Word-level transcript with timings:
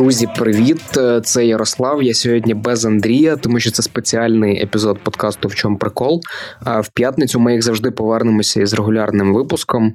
Друзі, 0.00 0.28
привіт! 0.36 0.82
Це 1.22 1.46
Ярослав. 1.46 2.02
Я 2.02 2.14
сьогодні 2.14 2.54
без 2.54 2.84
Андрія, 2.84 3.36
тому 3.36 3.60
що 3.60 3.70
це 3.70 3.82
спеціальний 3.82 4.62
епізод 4.62 4.98
подкасту 5.02 5.48
В 5.48 5.54
чому 5.54 5.76
прикол. 5.76 6.20
В 6.66 6.88
п'ятницю 6.94 7.40
ми, 7.40 7.52
як 7.52 7.62
завжди, 7.62 7.90
повернемося 7.90 8.60
із 8.60 8.74
регулярним 8.74 9.34
випуском. 9.34 9.94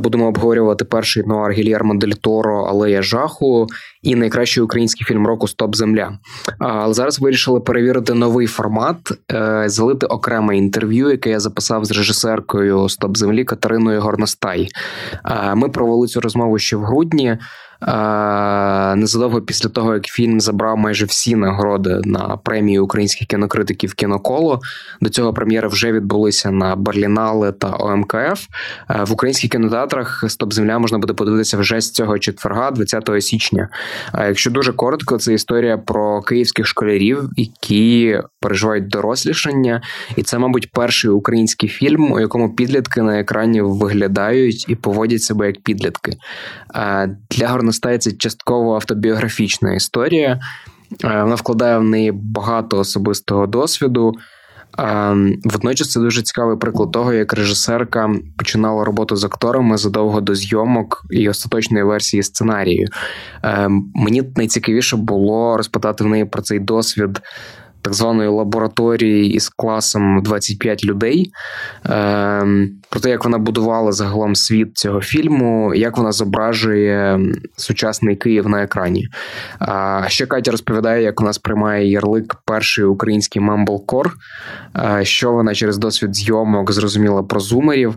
Будемо 0.00 0.26
обговорювати 0.26 0.84
перший 0.84 1.22
нуар 1.22 1.52
Гільєрмо 1.52 1.94
Дель 1.94 2.12
Торо 2.20 2.64
Алея 2.64 3.02
жаху 3.02 3.66
і 4.02 4.14
найкращий 4.14 4.62
український 4.62 5.06
фільм 5.06 5.26
року 5.26 5.48
Стоп 5.48 5.76
Земля. 5.76 6.18
Але 6.58 6.94
зараз 6.94 7.20
вирішили 7.20 7.60
перевірити 7.60 8.14
новий 8.14 8.46
формат, 8.46 8.96
е, 9.32 9.64
залити 9.66 10.06
окреме 10.06 10.56
інтерв'ю, 10.56 11.10
яке 11.10 11.30
я 11.30 11.40
записав 11.40 11.84
з 11.84 11.90
режисеркою 11.90 12.88
Стоп 12.88 13.16
Землі 13.16 13.44
Катериною 13.44 14.00
Горностай. 14.00 14.68
Ми 15.54 15.68
провели 15.68 16.06
цю 16.06 16.20
розмову 16.20 16.58
ще 16.58 16.76
в 16.76 16.84
грудні. 16.84 17.38
Незадовго 18.96 19.40
після 19.42 19.68
того, 19.68 19.94
як 19.94 20.04
фільм 20.04 20.40
забрав 20.40 20.78
майже 20.78 21.04
всі 21.04 21.36
нагороди 21.36 22.00
на 22.04 22.36
премію 22.36 22.84
українських 22.84 23.28
кінокритиків 23.28 23.94
кіноколо, 23.94 24.60
до 25.00 25.08
цього 25.08 25.32
прем'єри 25.32 25.68
вже 25.68 25.92
відбулися 25.92 26.50
на 26.50 26.76
Барлінале 26.76 27.52
та 27.52 27.68
ОМКФ. 27.68 28.46
В 29.06 29.12
українських 29.12 29.50
кінотеатрах 29.50 30.24
Стоп 30.28 30.52
Земля 30.52 30.78
можна 30.78 30.98
буде 30.98 31.12
подивитися 31.12 31.58
вже 31.58 31.80
з 31.80 31.90
цього 31.90 32.18
четверга, 32.18 32.70
20 32.70 33.10
січня. 33.20 33.68
Якщо 34.14 34.50
дуже 34.50 34.72
коротко, 34.72 35.18
це 35.18 35.34
історія 35.34 35.78
про 35.78 36.22
київських 36.22 36.66
школярів, 36.66 37.30
які 37.36 38.20
переживають 38.40 38.88
дорослішання, 38.88 39.82
і 40.16 40.22
це, 40.22 40.38
мабуть, 40.38 40.72
перший 40.72 41.10
український 41.10 41.68
фільм, 41.68 42.12
у 42.12 42.20
якому 42.20 42.54
підлітки 42.54 43.02
на 43.02 43.20
екрані 43.20 43.62
виглядають 43.62 44.68
і 44.68 44.74
поводять 44.74 45.22
себе 45.22 45.46
як 45.46 45.62
підлітки. 45.62 46.12
Для 47.30 47.46
Горностай 47.68 47.98
це 47.98 48.12
частково 48.12 48.74
автобіографічна 48.74 49.74
історія. 49.74 50.40
Вона 51.02 51.34
вкладає 51.34 51.78
в 51.78 51.84
неї 51.84 52.12
багато 52.12 52.78
особистого 52.78 53.46
досвіду. 53.46 54.12
Водночас 55.44 55.90
це 55.90 56.00
дуже 56.00 56.22
цікавий 56.22 56.56
приклад 56.56 56.92
того, 56.92 57.12
як 57.12 57.32
режисерка 57.32 58.10
починала 58.36 58.84
роботу 58.84 59.16
з 59.16 59.24
акторами 59.24 59.76
задовго 59.76 60.20
до 60.20 60.34
зйомок 60.34 61.02
і 61.10 61.28
остаточної 61.28 61.84
версії 61.84 62.22
сценарію. 62.22 62.88
Мені 63.94 64.22
найцікавіше 64.36 64.96
було 64.96 65.56
розпитати 65.56 66.04
в 66.04 66.06
неї 66.06 66.24
про 66.24 66.42
цей 66.42 66.58
досвід 66.58 67.20
так 67.82 67.94
званої 67.94 68.28
лабораторії 68.28 69.32
із 69.32 69.48
класом 69.48 70.22
25 70.22 70.84
людей. 70.84 71.30
Е, 71.86 72.68
Про 72.90 73.00
те, 73.00 73.10
як 73.10 73.24
вона 73.24 73.38
будувала 73.38 73.92
загалом 73.92 74.34
світ 74.36 74.78
цього 74.78 75.00
фільму, 75.00 75.74
як 75.74 75.96
вона 75.96 76.12
зображує 76.12 77.20
сучасний 77.56 78.16
Київ 78.16 78.48
на 78.48 78.62
екрані. 78.62 79.08
А 79.58 80.04
ще 80.08 80.26
Катя 80.26 80.50
розповідає, 80.50 81.02
як 81.02 81.20
вона 81.20 81.32
сприймає 81.32 81.90
ярлик 81.90 82.36
перший 82.44 82.84
український 82.84 83.42
мамблкор, 83.42 84.12
що 85.02 85.32
вона 85.32 85.54
через 85.54 85.78
досвід 85.78 86.16
зйомок 86.16 86.72
зрозуміла 86.72 87.22
про 87.22 87.40
зумерів, 87.40 87.94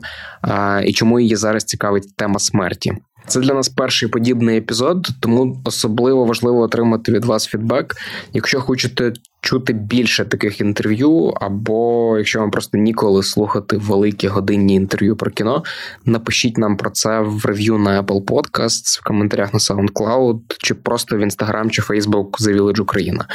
і 0.85 0.93
чому 0.93 1.19
її 1.19 1.35
зараз 1.35 1.63
цікавить 1.63 2.15
тема 2.15 2.39
смерті. 2.39 2.93
Це 3.27 3.39
для 3.39 3.53
нас 3.53 3.69
перший 3.69 4.09
подібний 4.09 4.57
епізод, 4.57 5.07
тому 5.19 5.61
особливо 5.65 6.25
важливо 6.25 6.59
отримати 6.59 7.11
від 7.11 7.25
вас 7.25 7.47
фідбек. 7.47 7.95
Якщо 8.33 8.61
хочете 8.61 9.13
чути 9.41 9.73
більше 9.73 10.25
таких 10.25 10.61
інтерв'ю, 10.61 11.33
або 11.41 12.15
якщо 12.17 12.39
вам 12.39 12.51
просто 12.51 12.77
ніколи 12.77 13.23
слухати 13.23 13.77
великі 13.77 14.27
годинні 14.27 14.75
інтерв'ю 14.75 15.15
про 15.15 15.31
кіно, 15.31 15.63
напишіть 16.05 16.57
нам 16.57 16.77
про 16.77 16.89
це 16.89 17.19
в 17.19 17.45
рев'ю 17.45 17.77
на 17.77 18.01
Apple 18.01 18.23
Podcasts, 18.25 18.99
в 18.99 19.03
коментарях 19.03 19.53
на 19.53 19.59
SoundCloud, 19.59 20.39
чи 20.57 20.73
просто 20.73 21.17
в 21.17 21.19
Instagram 21.19 21.69
чи 21.69 21.81
Facebook 21.81 22.29
The 22.41 22.55
Village 22.55 22.81
Україна. 22.81 23.25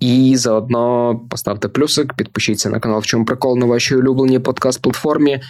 І 0.00 0.36
заодно 0.36 1.14
поставте 1.30 1.68
плюсик, 1.68 2.14
підпишіться 2.14 2.70
на 2.70 2.80
канал, 2.80 3.00
в 3.00 3.06
чому 3.06 3.24
прикол 3.24 3.58
на 3.58 3.66
вашій 3.66 3.96
улюбленій 3.96 4.38
подкаст-платформі. 4.38 5.40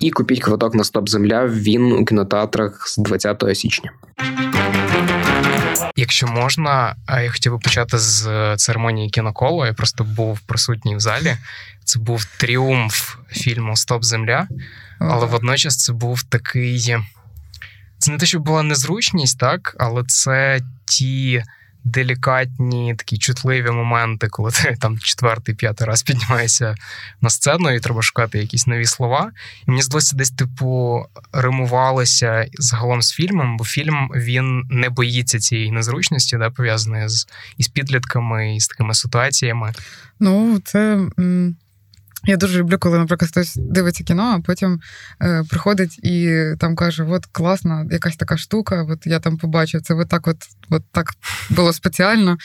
І 0.00 0.10
купіть 0.10 0.42
квиток 0.42 0.74
на 0.74 0.84
Стоп 0.84 1.08
Земля. 1.08 1.46
Він 1.46 1.92
у 1.92 2.04
кінотеатрах 2.04 2.88
з 2.88 2.96
20 2.96 3.44
січня. 3.54 3.90
Якщо 5.96 6.26
можна, 6.26 6.96
я 7.08 7.30
хотів 7.30 7.52
би 7.52 7.58
почати 7.58 7.98
з 7.98 8.26
е, 8.26 8.56
церемонії 8.56 9.10
кіноколу. 9.10 9.66
Я 9.66 9.72
просто 9.72 10.04
був 10.04 10.40
присутній 10.40 10.96
в 10.96 11.00
залі. 11.00 11.36
Це 11.84 11.98
був 11.98 12.24
тріумф 12.24 13.16
фільму 13.30 13.76
Стоп 13.76 14.04
Земля, 14.04 14.48
але 14.98 15.26
водночас 15.26 15.76
це 15.76 15.92
був 15.92 16.22
такий. 16.22 16.96
Це 17.98 18.12
не 18.12 18.18
те, 18.18 18.26
що 18.26 18.38
була 18.38 18.62
незручність, 18.62 19.38
так, 19.38 19.76
але 19.78 20.04
це 20.04 20.60
ті 20.84 21.42
делікатні, 21.84 22.94
такі 22.98 23.18
чутливі 23.18 23.70
моменти, 23.70 24.28
коли 24.28 24.50
ти 24.50 24.76
там 24.80 24.98
четвертий, 24.98 25.54
п'ятий 25.54 25.86
раз 25.86 26.02
піднімаєшся 26.02 26.74
на 27.20 27.30
сцену 27.30 27.70
і 27.70 27.80
треба 27.80 28.02
шукати 28.02 28.38
якісь 28.38 28.66
нові 28.66 28.86
слова. 28.86 29.32
І 29.66 29.70
мені 29.70 29.82
здалося, 29.82 30.16
десь 30.16 30.30
типу 30.30 31.02
римувалося 31.32 32.46
загалом 32.58 33.02
з 33.02 33.12
фільмом, 33.12 33.56
бо 33.56 33.64
фільм 33.64 34.08
він 34.14 34.66
не 34.70 34.88
боїться 34.88 35.38
цієї 35.38 35.70
незручності, 35.70 36.36
да, 36.36 36.50
пов'язаної 36.50 37.08
з 37.08 37.26
із 37.58 37.68
підлітками 37.68 38.56
і 38.56 38.60
з 38.60 38.68
такими 38.68 38.94
ситуаціями. 38.94 39.72
Ну, 40.20 40.60
це. 40.64 41.08
Я 42.26 42.36
дуже 42.36 42.58
люблю, 42.58 42.78
коли, 42.78 42.98
наприклад, 42.98 43.30
хтось 43.30 43.56
дивиться 43.56 44.04
кіно, 44.04 44.22
а 44.22 44.40
потім 44.40 44.80
е, 45.22 45.44
приходить 45.50 45.98
і 46.02 46.44
там 46.58 46.76
каже: 46.76 47.04
От 47.04 47.26
класна, 47.26 47.86
якась 47.90 48.16
така 48.16 48.36
штука, 48.36 48.86
от 48.90 49.06
я 49.06 49.20
там 49.20 49.36
побачив, 49.36 49.82
це 49.82 49.94
от 49.94 50.08
так 50.08 50.28
от, 50.28 50.36
от 50.70 50.82
так 50.92 51.06
було 51.50 51.72
спеціально. 51.72 52.36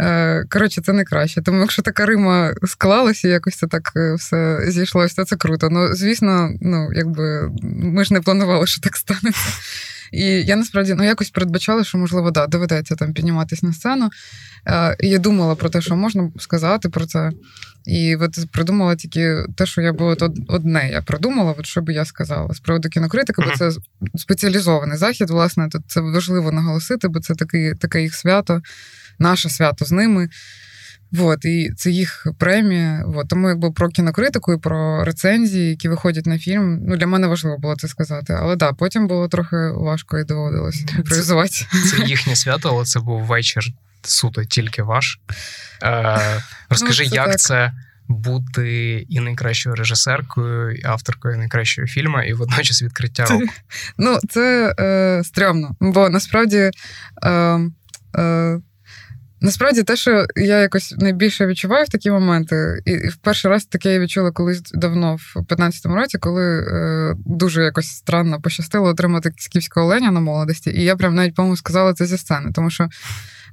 Е, 0.00 0.44
Коротше, 0.50 0.82
це 0.82 0.92
найкраще. 0.92 1.42
Тому 1.42 1.60
якщо 1.60 1.82
така 1.82 2.06
Рима 2.06 2.54
склалася, 2.64 3.28
якось 3.28 3.56
це 3.56 3.66
так 3.66 3.92
е, 3.96 4.14
все 4.14 4.60
зійшлося, 4.68 5.16
то 5.16 5.24
це 5.24 5.36
круто. 5.36 5.68
Ну, 5.70 5.94
звісно, 5.94 6.50
ну, 6.60 6.88
якби 6.92 7.50
ми 7.62 8.04
ж 8.04 8.14
не 8.14 8.20
планували, 8.20 8.66
що 8.66 8.80
так 8.80 8.96
станеться. 8.96 9.48
І 10.12 10.24
я 10.24 10.56
насправді 10.56 10.94
ну, 10.94 11.04
якось 11.04 11.30
передбачала, 11.30 11.84
що, 11.84 11.98
можливо, 11.98 12.30
да, 12.30 12.46
доведеться 12.46 12.96
там 12.96 13.12
підніматися 13.12 13.66
на 13.66 13.72
сцену. 13.72 14.10
Е, 14.66 14.96
і 15.00 15.08
Я 15.08 15.18
думала 15.18 15.54
про 15.54 15.68
те, 15.68 15.80
що 15.80 15.96
можна 15.96 16.30
сказати 16.38 16.88
про 16.88 17.06
це. 17.06 17.30
І 17.86 18.16
от 18.16 18.50
придумала 18.52 18.96
тільки 18.96 19.44
те, 19.56 19.66
що 19.66 19.80
я 19.80 19.92
було 19.92 20.16
одне. 20.48 20.90
Я 20.92 21.02
придумала, 21.02 21.54
от 21.58 21.66
що 21.66 21.82
би 21.82 21.92
я 21.92 22.04
сказала 22.04 22.54
з 22.54 22.60
приводу 22.60 22.88
кінокритики, 22.88 23.42
бо 23.42 23.56
це 23.56 23.70
спеціалізований 24.16 24.98
захід. 24.98 25.30
Власне, 25.30 25.68
тут 25.68 25.82
це 25.86 26.00
важливо 26.00 26.52
наголосити, 26.52 27.08
бо 27.08 27.20
це 27.20 27.34
таке, 27.34 27.74
таке 27.74 28.02
їх 28.02 28.14
свято, 28.14 28.62
наше 29.18 29.50
свято 29.50 29.84
з 29.84 29.92
ними. 29.92 30.28
Вот, 31.12 31.44
і 31.44 31.72
це 31.76 31.90
їх 31.90 32.26
премія. 32.38 33.04
Вот. 33.06 33.28
Тому 33.28 33.48
якби 33.48 33.70
про 33.70 33.88
кінокритику 33.88 34.52
і 34.52 34.58
про 34.58 35.04
рецензії, 35.04 35.70
які 35.70 35.88
виходять 35.88 36.26
на 36.26 36.38
фільм. 36.38 36.78
Ну 36.82 36.96
для 36.96 37.06
мене 37.06 37.26
важливо 37.26 37.58
було 37.58 37.76
це 37.76 37.88
сказати. 37.88 38.36
Але 38.40 38.56
да, 38.56 38.72
потім 38.72 39.08
було 39.08 39.28
трохи 39.28 39.56
важко 39.56 40.18
і 40.18 40.24
доводилось 40.24 40.84
імпровізувати. 40.98 41.50
Це, 41.50 41.66
це 41.96 42.04
їхнє 42.06 42.36
свято, 42.36 42.68
але 42.72 42.84
це 42.84 43.00
був 43.00 43.22
вечір 43.22 43.64
суто 44.02 44.44
тільки 44.44 44.82
ваш. 44.82 45.20
Е, 45.82 46.42
Розкажи, 46.70 47.04
ну, 47.04 47.10
це 47.10 47.16
як 47.16 47.26
так. 47.26 47.38
це 47.38 47.72
бути 48.08 49.06
і 49.08 49.20
найкращою 49.20 49.74
режисеркою, 49.74 50.74
і 50.74 50.84
авторкою 50.84 51.38
найкращого 51.38 51.88
фільму, 51.88 52.22
і 52.22 52.32
водночас 52.32 52.82
відкриття 52.82 53.24
року? 53.24 53.46
Ну, 53.98 54.18
це 54.28 54.74
е, 54.80 55.24
стрьомно, 55.24 55.76
бо 55.80 56.08
насправді. 56.08 56.70
Е, 57.22 57.60
е, 58.18 58.60
Насправді, 59.42 59.82
те, 59.82 59.96
що 59.96 60.26
я 60.36 60.60
якось 60.60 60.94
найбільше 60.98 61.46
відчуваю 61.46 61.84
в 61.84 61.88
такі 61.88 62.10
моменти, 62.10 62.82
і 62.84 62.96
в 63.08 63.16
перший 63.16 63.50
раз 63.50 63.64
таке 63.64 63.92
я 63.92 63.98
відчула 63.98 64.30
колись 64.30 64.62
давно, 64.74 65.16
в 65.16 65.36
15-му 65.36 65.94
році, 65.94 66.18
коли 66.18 66.44
е, 66.44 67.14
дуже 67.26 67.64
якось 67.64 67.88
странно 67.88 68.40
пощастило 68.40 68.88
отримати 68.88 69.32
скіфського 69.36 69.86
оленя 69.86 70.10
на 70.10 70.20
молодості. 70.20 70.70
І 70.70 70.84
я 70.84 70.96
прям 70.96 71.14
навіть 71.14 71.34
по-моєму, 71.34 71.56
сказала 71.56 71.94
це 71.94 72.06
зі 72.06 72.18
сцени, 72.18 72.50
тому 72.54 72.70
що 72.70 72.88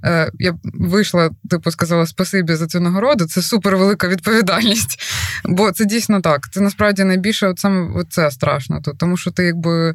е, 0.03 0.31
я 0.39 0.55
вийшла, 0.63 1.29
типу, 1.49 1.71
сказала 1.71 2.07
спасибі 2.07 2.55
за 2.55 2.67
цю 2.67 2.79
нагороду. 2.79 3.25
Це 3.25 3.41
супер 3.41 3.77
велика 3.77 4.07
відповідальність. 4.07 4.99
Бо 5.45 5.71
це 5.71 5.85
дійсно 5.85 6.21
так. 6.21 6.49
Це 6.51 6.61
насправді 6.61 7.03
найбільше 7.03 7.47
от 7.47 7.59
саме 7.59 8.03
це 8.09 8.31
страшно 8.31 8.81
тут, 8.81 8.97
тому 8.97 9.17
що 9.17 9.31
ти 9.31 9.43
якби 9.43 9.93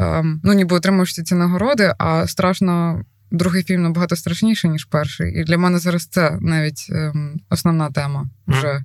е, 0.00 0.24
ну 0.44 0.52
ніби 0.52 0.76
отримуєш 0.76 1.12
ці 1.12 1.34
нагороди, 1.34 1.94
а 1.98 2.26
страшно 2.26 3.04
другий 3.30 3.62
фільм 3.62 3.82
набагато 3.82 4.16
страшніший, 4.16 4.70
ніж 4.70 4.84
перший. 4.84 5.40
І 5.40 5.44
для 5.44 5.58
мене 5.58 5.78
зараз 5.78 6.06
це 6.06 6.38
навіть 6.40 6.86
ем, 6.90 7.40
основна 7.50 7.90
тема 7.90 8.30
вже. 8.46 8.84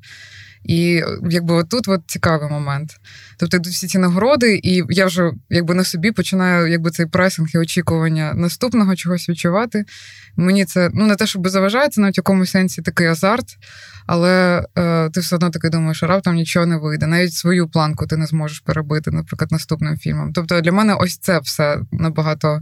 І 0.63 1.03
якби 1.29 1.53
отут 1.53 1.87
от 1.87 2.01
цікавий 2.07 2.49
момент. 2.49 2.97
Тобто 3.37 3.57
йдуть 3.57 3.73
всі 3.73 3.87
ці 3.87 3.97
нагороди, 3.97 4.59
і 4.63 4.83
я 4.89 5.05
вже 5.05 5.31
якби 5.49 5.75
на 5.75 5.83
собі 5.83 6.11
починаю 6.11 6.67
якби 6.67 6.91
цей 6.91 7.05
пресинг 7.05 7.47
і 7.53 7.57
очікування 7.57 8.33
наступного 8.33 8.95
чогось 8.95 9.29
відчувати. 9.29 9.85
Мені 10.35 10.65
це 10.65 10.89
ну 10.93 11.07
не 11.07 11.15
те, 11.15 11.27
щоб 11.27 11.49
заважає, 11.49 11.89
це 11.89 12.01
навіть 12.01 12.17
в 12.17 12.19
якомусь 12.19 12.51
сенсі 12.51 12.81
такий 12.81 13.07
азарт, 13.07 13.45
але 14.07 14.65
е, 14.77 15.09
ти 15.09 15.19
все 15.19 15.35
одно 15.35 15.49
таки 15.49 15.69
думаєш, 15.69 15.97
що 15.97 16.07
раптом 16.07 16.35
нічого 16.35 16.65
не 16.65 16.77
вийде. 16.77 17.07
Навіть 17.07 17.33
свою 17.33 17.67
планку 17.67 18.07
ти 18.07 18.17
не 18.17 18.25
зможеш 18.25 18.59
перебити, 18.59 19.11
наприклад, 19.11 19.51
наступним 19.51 19.97
фільмом. 19.97 20.33
Тобто 20.33 20.61
для 20.61 20.71
мене 20.71 20.93
ось 20.93 21.17
це 21.17 21.39
все 21.39 21.79
набагато 21.91 22.61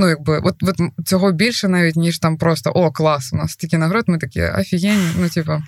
ну, 0.00 0.08
якби, 0.08 0.38
от, 0.44 0.56
от 0.62 1.06
цього 1.06 1.32
більше 1.32 1.68
навіть, 1.68 1.96
ніж 1.96 2.18
там 2.18 2.36
просто 2.36 2.70
о, 2.74 2.90
клас, 2.90 3.32
у 3.32 3.36
нас 3.36 3.52
стільки 3.52 3.78
нагород, 3.78 4.04
ми 4.08 4.18
такі 4.18 4.42
офігенні, 4.42 5.10
ну, 5.18 5.28
типу. 5.28 5.62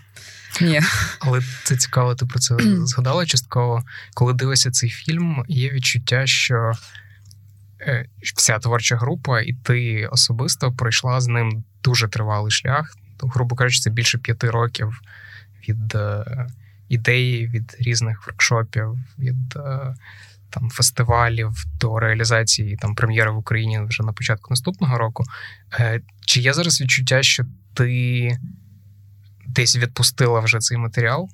Ні. 0.60 0.80
Але 1.20 1.40
це 1.64 1.76
цікаво, 1.76 2.14
ти 2.14 2.26
про 2.26 2.38
це 2.38 2.56
згадала 2.86 3.26
частково. 3.26 3.84
Коли 4.14 4.32
дивишся 4.32 4.70
цей 4.70 4.90
фільм, 4.90 5.44
є 5.48 5.70
відчуття, 5.70 6.26
що 6.26 6.72
е, 7.80 8.06
вся 8.36 8.58
творча 8.58 8.96
група, 8.96 9.40
і 9.40 9.52
ти 9.52 10.06
особисто 10.06 10.72
пройшла 10.72 11.20
з 11.20 11.28
ним 11.28 11.64
дуже 11.84 12.08
тривалий 12.08 12.50
шлях. 12.50 12.96
Грубо 13.20 13.56
кажучи, 13.56 13.80
це 13.80 13.90
більше 13.90 14.18
п'яти 14.18 14.50
років 14.50 15.00
від 15.68 15.94
е, 15.94 16.24
ідеї, 16.88 17.46
від 17.46 17.76
різних 17.80 18.26
воркшопів, 18.26 18.98
від 19.18 19.56
е, 19.56 19.94
там 20.52 20.70
фестивалів 20.70 21.64
до 21.80 21.98
реалізації 21.98 22.76
там 22.76 22.94
прем'єри 22.94 23.30
в 23.30 23.36
Україні 23.36 23.80
вже 23.80 24.02
на 24.02 24.12
початку 24.12 24.46
наступного 24.50 24.98
року. 24.98 25.24
Чи 26.26 26.40
є 26.40 26.52
зараз 26.52 26.80
відчуття, 26.80 27.22
що 27.22 27.44
ти 27.74 28.38
десь 29.46 29.76
відпустила 29.76 30.40
вже 30.40 30.58
цей 30.58 30.78
матеріал, 30.78 31.28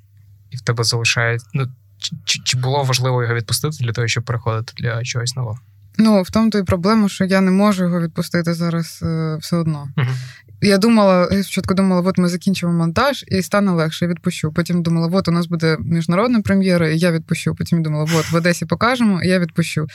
і 0.51 0.57
в 0.57 0.61
тебе 0.61 0.85
залишає. 0.85 1.39
Ну, 1.55 1.67
чи, 1.99 2.41
чи 2.45 2.59
було 2.59 2.85
важливо 2.85 3.23
його 3.23 3.35
відпустити 3.35 3.77
для 3.81 3.93
того, 3.93 4.09
щоб 4.09 4.25
переходити 4.25 4.73
для 4.77 5.03
чогось 5.05 5.37
нового? 5.37 5.59
Ну, 5.99 6.23
в 6.23 6.31
тому 6.31 6.51
то 6.51 6.59
і 6.59 6.65
проблема, 6.65 7.09
що 7.09 7.25
я 7.25 7.41
не 7.41 7.51
можу 7.51 7.85
його 7.85 8.01
відпустити 8.01 8.55
зараз 8.55 9.01
е, 9.03 9.37
все 9.41 9.57
одно. 9.57 9.89
Uh-huh. 9.97 10.15
Я 10.61 10.79
думала, 10.79 11.29
я 11.33 11.43
спочатку 11.43 11.75
думала, 11.75 12.03
от 12.11 12.19
ми 12.19 12.29
закінчимо 12.29 12.73
монтаж 12.73 13.25
і 13.29 13.43
стане 13.43 13.73
легше, 13.73 14.07
відпущу. 14.07 14.53
Потім 14.53 14.83
думала, 14.83 15.09
от 15.13 15.29
у 15.29 15.31
нас 15.31 15.47
буде 15.47 15.77
міжнародна 15.81 16.41
прем'єра, 16.41 16.89
і 16.89 16.99
я 16.99 17.13
відпущу. 17.13 17.55
Потім 17.55 17.83
думала, 17.83 18.07
от 18.17 18.31
в 18.31 18.37
Одесі 18.37 18.67
покажемо, 18.67 19.23
і 19.23 19.29
я 19.29 19.39
відпущу. 19.39 19.87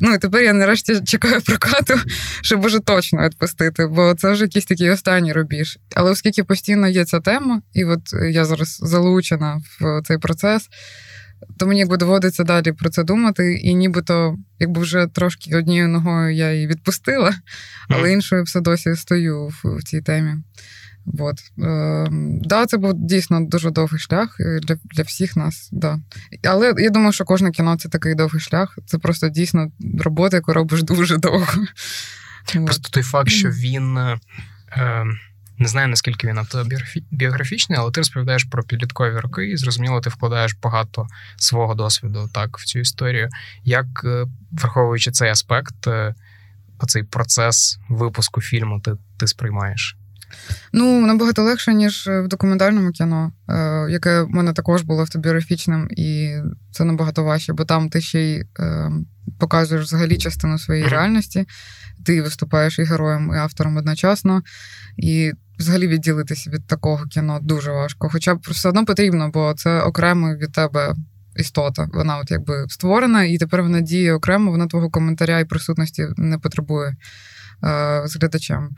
Ну 0.00 0.14
і 0.14 0.18
тепер 0.18 0.42
я 0.42 0.52
нарешті 0.52 1.00
чекаю 1.00 1.40
прокату, 1.42 1.94
щоб 2.42 2.64
уже 2.64 2.80
точно 2.80 3.22
відпустити, 3.22 3.86
бо 3.86 4.14
це 4.14 4.32
вже 4.32 4.44
якийсь 4.44 4.64
такий 4.64 4.90
останній 4.90 5.32
рубіж. 5.32 5.78
Але 5.94 6.10
оскільки 6.10 6.44
постійно 6.44 6.88
є 6.88 7.04
ця 7.04 7.20
тема, 7.20 7.62
і 7.72 7.84
от 7.84 8.00
я 8.30 8.44
зараз 8.44 8.78
залучена 8.82 9.60
в 9.80 10.02
цей 10.04 10.18
процес 10.18 10.68
то 11.58 11.66
мені 11.66 11.80
якби 11.80 11.96
доводиться 11.96 12.44
далі 12.44 12.72
про 12.72 12.90
це 12.90 13.04
думати, 13.04 13.54
і 13.54 13.74
нібито, 13.74 14.36
якби 14.58 14.80
вже 14.80 15.06
трошки 15.06 15.56
однією 15.56 15.88
ногою 15.88 16.34
я 16.34 16.52
її 16.52 16.66
відпустила, 16.66 17.34
але 17.88 18.12
іншою 18.12 18.42
все 18.42 18.60
досі 18.60 18.94
стою 18.94 19.46
в, 19.46 19.76
в 19.76 19.82
цій 19.82 20.00
темі. 20.00 20.34
От. 21.18 21.38
Е, 21.58 22.06
да, 22.42 22.66
це 22.66 22.76
був 22.76 22.92
дійсно 22.94 23.40
дуже 23.40 23.70
довгий 23.70 23.98
шлях 23.98 24.36
е, 24.40 24.60
для 24.62 24.76
для 24.84 25.02
всіх 25.02 25.36
нас. 25.36 25.68
Да. 25.72 26.00
Але 26.44 26.74
я 26.78 26.90
думаю, 26.90 27.12
що 27.12 27.24
кожне 27.24 27.50
кіно 27.50 27.76
це 27.76 27.88
такий 27.88 28.14
довгий 28.14 28.40
шлях. 28.40 28.78
Це 28.86 28.98
просто 28.98 29.28
дійсно 29.28 29.68
робота, 29.98 30.36
яку 30.36 30.52
робиш 30.52 30.82
дуже 30.82 31.16
довго. 31.16 31.64
Просто 32.66 32.88
той 32.90 33.02
факт, 33.02 33.28
що 33.28 33.48
він. 33.48 33.98
Е, 33.98 34.18
не 35.58 35.68
знаю, 35.68 35.88
наскільки 35.88 36.26
він 36.26 36.38
автобіографічний, 36.38 37.78
але 37.78 37.90
ти 37.90 38.00
розповідаєш 38.00 38.44
про 38.44 38.62
підліткові 38.62 39.18
роки, 39.18 39.50
і 39.50 39.56
зрозуміло, 39.56 40.00
ти 40.00 40.10
вкладаєш 40.10 40.56
багато 40.62 41.06
свого 41.36 41.74
досвіду 41.74 42.30
так 42.34 42.58
в 42.58 42.64
цю 42.64 42.78
історію. 42.78 43.28
Як, 43.64 43.86
е, 44.04 44.26
враховуючи 44.52 45.10
цей 45.10 45.30
аспект, 45.30 45.86
е, 45.86 46.14
оцей 46.78 47.02
процес 47.02 47.78
випуску 47.88 48.40
фільму, 48.40 48.80
ти, 48.80 48.92
ти 49.16 49.26
сприймаєш? 49.26 49.96
Ну, 50.72 51.06
набагато 51.06 51.42
легше, 51.42 51.74
ніж 51.74 52.06
в 52.06 52.28
документальному 52.28 52.90
кіно, 52.90 53.32
е, 53.48 53.86
яке 53.90 54.22
в 54.22 54.30
мене 54.30 54.52
також 54.52 54.82
було 54.82 55.00
автобіографічним, 55.00 55.88
і 55.90 56.36
це 56.70 56.84
набагато 56.84 57.24
важче, 57.24 57.52
бо 57.52 57.64
там 57.64 57.90
ти 57.90 58.00
ще 58.00 58.20
й 58.20 58.44
показуєш 59.38 59.84
взагалі 59.84 60.18
частину 60.18 60.58
своєї 60.58 60.88
реальності, 60.88 61.46
ти 62.08 62.22
виступаєш 62.22 62.78
і 62.78 62.82
героєм, 62.82 63.32
і 63.34 63.36
автором 63.36 63.76
одночасно. 63.76 64.42
І 64.96 65.32
взагалі 65.58 65.86
відділитися 65.86 66.50
від 66.50 66.66
такого 66.66 67.04
кіно 67.04 67.38
дуже 67.42 67.72
важко. 67.72 68.08
Хоча 68.12 68.34
б 68.34 68.38
все 68.42 68.68
одно 68.68 68.84
потрібно, 68.84 69.30
бо 69.30 69.54
це 69.56 69.80
окремо 69.80 70.34
від 70.34 70.52
тебе 70.52 70.94
істота. 71.36 71.88
Вона 71.92 72.18
от 72.18 72.30
якби 72.30 72.66
створена, 72.68 73.24
і 73.24 73.38
тепер 73.38 73.62
вона 73.62 73.80
діє 73.80 74.12
окремо, 74.14 74.50
вона 74.50 74.66
твого 74.66 74.90
коментаря 74.90 75.38
і 75.38 75.44
присутності 75.44 76.06
не 76.16 76.38
потребує 76.38 76.88
е, 76.88 76.96
з 78.06 78.16
глядачем. 78.16 78.70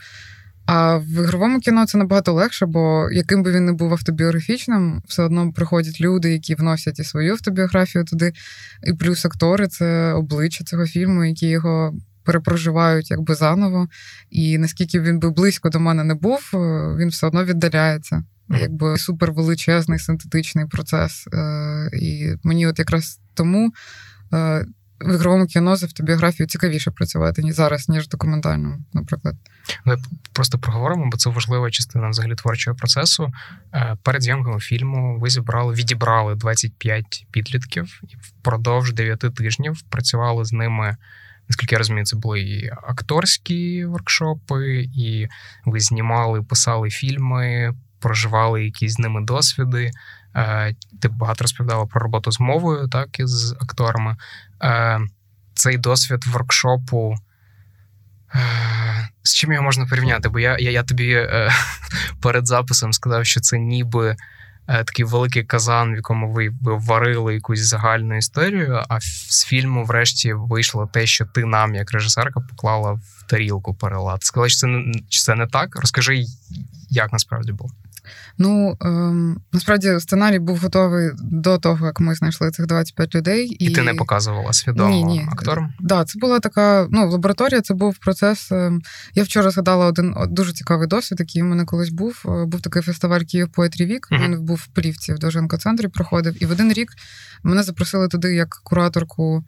А 0.66 0.96
в 0.96 1.10
ігровому 1.10 1.60
кіно 1.60 1.86
це 1.86 1.98
набагато 1.98 2.32
легше, 2.32 2.66
бо 2.66 3.08
яким 3.12 3.42
би 3.42 3.52
він 3.52 3.66
не 3.66 3.72
був 3.72 3.92
автобіографічним, 3.92 5.02
все 5.08 5.22
одно 5.22 5.52
приходять 5.52 6.00
люди, 6.00 6.32
які 6.32 6.54
вносять 6.54 6.98
і 6.98 7.04
свою 7.04 7.32
автобіографію 7.32 8.04
туди, 8.04 8.32
і 8.86 8.92
плюс 8.92 9.24
актори 9.24 9.68
це 9.68 10.12
обличчя 10.12 10.64
цього 10.64 10.86
фільму, 10.86 11.24
які 11.24 11.46
його 11.46 11.94
перепроживають 12.24 13.10
якби 13.10 13.34
заново. 13.34 13.88
І 14.30 14.58
наскільки 14.58 15.00
він 15.00 15.18
би 15.18 15.30
близько 15.30 15.68
до 15.68 15.80
мене 15.80 16.04
не 16.04 16.14
був, 16.14 16.50
е, 16.54 16.58
він 16.98 17.08
все 17.08 17.26
одно 17.26 17.44
віддаляється. 17.44 18.24
Якби 18.48 18.98
супервеличезний 18.98 19.98
синтетичний 19.98 20.66
процес. 20.66 21.26
Е, 21.32 21.90
і 21.92 22.34
мені 22.42 22.66
от 22.66 22.78
якраз 22.78 23.20
тому 23.34 23.72
е, 24.32 24.66
в 25.00 25.14
ігровому 25.14 25.46
кіно 25.46 25.76
з 25.76 25.82
автобіографією 25.82 26.48
цікавіше 26.48 26.90
працювати 26.90 27.42
ніж 27.42 27.54
зараз, 27.54 27.88
ніж 27.88 28.08
документальному, 28.08 28.84
наприклад. 28.92 29.36
Ми 29.84 29.96
просто 30.32 30.58
проговоримо, 30.58 31.10
бо 31.10 31.16
це 31.16 31.30
важлива 31.30 31.70
частина 31.70 32.08
взагалі 32.08 32.34
творчого 32.34 32.76
процесу. 32.76 33.32
Перед 34.02 34.22
зйомками 34.22 34.60
фільму 34.60 35.18
ви 35.20 35.30
зібрали, 35.30 35.74
відібрали 35.74 36.34
25 36.34 37.26
підлітків 37.30 38.00
і 38.02 38.16
впродовж 38.20 38.92
9 38.92 39.18
тижнів 39.18 39.82
працювали 39.90 40.44
з 40.44 40.52
ними 40.52 40.96
наскільки 41.50 41.74
я 41.74 41.78
розумію, 41.78 42.04
це 42.04 42.16
були 42.16 42.40
і 42.40 42.70
акторські 42.88 43.84
воркшопи, 43.84 44.88
і 44.96 45.28
ви 45.64 45.80
знімали, 45.80 46.42
писали 46.42 46.90
фільми, 46.90 47.74
проживали 47.98 48.64
якісь 48.64 48.92
з 48.92 48.98
ними 48.98 49.20
досвіди. 49.24 49.90
Е, 50.36 50.74
ти 51.00 51.08
багато 51.08 51.44
розповідала 51.44 51.86
про 51.86 52.00
роботу 52.00 52.32
з 52.32 52.40
мовою, 52.40 52.88
так 52.88 53.20
і 53.20 53.26
з 53.26 53.56
акторами. 53.60 54.16
Е, 54.62 55.00
цей 55.54 55.78
досвід 55.78 56.26
воркшопу. 56.26 57.14
Е, 58.34 58.38
з 59.22 59.34
чим 59.34 59.52
його 59.52 59.64
можна 59.64 59.86
порівняти? 59.86 60.28
Бо 60.28 60.38
я 60.38 60.56
я, 60.58 60.70
я 60.70 60.82
тобі 60.82 61.28
перед 62.22 62.46
записом 62.46 62.92
сказав, 62.92 63.26
що 63.26 63.40
це 63.40 63.58
ніби 63.58 64.16
такий 64.70 65.04
великий 65.04 65.44
казан, 65.44 65.92
в 65.92 65.96
якому 65.96 66.32
ви 66.32 66.52
варили 66.62 67.34
якусь 67.34 67.60
загальну 67.60 68.16
історію. 68.16 68.82
А 68.88 69.00
з 69.00 69.44
фільму, 69.44 69.84
врешті, 69.84 70.32
вийшло 70.32 70.86
те, 70.92 71.06
що 71.06 71.26
ти 71.26 71.44
нам, 71.44 71.74
як 71.74 71.92
режисерка, 71.92 72.40
поклала 72.40 72.92
в 72.92 73.24
тарілку 73.28 73.74
перелад. 73.74 74.24
Сказали, 74.24 74.48
що 74.48 74.58
це 74.58 74.66
не 74.66 74.92
чи 75.08 75.20
це 75.20 75.34
не 75.34 75.46
так? 75.46 75.76
Розкажи, 75.80 76.24
як 76.90 77.12
насправді 77.12 77.52
було. 77.52 77.70
Ну 78.38 78.76
ем, 78.80 79.40
насправді 79.52 80.00
сценарій 80.00 80.38
був 80.38 80.58
готовий 80.58 81.10
до 81.22 81.58
того, 81.58 81.86
як 81.86 82.00
ми 82.00 82.14
знайшли 82.14 82.50
цих 82.50 82.66
25 82.66 83.14
людей. 83.14 83.46
І, 83.46 83.64
і 83.64 83.70
ти 83.70 83.82
не 83.82 83.94
показувала 83.94 84.52
свідомо 84.52 84.90
ні, 84.90 85.04
ні. 85.04 85.26
акторам? 85.32 85.66
Так, 85.66 85.74
да, 85.80 86.04
це 86.04 86.18
була 86.18 86.40
така. 86.40 86.86
Ну, 86.90 87.10
лабораторія 87.10 87.60
це 87.60 87.74
був 87.74 87.98
процес. 87.98 88.52
Ем, 88.52 88.82
я 89.14 89.22
вчора 89.22 89.50
згадала 89.50 89.86
один 89.86 90.14
дуже 90.28 90.52
цікавий 90.52 90.88
досвід, 90.88 91.20
який 91.20 91.42
у 91.42 91.44
мене 91.44 91.64
колись 91.64 91.90
був. 91.90 92.22
Е, 92.26 92.44
був 92.44 92.60
такий 92.60 92.82
фестиваль 92.82 93.20
Київ 93.20 93.48
Poetry 93.56 93.90
Week, 93.90 94.00
uh 94.10 94.24
Він 94.24 94.44
був 94.44 94.56
в 94.56 94.66
Плівці 94.66 95.12
в 95.14 95.18
Довженко 95.18 95.56
центрі 95.56 95.88
проходив. 95.88 96.42
І 96.42 96.46
в 96.46 96.50
один 96.50 96.72
рік 96.72 96.90
мене 97.42 97.62
запросили 97.62 98.08
туди 98.08 98.34
як 98.34 98.60
кураторку. 98.64 99.44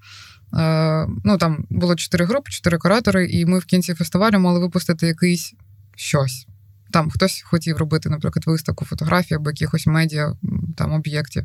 Е, 0.58 1.06
ну 1.24 1.38
там 1.38 1.64
було 1.70 1.94
чотири 1.94 2.24
групи, 2.24 2.50
чотири 2.50 2.78
куратори, 2.78 3.26
і 3.26 3.46
ми 3.46 3.58
в 3.58 3.64
кінці 3.64 3.94
фестивалю 3.94 4.38
мали 4.38 4.60
випустити 4.60 5.06
якийсь 5.06 5.54
щось. 5.96 6.46
Там 6.92 7.10
хтось 7.10 7.42
хотів 7.44 7.76
робити, 7.76 8.10
наприклад, 8.10 8.46
виставку 8.46 8.84
фотографій 8.84 9.34
або 9.34 9.50
якихось 9.50 9.86
медіа 9.86 10.32
там 10.76 10.92
об'єктів. 10.92 11.44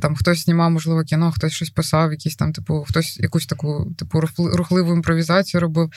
Там 0.00 0.16
хтось 0.16 0.44
знімав, 0.44 0.70
можливо, 0.70 1.02
кіно, 1.02 1.32
хтось 1.32 1.52
щось 1.52 1.70
писав, 1.70 2.10
якісь 2.12 2.36
там, 2.36 2.52
типу, 2.52 2.84
хтось 2.88 3.20
якусь 3.20 3.46
таку 3.46 3.94
типу 3.98 4.20
рухливу 4.38 4.92
імпровізацію 4.94 5.60
робив. 5.60 5.90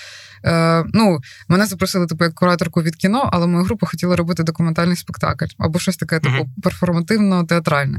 Е, 0.45 0.83
Ну, 0.93 1.19
мене 1.47 1.65
запросили 1.65 2.05
типу, 2.07 2.23
як 2.23 2.33
кураторку 2.33 2.81
від 2.81 2.95
кіно, 2.95 3.29
але 3.33 3.47
моя 3.47 3.65
група 3.65 3.87
хотіла 3.87 4.15
робити 4.15 4.43
документальний 4.43 4.95
спектакль 4.95 5.45
або 5.57 5.79
щось 5.79 5.97
таке, 5.97 6.19
типу, 6.19 6.49
перформативно-театральне 6.61 7.97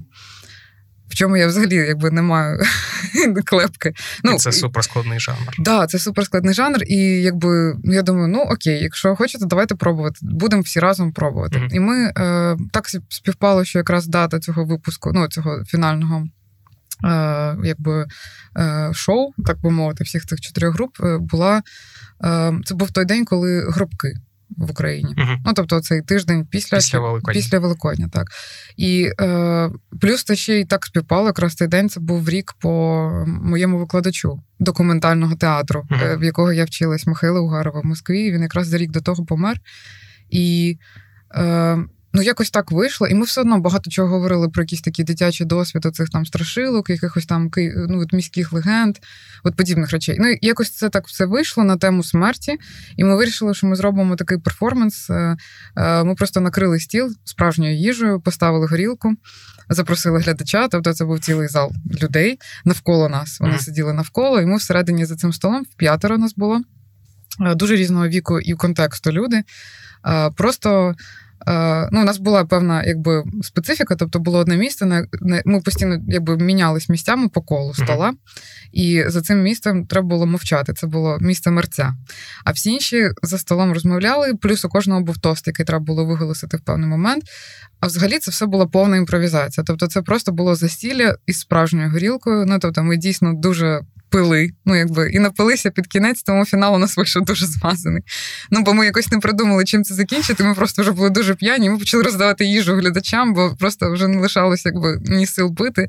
в 1.08 1.14
чому 1.14 1.36
я 1.36 1.46
взагалі 1.46 1.74
якби 1.74 2.10
не 2.10 2.22
маю 2.22 2.60
клепки. 3.44 3.92
Ну, 4.24 4.32
і 4.32 4.36
Це 4.36 4.52
суперскладний 4.52 5.20
жанр. 5.20 5.46
Так, 5.46 5.54
да, 5.58 5.86
це 5.86 5.98
суперскладний 5.98 6.54
жанр, 6.54 6.78
і 6.86 6.96
якби 7.22 7.76
я 7.84 8.02
думаю, 8.02 8.28
ну 8.28 8.40
окей, 8.40 8.82
якщо 8.82 9.16
хочете, 9.16 9.46
давайте 9.46 9.74
пробувати. 9.74 10.18
Будемо 10.22 10.62
всі 10.62 10.80
разом 10.80 11.12
пробувати. 11.12 11.58
Mm-hmm. 11.58 11.74
І 11.74 11.80
ми 11.80 12.12
е, 12.16 12.56
так 12.72 12.88
співпало, 13.08 13.64
що 13.64 13.78
якраз 13.78 14.06
дата 14.06 14.38
цього 14.38 14.64
випуску, 14.64 15.12
ну 15.14 15.28
цього 15.28 15.64
фінального. 15.64 16.26
Е, 17.04 17.56
якби 17.64 18.06
е, 18.58 18.90
шоу, 18.94 19.32
так 19.46 19.60
би 19.60 19.70
мовити, 19.70 20.04
всіх 20.04 20.26
цих 20.26 20.40
чотирьох 20.40 20.74
груп 20.74 20.96
е, 21.00 21.18
була. 21.18 21.62
Це 22.64 22.74
був 22.74 22.90
той 22.90 23.04
день, 23.04 23.24
коли 23.24 23.70
гробки 23.70 24.14
в 24.50 24.70
Україні. 24.70 25.14
Угу. 25.18 25.30
Ну, 25.46 25.52
тобто, 25.54 25.80
цей 25.80 26.02
тиждень 26.02 26.46
після 26.50 26.76
після 26.76 26.98
Великодня. 26.98 27.40
Після 27.40 27.58
Великодня, 27.58 28.08
так. 28.12 28.26
І 28.76 29.10
е, 29.20 29.70
плюс 30.00 30.24
це 30.24 30.36
ще 30.36 30.60
й 30.60 30.64
так 30.64 30.86
співпало. 30.86 31.26
Якраз 31.26 31.54
цей 31.54 31.68
день 31.68 31.88
це 31.88 32.00
був 32.00 32.28
рік 32.28 32.54
по 32.60 33.24
моєму 33.26 33.78
викладачу 33.78 34.42
документального 34.58 35.36
театру, 35.36 35.86
угу. 35.90 36.18
в 36.18 36.24
якого 36.24 36.52
я 36.52 36.64
вчилась 36.64 37.06
Михайла 37.06 37.40
Угарова 37.40 37.80
в 37.80 37.86
Москві. 37.86 38.32
Він 38.32 38.42
якраз 38.42 38.66
за 38.66 38.78
рік 38.78 38.90
до 38.90 39.00
того 39.00 39.24
помер. 39.24 39.60
І 40.30 40.78
е, 41.34 41.78
Ну, 42.16 42.22
якось 42.22 42.50
так 42.50 42.72
вийшло, 42.72 43.06
і 43.06 43.14
ми 43.14 43.24
все 43.24 43.40
одно 43.40 43.58
багато 43.58 43.90
чого 43.90 44.08
говорили 44.08 44.48
про 44.48 44.62
якісь 44.62 44.80
такі 44.80 45.04
дитячі 45.04 45.44
досвід 45.44 45.86
оцих 45.86 46.08
там 46.08 46.26
страшилок, 46.26 46.90
якихось 46.90 47.26
там 47.26 47.50
ну, 47.88 48.00
от 48.00 48.12
міських 48.12 48.52
легенд, 48.52 48.96
от 49.44 49.56
подібних 49.56 49.90
речей. 49.90 50.16
Ну, 50.20 50.34
якось 50.42 50.70
це 50.70 50.88
так 50.88 51.06
все 51.06 51.26
вийшло 51.26 51.64
на 51.64 51.76
тему 51.76 52.04
смерті, 52.04 52.58
і 52.96 53.04
ми 53.04 53.16
вирішили, 53.16 53.54
що 53.54 53.66
ми 53.66 53.76
зробимо 53.76 54.16
такий 54.16 54.38
перформанс. 54.38 55.10
Е, 55.10 55.36
е, 55.76 56.04
ми 56.04 56.14
просто 56.14 56.40
накрили 56.40 56.80
стіл 56.80 57.14
справжньою 57.24 57.76
їжею, 57.76 58.20
поставили 58.20 58.66
горілку, 58.66 59.14
запросили 59.68 60.20
глядача. 60.20 60.68
Тобто 60.68 60.92
це 60.92 61.04
був 61.04 61.20
цілий 61.20 61.48
зал 61.48 61.72
людей 62.02 62.38
навколо 62.64 63.08
нас. 63.08 63.40
Вони 63.40 63.54
mm-hmm. 63.54 63.60
сиділи 63.60 63.92
навколо, 63.92 64.40
і 64.40 64.46
ми 64.46 64.56
всередині 64.56 65.04
за 65.04 65.16
цим 65.16 65.32
столом 65.32 65.62
в 65.62 65.76
п'ятеро 65.76 66.18
нас 66.18 66.34
було. 66.34 66.60
Е, 67.40 67.54
дуже 67.54 67.76
різного 67.76 68.08
віку 68.08 68.40
і 68.40 68.54
контексту 68.54 69.12
люди. 69.12 69.42
Просто 70.36 70.94
ну, 71.92 72.00
у 72.00 72.04
нас 72.04 72.18
була 72.18 72.44
певна 72.44 72.84
якби 72.84 73.24
специфіка, 73.42 73.96
тобто 73.96 74.18
було 74.18 74.38
одне 74.38 74.56
місце, 74.56 74.86
на 74.86 75.06
ми 75.44 75.60
постійно 75.60 75.98
якби 76.08 76.36
мінялись 76.36 76.88
місцями 76.88 77.28
по 77.28 77.42
колу 77.42 77.74
стола, 77.74 78.12
і 78.72 79.04
за 79.06 79.22
цим 79.22 79.42
місцем 79.42 79.86
треба 79.86 80.08
було 80.08 80.26
мовчати. 80.26 80.72
Це 80.72 80.86
було 80.86 81.18
місце 81.20 81.50
мерця. 81.50 81.94
А 82.44 82.50
всі 82.50 82.70
інші 82.70 83.10
за 83.22 83.38
столом 83.38 83.72
розмовляли, 83.72 84.34
плюс 84.34 84.64
у 84.64 84.68
кожного 84.68 85.00
був 85.00 85.18
тост, 85.18 85.46
який 85.46 85.66
треба 85.66 85.84
було 85.84 86.04
виголосити 86.04 86.56
в 86.56 86.60
певний 86.60 86.88
момент. 86.88 87.24
А 87.80 87.86
взагалі 87.86 88.18
це 88.18 88.30
все 88.30 88.46
була 88.46 88.66
повна 88.66 88.96
імпровізація. 88.96 89.64
Тобто, 89.66 89.86
це 89.86 90.02
просто 90.02 90.32
було 90.32 90.54
застілля 90.54 91.16
із 91.26 91.38
справжньою 91.38 91.90
горілкою. 91.90 92.46
Ну 92.46 92.58
тобто, 92.58 92.82
ми 92.82 92.96
дійсно 92.96 93.34
дуже 93.34 93.80
пили, 94.16 94.50
ну 94.64 94.76
якби 94.76 95.10
і 95.10 95.18
напилися 95.18 95.70
під 95.70 95.86
кінець, 95.86 96.22
тому 96.22 96.44
фінал 96.44 96.74
у 96.74 96.78
нас 96.78 96.96
вийшов 96.96 97.24
дуже 97.24 97.46
змазаний. 97.46 98.02
Ну, 98.50 98.62
бо 98.62 98.74
ми 98.74 98.84
якось 98.84 99.12
не 99.12 99.18
придумали, 99.18 99.64
чим 99.64 99.84
це 99.84 99.94
закінчити. 99.94 100.44
Ми 100.44 100.54
просто 100.54 100.82
вже 100.82 100.92
були 100.92 101.10
дуже 101.10 101.34
п'яні. 101.34 101.70
Ми 101.70 101.78
почали 101.78 102.02
роздавати 102.02 102.44
їжу 102.44 102.74
глядачам, 102.74 103.34
бо 103.34 103.56
просто 103.58 103.92
вже 103.92 104.08
не 104.08 104.20
лишалося 104.20 104.68
якби 104.68 104.98
ні 105.04 105.26
сил 105.26 105.54
пити. 105.54 105.88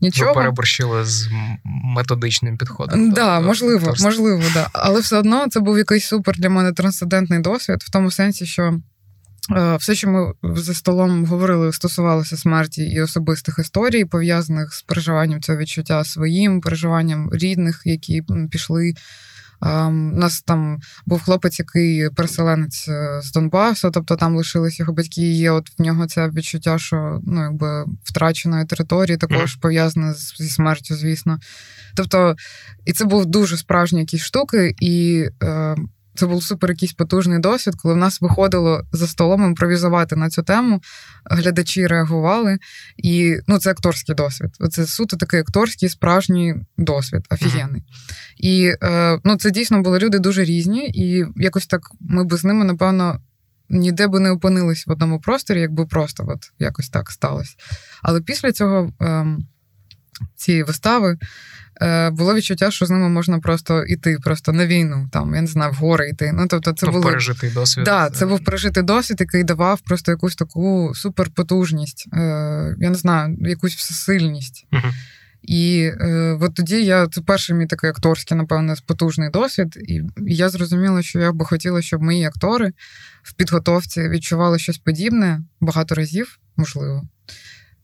Нічого. 0.00 0.30
Ви 0.30 0.34
переборщили 0.34 1.04
з 1.04 1.28
методичним 1.64 2.58
підходом. 2.58 3.10
Да, 3.10 3.40
до, 3.40 3.46
можливо, 3.46 3.94
можливо, 4.00 4.42
да. 4.54 4.68
Але 4.72 5.00
все 5.00 5.16
одно 5.16 5.46
це 5.48 5.60
був 5.60 5.78
якийсь 5.78 6.06
супер 6.06 6.38
для 6.38 6.48
мене 6.50 6.72
трансцендентний 6.72 7.40
досвід, 7.40 7.82
в 7.82 7.90
тому 7.90 8.10
сенсі, 8.10 8.46
що. 8.46 8.80
Е, 9.56 9.76
все, 9.76 9.94
що 9.94 10.08
ми 10.08 10.32
за 10.42 10.74
столом 10.74 11.24
говорили, 11.24 11.72
стосувалося 11.72 12.36
смерті 12.36 12.82
і 12.82 13.00
особистих 13.00 13.58
історій, 13.58 14.04
пов'язаних 14.04 14.74
з 14.74 14.82
переживанням 14.82 15.42
цього 15.42 15.58
відчуття 15.58 16.04
своїм, 16.04 16.60
переживанням 16.60 17.30
рідних, 17.32 17.82
які 17.84 18.22
пішли. 18.50 18.94
У 19.60 19.66
ем, 19.66 20.10
нас 20.10 20.42
там 20.42 20.78
був 21.06 21.22
хлопець, 21.22 21.58
який 21.58 22.10
переселенець 22.10 22.88
е, 22.88 23.20
з 23.22 23.32
Донбасу, 23.32 23.90
тобто 23.90 24.16
там 24.16 24.36
лишились 24.36 24.80
його 24.80 24.92
батьки. 24.92 25.22
і 25.22 25.38
Є 25.38 25.50
от 25.50 25.78
в 25.78 25.82
нього 25.82 26.06
це 26.06 26.28
відчуття, 26.28 26.78
що 26.78 27.20
ну 27.26 27.42
якби 27.42 27.84
втраченої 28.04 28.64
території, 28.64 29.16
також 29.16 29.54
пов'язане 29.54 30.14
зі 30.14 30.48
смертю, 30.48 30.94
звісно. 30.94 31.38
Тобто, 31.94 32.36
і 32.84 32.92
це 32.92 33.04
був 33.04 33.26
дуже 33.26 33.56
справжні 33.56 34.00
якісь 34.00 34.22
штуки, 34.22 34.74
і 34.80 35.24
е, 35.42 35.76
це 36.18 36.26
був 36.26 36.42
супер 36.42 36.70
якийсь 36.70 36.92
потужний 36.92 37.38
досвід, 37.38 37.74
коли 37.76 37.94
в 37.94 37.96
нас 37.96 38.20
виходило 38.20 38.82
за 38.92 39.06
столом 39.06 39.44
імпровізувати 39.44 40.16
на 40.16 40.30
цю 40.30 40.42
тему. 40.42 40.80
Глядачі 41.24 41.86
реагували, 41.86 42.58
і 42.96 43.36
ну 43.46 43.58
це 43.58 43.70
акторський 43.70 44.14
досвід. 44.14 44.50
Це 44.70 44.86
суто 44.86 45.16
такий 45.16 45.40
акторський 45.40 45.88
справжній 45.88 46.54
досвід, 46.78 47.26
офігенний. 47.30 47.80
Uh-huh. 47.80 48.36
І 48.36 48.74
е, 48.82 49.20
ну, 49.24 49.36
це 49.36 49.50
дійсно 49.50 49.82
були 49.82 49.98
люди 49.98 50.18
дуже 50.18 50.44
різні, 50.44 50.88
і 50.88 51.26
якось 51.36 51.66
так 51.66 51.80
ми 52.00 52.24
би 52.24 52.36
з 52.36 52.44
ними, 52.44 52.64
напевно, 52.64 53.20
ніде 53.68 54.06
би 54.06 54.20
не 54.20 54.30
опинились 54.30 54.86
в 54.86 54.90
одному 54.90 55.20
просторі, 55.20 55.60
якби 55.60 55.86
просто 55.86 56.24
от 56.28 56.52
якось 56.58 56.88
так 56.88 57.10
сталося. 57.10 57.54
Але 58.02 58.20
після 58.20 58.52
цього 58.52 58.92
е, 59.02 59.26
цієї 60.36 60.62
вистави. 60.62 61.18
Е, 61.82 62.10
було 62.10 62.34
відчуття, 62.34 62.70
що 62.70 62.86
з 62.86 62.90
ними 62.90 63.08
можна 63.08 63.38
просто 63.38 63.84
йти 63.84 64.18
просто 64.24 64.52
на 64.52 64.66
війну, 64.66 65.08
там 65.12 65.34
я 65.34 65.40
не 65.40 65.46
знаю, 65.46 65.72
в 65.72 65.74
гори 65.74 66.08
йти. 66.08 66.32
Ну 66.34 66.46
тобто, 66.48 66.72
це 66.72 66.86
був 66.86 67.02
пережитий 67.02 67.50
досвід. 67.50 67.84
Да, 67.84 68.10
це 68.10 68.26
був 68.26 68.44
пережитий 68.44 68.82
досвід, 68.82 69.16
який 69.20 69.44
давав 69.44 69.80
просто 69.80 70.12
якусь 70.12 70.36
таку 70.36 70.92
суперпотужність, 70.94 72.08
е, 72.12 72.18
я 72.78 72.90
не 72.90 72.94
знаю, 72.94 73.36
якусь 73.40 73.74
всесильність. 73.74 74.66
Угу. 74.72 74.92
І 75.42 75.90
е, 76.00 76.38
от 76.40 76.54
тоді 76.54 76.84
я 76.84 77.08
це 77.08 77.20
перший 77.20 77.56
мій 77.56 77.66
такий 77.66 77.90
акторський, 77.90 78.36
напевно, 78.36 78.74
потужний 78.86 79.30
досвід. 79.30 79.76
І, 79.88 79.94
і 79.94 80.04
я 80.34 80.48
зрозуміла, 80.48 81.02
що 81.02 81.20
я 81.20 81.32
би 81.32 81.44
хотіла, 81.44 81.82
щоб 81.82 82.02
мої 82.02 82.24
актори 82.24 82.72
в 83.22 83.32
підготовці 83.32 84.08
відчували 84.08 84.58
щось 84.58 84.78
подібне 84.78 85.40
багато 85.60 85.94
разів, 85.94 86.38
можливо. 86.56 87.02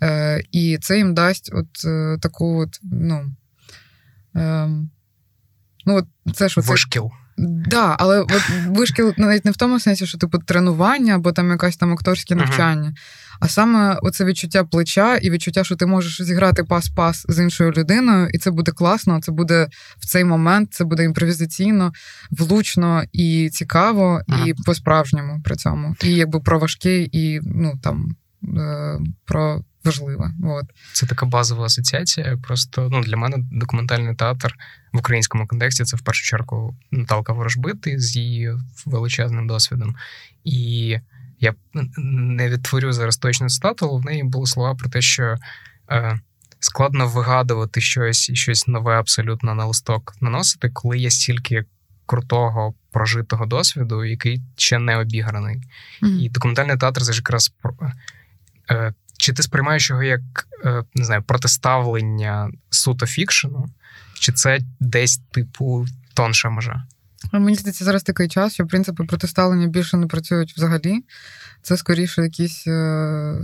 Е, 0.03 0.43
І 0.53 0.79
це 0.81 0.99
їм 0.99 1.15
дасть 1.15 1.51
от 1.55 1.85
е, 1.85 2.19
таку 2.21 2.59
от, 2.61 2.81
ну. 2.83 3.35
Ем, 4.35 4.91
ну, 5.87 5.97
от 5.97 6.07
це 6.35 6.49
це... 6.49 6.61
Вишкіл. 6.61 7.11
Да, 7.39 7.97
але 7.99 8.21
от 8.21 8.43
вишкіл 8.69 9.15
навіть 9.17 9.45
не 9.45 9.51
в 9.51 9.57
тому 9.57 9.81
сенсі, 9.81 10.07
що 10.07 10.19
типу 10.19 10.39
тренування 10.39 11.15
або 11.15 11.33
там 11.33 11.51
якесь 11.51 11.77
там 11.77 11.93
акторське 11.93 12.35
навчання, 12.35 12.89
uh-huh. 12.89 13.37
а 13.41 13.49
саме 13.49 13.99
оце 14.03 14.25
відчуття 14.25 14.65
плеча 14.65 15.17
і 15.17 15.31
відчуття, 15.31 15.65
що 15.65 15.77
ти 15.77 15.87
можеш 15.87 16.23
зіграти 16.23 16.63
пас-пас 16.63 17.25
з 17.29 17.43
іншою 17.43 17.73
людиною, 17.73 18.29
і 18.33 18.39
це 18.39 18.51
буде 18.51 18.73
класно. 18.73 19.21
Це 19.21 19.33
буде 19.33 19.69
в 19.99 20.07
цей 20.07 20.25
момент, 20.25 20.75
це 20.75 20.85
буде 20.85 21.05
імпровізаційно, 21.05 21.93
влучно 22.31 23.03
і 23.13 23.51
цікаво, 23.53 24.21
uh-huh. 24.29 24.47
і 24.47 24.55
по-справжньому 24.67 25.41
при 25.45 25.57
цьому. 25.57 25.97
І 26.03 26.11
якби 26.11 26.41
про 26.41 26.59
важке, 26.59 27.03
і 27.13 27.41
ну 27.43 27.73
там 27.83 28.17
про 29.25 29.65
важлива. 29.85 30.33
От. 30.45 30.65
Це 30.93 31.07
така 31.07 31.27
базова 31.27 31.65
асоціація. 31.65 32.39
Просто 32.43 32.89
ну, 32.93 33.03
для 33.03 33.17
мене 33.17 33.37
документальний 33.53 34.15
театр 34.15 34.55
в 34.93 34.99
українському 34.99 35.47
контексті 35.47 35.85
це 35.85 35.97
в 35.97 36.01
першу 36.01 36.25
чергу 36.25 36.77
Наталка 36.91 37.33
Ворожбити 37.33 38.01
з 38.01 38.17
її 38.17 38.55
величезним 38.87 39.47
досвідом. 39.47 39.97
І 40.45 40.99
я 41.41 41.55
не 41.97 42.49
відтворю 42.51 42.93
зараз 42.93 43.17
точно 43.17 43.49
цитату, 43.49 43.89
але 43.91 44.01
в 44.01 44.05
неї 44.05 44.25
були 44.25 44.47
слова 44.47 44.75
про 44.75 44.89
те, 44.89 45.01
що 45.01 45.37
е, 45.91 46.21
складно 46.61 47.09
вигадувати 47.09 47.81
щось 47.81 48.31
і 48.31 48.37
щось 48.37 48.69
нове 48.69 48.99
абсолютно 48.99 49.55
на 49.55 49.65
листок 49.65 50.15
наносити, 50.21 50.71
коли 50.71 50.99
є 50.99 51.11
стільки 51.11 51.65
крутого 52.07 52.75
прожитого 52.91 53.47
досвіду, 53.47 54.05
який 54.05 54.43
ще 54.57 54.79
не 54.79 54.97
обіграний. 54.97 55.57
Mm-hmm. 56.03 56.19
І 56.19 56.29
документальний 56.29 56.77
театр 56.77 57.03
це 57.03 57.13
ж 57.13 57.19
якраз 57.19 57.53
е, 57.65 57.93
чи 59.19 59.33
ти 59.33 59.43
сприймаєш 59.43 59.91
його 59.91 60.03
як 60.03 60.21
е, 60.65 60.85
не 60.95 61.05
знаю, 61.05 61.23
протиставлення 61.23 62.51
суто 62.71 63.07
фікшену, 63.07 63.67
чи 64.21 64.33
це 64.33 64.59
десь, 64.81 65.21
типу, 65.31 65.87
тонша 66.15 66.51
межа? 66.51 66.85
Мені 67.33 67.57
здається, 67.57 67.85
зараз 67.85 68.03
такий 68.03 68.29
час, 68.29 68.55
що 68.55 68.67
принципи 68.67 69.05
протиставлення 69.05 69.67
більше 69.67 69.97
не 69.97 70.07
працюють 70.07 70.57
взагалі. 70.57 71.05
Це 71.63 71.77
скоріше 71.77 72.23
якісь 72.23 72.67
е, 72.67 73.35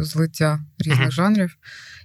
злиття 0.00 0.60
різних 0.78 1.08
uh-huh. 1.08 1.10
жанрів. 1.10 1.56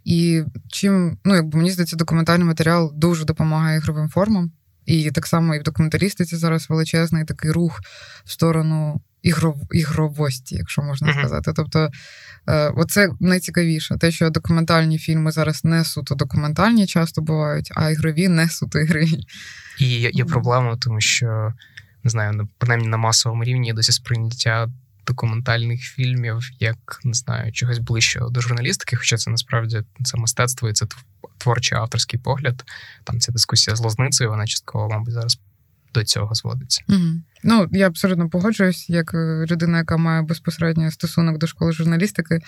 І 0.03 0.43
чим, 0.69 1.17
ну, 1.23 1.35
якби 1.35 1.57
мені 1.57 1.71
здається, 1.71 1.95
документальний 1.95 2.47
матеріал 2.47 2.93
дуже 2.95 3.25
допомагає 3.25 3.77
ігровим 3.77 4.09
формам. 4.09 4.51
І 4.85 5.11
так 5.11 5.27
само 5.27 5.55
і 5.55 5.59
в 5.59 5.63
документалістиці 5.63 6.35
зараз 6.35 6.69
величезний 6.69 7.25
такий 7.25 7.51
рух 7.51 7.81
в 8.25 8.31
сторону 8.31 9.01
ігров, 9.21 9.57
ігровості, 9.71 10.55
якщо 10.55 10.81
можна 10.81 11.07
uh-huh. 11.07 11.19
сказати. 11.19 11.51
Тобто, 11.55 11.89
е, 12.47 12.69
оце 12.69 13.09
найцікавіше, 13.19 13.97
те, 13.97 14.11
що 14.11 14.29
документальні 14.29 14.97
фільми 14.97 15.31
зараз 15.31 15.65
не 15.65 15.83
суто 15.83 16.15
документальні 16.15 16.87
часто 16.87 17.21
бувають, 17.21 17.71
а 17.75 17.89
ігрові 17.89 18.27
не 18.27 18.49
суто 18.49 18.79
ігрові. 18.79 19.19
І 19.79 19.85
є, 19.85 20.09
є 20.13 20.25
проблема, 20.25 20.77
тому 20.77 21.01
що 21.01 21.53
не 22.03 22.09
знаю, 22.09 22.47
принаймні 22.57 22.87
на 22.87 22.97
масовому 22.97 23.43
рівні 23.43 23.73
досі 23.73 23.91
сприйняття. 23.91 24.67
Документальних 25.07 25.81
фільмів, 25.81 26.39
як 26.59 26.99
не 27.03 27.13
знаю, 27.13 27.51
чогось 27.51 27.79
ближчого 27.79 28.29
до 28.29 28.41
журналістики, 28.41 28.95
хоча 28.95 29.17
це 29.17 29.31
насправді 29.31 29.83
це 30.03 30.17
мистецтво 30.17 30.69
і 30.69 30.73
це 30.73 30.85
творчий 31.37 31.77
авторський 31.77 32.19
погляд. 32.19 32.63
Там 33.03 33.19
ця 33.19 33.31
дискусія 33.31 33.75
з 33.75 33.79
лозницею, 33.79 34.29
вона 34.29 34.47
частково, 34.47 34.89
мабуть, 34.89 35.13
зараз 35.13 35.39
до 35.93 36.03
цього 36.03 36.35
зводиться. 36.35 36.83
Угу. 36.89 36.99
Ну 37.43 37.67
я 37.71 37.87
абсолютно 37.87 38.29
погоджуюсь, 38.29 38.89
як 38.89 39.13
е, 39.13 39.45
людина, 39.51 39.77
яка 39.77 39.97
має 39.97 40.21
безпосередній 40.21 40.91
стосунок 40.91 41.37
до 41.37 41.47
школи 41.47 41.71
журналістики. 41.71 42.39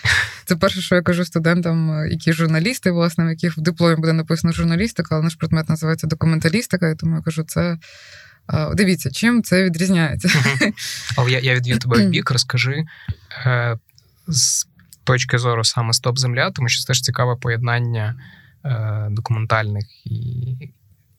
Це 0.44 0.56
перше, 0.56 0.80
що 0.80 0.94
я 0.94 1.02
кажу 1.02 1.24
студентам, 1.24 1.90
е, 1.90 2.08
які 2.08 2.32
журналісти, 2.32 2.90
власне, 2.90 3.24
в 3.24 3.28
яких 3.28 3.58
в 3.58 3.60
дипломі 3.60 3.96
буде 3.96 4.12
написано 4.12 4.52
журналістика, 4.52 5.08
але 5.14 5.24
наш 5.24 5.34
предмет 5.34 5.68
називається 5.68 6.06
документалістика. 6.06 6.90
І 6.90 6.94
тому 6.94 7.16
я 7.16 7.22
кажу, 7.22 7.42
це 7.42 7.78
Дивіться, 8.74 9.10
чим 9.10 9.42
це 9.42 9.64
відрізняється. 9.64 10.28
Але 11.16 11.30
я 11.30 11.38
я 11.38 11.54
відвів 11.54 11.78
тебе 11.78 12.06
в 12.06 12.08
бік, 12.08 12.30
розкажи 12.30 12.84
е, 13.46 13.78
з 14.28 14.66
точки 15.04 15.38
зору 15.38 15.64
саме 15.64 15.92
Стоп 15.92 16.18
Земля, 16.18 16.50
тому 16.50 16.68
що 16.68 16.80
це 16.80 16.86
теж 16.86 17.00
цікаве 17.00 17.36
поєднання 17.36 18.14
е, 18.64 19.06
документальних 19.10 20.06
і 20.06 20.56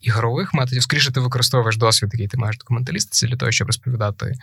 ігрових 0.01 0.53
методів. 0.53 0.83
Скоріше, 0.83 1.11
ти 1.11 1.19
використовуєш 1.19 1.77
досвід, 1.77 2.09
який 2.13 2.27
ти 2.27 2.37
маєш 2.37 2.57
документалістиці 2.57 3.27
для 3.27 3.35
того, 3.35 3.51
щоб 3.51 3.67
розповідати 3.67 4.33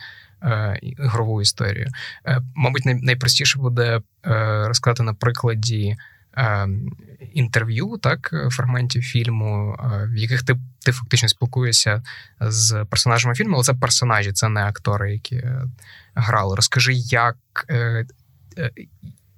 е, 0.43 0.79
ігрову 0.81 1.41
історію. 1.41 1.87
Е, 2.25 2.41
Мабуть, 2.55 2.85
най, 2.85 2.95
найпростіше 2.95 3.59
буде 3.59 4.01
е, 4.25 4.67
розказати 4.67 5.03
на 5.03 5.13
прикладі. 5.13 5.95
Е, 6.37 6.67
інтерв'ю, 7.33 7.97
так, 8.01 8.33
фрагментів 8.51 9.03
фільму, 9.03 9.77
е, 9.79 10.07
в 10.07 10.17
яких 10.17 10.43
ти 10.43 10.55
ти 10.85 10.91
фактично 10.91 11.29
спілкуєшся 11.29 12.03
з 12.41 12.85
персонажами 12.89 13.35
фільму, 13.35 13.55
але 13.55 13.63
це 13.63 13.73
персонажі, 13.73 14.31
це 14.31 14.49
не 14.49 14.63
актори, 14.63 15.13
які 15.13 15.43
грали. 16.15 16.55
Розкажи, 16.55 16.93
як 16.93 17.37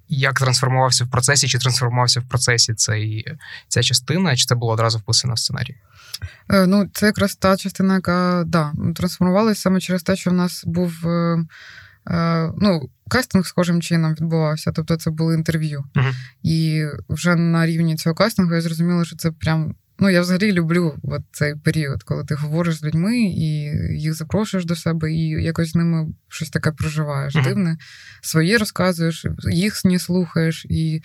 як 0.08 0.38
трансформувався 0.38 1.04
в 1.04 1.10
процесі, 1.10 1.48
чи 1.48 1.58
трансформувався 1.58 2.20
в 2.20 2.28
процесі 2.28 2.74
цей, 2.74 3.26
ця 3.68 3.82
частина, 3.82 4.36
чи 4.36 4.44
це 4.44 4.54
було 4.54 4.72
одразу 4.72 4.98
вписано 4.98 5.34
в 5.34 5.38
сценарій? 5.38 5.76
Е, 6.50 6.66
ну, 6.66 6.90
це 6.92 7.06
якраз 7.06 7.36
та 7.36 7.56
частина, 7.56 7.94
яка 7.94 8.44
да, 8.46 8.72
трансформувалася 8.94 9.60
саме 9.60 9.80
через 9.80 10.02
те, 10.02 10.16
що 10.16 10.30
в 10.30 10.34
нас 10.34 10.64
був 10.66 11.06
е, 11.06 11.08
е, 11.08 11.46
ну, 12.56 12.90
кастинг 13.08 13.46
схожим 13.46 13.82
чином 13.82 14.14
відбувався. 14.14 14.72
Тобто 14.72 14.96
це 14.96 15.10
були 15.10 15.34
інтерв'ю. 15.34 15.84
Uh-huh. 15.94 16.12
І 16.42 16.86
вже 17.08 17.36
на 17.36 17.66
рівні 17.66 17.96
цього 17.96 18.14
кастингу 18.14 18.54
я 18.54 18.60
зрозуміла, 18.60 19.04
що 19.04 19.16
це 19.16 19.30
прям. 19.30 19.74
Ну, 20.00 20.10
я 20.10 20.20
взагалі 20.20 20.52
люблю 20.52 20.94
от 21.02 21.22
цей 21.32 21.54
період, 21.54 22.02
коли 22.02 22.24
ти 22.24 22.34
говориш 22.34 22.76
з 22.76 22.84
людьми 22.84 23.18
і 23.18 23.72
їх 23.98 24.14
запрошуєш 24.14 24.64
до 24.64 24.76
себе, 24.76 25.12
і 25.12 25.28
якось 25.28 25.70
з 25.70 25.74
ними 25.74 26.06
щось 26.28 26.50
таке 26.50 26.72
проживаєш. 26.72 27.36
Uh-huh. 27.36 27.44
Дивне, 27.44 27.76
своє 28.22 28.58
розказуєш, 28.58 29.26
їх 29.50 29.76
слухаєш. 29.98 30.66
І 30.68 31.02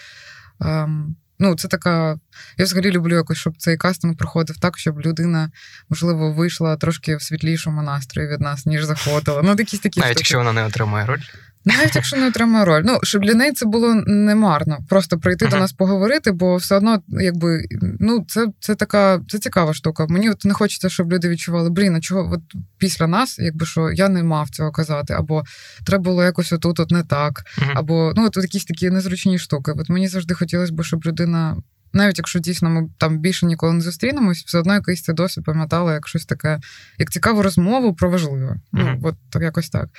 ем, 0.61 1.15
Ну, 1.43 1.55
це 1.55 1.67
така. 1.67 2.19
Я 2.57 2.65
взагалі 2.65 2.91
люблю 2.91 3.15
якось, 3.15 3.37
щоб 3.37 3.57
цей 3.57 3.77
кастинг 3.77 4.17
проходив 4.17 4.57
так, 4.57 4.77
щоб 4.77 5.01
людина, 5.01 5.51
можливо, 5.89 6.31
вийшла 6.31 6.75
трошки 6.75 7.15
в 7.15 7.21
світлішому 7.21 7.81
настрої 7.81 8.27
від 8.27 8.41
нас, 8.41 8.65
ніж 8.65 8.83
заходила. 8.83 9.41
Ну, 9.43 9.55
якісь 9.57 9.79
такі 9.79 9.99
Навіть 9.99 10.17
якщо 10.17 10.37
вона 10.37 10.53
не 10.53 10.65
отримає 10.65 11.05
роль. 11.05 11.21
Навіть 11.65 11.95
якщо 11.95 12.17
не 12.17 12.27
отримає 12.27 12.65
роль. 12.65 12.81
Ну, 12.85 12.99
щоб 13.03 13.21
для 13.21 13.33
неї 13.33 13.51
це 13.51 13.65
було 13.65 13.95
немарно. 14.05 14.77
Просто 14.89 15.19
прийти 15.19 15.45
uh-huh. 15.45 15.51
до 15.51 15.57
нас 15.57 15.73
поговорити, 15.73 16.31
бо 16.31 16.55
все 16.55 16.75
одно, 16.75 17.01
якби, 17.07 17.65
ну, 17.99 18.25
це 18.27 18.47
це 18.59 18.75
така 18.75 19.21
це 19.27 19.39
цікава 19.39 19.73
штука. 19.73 20.05
Мені 20.09 20.29
от 20.29 20.45
не 20.45 20.53
хочеться, 20.53 20.89
щоб 20.89 21.13
люди 21.13 21.29
відчували, 21.29 21.69
блін, 21.69 21.95
а 21.95 21.99
чого 21.99 22.33
от 22.33 22.41
після 22.77 23.07
нас, 23.07 23.39
якби 23.39 23.65
що 23.65 23.91
я 23.91 24.09
не 24.09 24.23
мав 24.23 24.49
цього 24.49 24.71
казати, 24.71 25.13
або 25.13 25.43
треба 25.85 26.03
було 26.03 26.23
якось 26.23 26.53
отут 26.53 26.79
от 26.79 26.91
не 26.91 27.03
так, 27.03 27.43
uh-huh. 27.57 27.71
або 27.75 28.13
ну, 28.15 28.25
от 28.25 28.37
якісь 28.37 28.65
такі 28.65 28.89
незручні 28.89 29.39
штуки. 29.39 29.71
От 29.77 29.89
мені 29.89 30.07
завжди 30.07 30.33
хотілося 30.33 30.73
б, 30.73 30.83
щоб 30.83 31.05
людина. 31.05 31.57
Навіть 31.95 32.17
якщо 32.17 32.39
дійсно 32.39 32.69
ми 32.69 32.89
там 32.97 33.19
більше 33.19 33.45
ніколи 33.45 33.73
не 33.73 33.81
зустрінемось, 33.81 34.43
все 34.45 34.59
одно 34.59 34.73
якийсь 34.73 35.03
цей 35.03 35.15
досвід 35.15 35.45
пам'ятала 35.45 35.93
як 35.93 36.07
щось 36.07 36.25
таке, 36.25 36.59
як 36.97 37.11
цікаву 37.11 37.41
розмову 37.41 37.93
про 37.93 38.09
важливе. 38.09 38.51
Uh-huh. 38.51 38.59
Ну, 38.71 38.99
от 39.03 39.15
так 39.29 39.41
якось 39.41 39.69
так. 39.69 39.89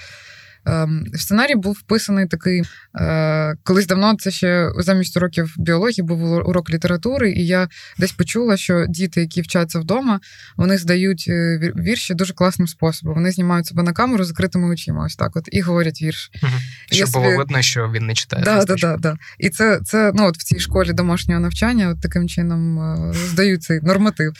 Ем, 0.66 1.06
в 1.12 1.20
сценарій 1.20 1.54
був 1.54 1.72
вписаний 1.72 2.26
такий 2.26 2.62
е, 2.96 3.54
колись 3.62 3.86
давно 3.86 4.14
це 4.18 4.30
ще 4.30 4.70
замість 4.78 5.16
уроків 5.16 5.54
біології 5.56 6.02
був 6.02 6.32
урок 6.32 6.70
літератури, 6.70 7.32
і 7.32 7.46
я 7.46 7.68
десь 7.98 8.12
почула, 8.12 8.56
що 8.56 8.86
діти, 8.88 9.20
які 9.20 9.40
вчаться 9.40 9.78
вдома, 9.78 10.20
вони 10.56 10.78
здають 10.78 11.24
е, 11.28 11.72
вірші 11.76 12.14
дуже 12.14 12.34
класним 12.34 12.68
способом. 12.68 13.14
Вони 13.14 13.30
знімають 13.30 13.66
себе 13.66 13.82
на 13.82 13.92
камеру 13.92 14.24
з 14.24 14.28
закритими 14.28 14.68
очима, 14.68 15.04
ось 15.04 15.16
так, 15.16 15.36
от 15.36 15.48
і 15.52 15.60
говорять 15.60 16.02
вірш. 16.02 16.30
Угу. 16.42 16.52
Щоб 16.90 17.12
було 17.12 17.36
видно, 17.36 17.62
що 17.62 17.90
він 17.94 18.06
не 18.06 18.14
читає. 18.14 18.44
Да, 18.44 18.64
да, 18.64 18.74
да, 18.74 18.96
да. 18.96 19.16
І 19.38 19.48
це 19.48 19.80
це 19.84 20.12
ну, 20.14 20.26
от 20.26 20.38
в 20.38 20.42
цій 20.42 20.60
школі 20.60 20.92
домашнього 20.92 21.40
навчання, 21.40 21.88
от 21.88 22.00
таким 22.00 22.28
чином 22.28 22.78
е, 22.78 23.12
здають 23.12 23.62
цей 23.62 23.80
норматив. 23.80 24.32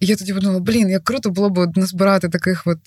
І 0.00 0.06
я 0.06 0.16
тоді 0.16 0.34
подумала, 0.34 0.60
блін, 0.60 0.88
як 0.88 1.04
круто 1.04 1.30
було 1.30 1.50
б 1.50 1.76
назбирати 1.76 2.28
таких, 2.28 2.62
от 2.66 2.78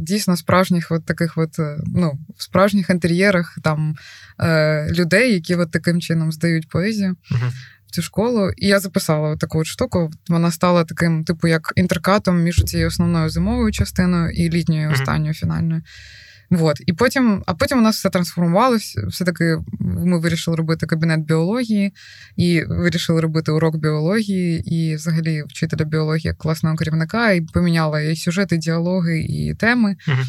дійсно 0.00 0.36
справжніх, 0.36 0.86
от 0.90 1.04
таких 1.04 1.38
от 1.38 1.58
ну, 1.86 2.18
в 2.36 2.42
справжніх 2.42 2.90
інтер'єрах 2.90 3.58
там 3.62 3.96
е, 4.40 4.92
людей, 4.92 5.32
які 5.32 5.54
от 5.54 5.70
таким 5.70 6.00
чином 6.00 6.32
здають 6.32 6.68
поезію. 6.68 7.16
Uh-huh. 7.30 7.50
В 7.86 7.90
цю 7.90 8.02
школу, 8.02 8.50
і 8.56 8.66
я 8.66 8.80
записала 8.80 9.36
таку 9.36 9.58
от 9.58 9.66
штуку. 9.66 10.10
Вона 10.28 10.50
стала 10.50 10.84
таким, 10.84 11.24
типу, 11.24 11.48
як 11.48 11.72
інтеркатом 11.76 12.42
між 12.42 12.64
цією 12.64 12.88
основною 12.88 13.30
зимовою 13.30 13.72
частиною 13.72 14.30
і 14.30 14.50
літньою 14.50 14.90
останньою 14.90 15.34
фінальною. 15.34 15.82
Вот. 16.50 16.76
І 16.86 16.92
потім, 16.92 17.42
а 17.46 17.54
потім 17.54 17.78
у 17.78 17.80
нас 17.80 17.96
все 17.96 18.10
трансформувалось. 18.10 18.98
Все-таки 19.08 19.58
ми 19.80 20.18
вирішили 20.18 20.56
робити 20.56 20.86
кабінет 20.86 21.20
біології, 21.20 21.92
і 22.36 22.64
вирішили 22.64 23.20
робити 23.20 23.52
урок 23.52 23.76
біології, 23.76 24.74
і 24.76 24.94
взагалі 24.94 25.42
вчителя 25.42 25.84
біології 25.84 26.34
класного 26.34 26.76
керівника, 26.76 27.32
і 27.32 27.40
поміняла 27.40 28.00
і 28.00 28.16
сюжети, 28.16 28.54
і 28.54 28.58
діалоги, 28.58 29.20
і 29.20 29.54
теми. 29.54 29.96
Uh-huh. 30.08 30.24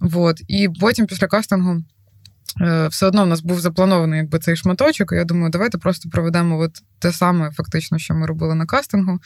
Вот. 0.00 0.40
І 0.48 0.68
потім 0.80 1.06
після 1.06 1.26
кастингу 1.26 1.82
е, 2.60 2.88
все 2.88 3.06
одно 3.06 3.24
в 3.24 3.26
нас 3.26 3.40
був 3.40 3.60
запланований 3.60 4.18
якби 4.18 4.38
цей 4.38 4.56
шматочок. 4.56 5.12
і 5.12 5.14
Я 5.14 5.24
думаю, 5.24 5.50
давайте 5.50 5.78
просто 5.78 6.08
проведемо 6.08 6.58
от 6.58 6.82
те 6.98 7.12
саме, 7.12 7.50
фактично, 7.50 7.98
що 7.98 8.14
ми 8.14 8.26
робили 8.26 8.54
на 8.54 8.66
кастингу. 8.66 9.18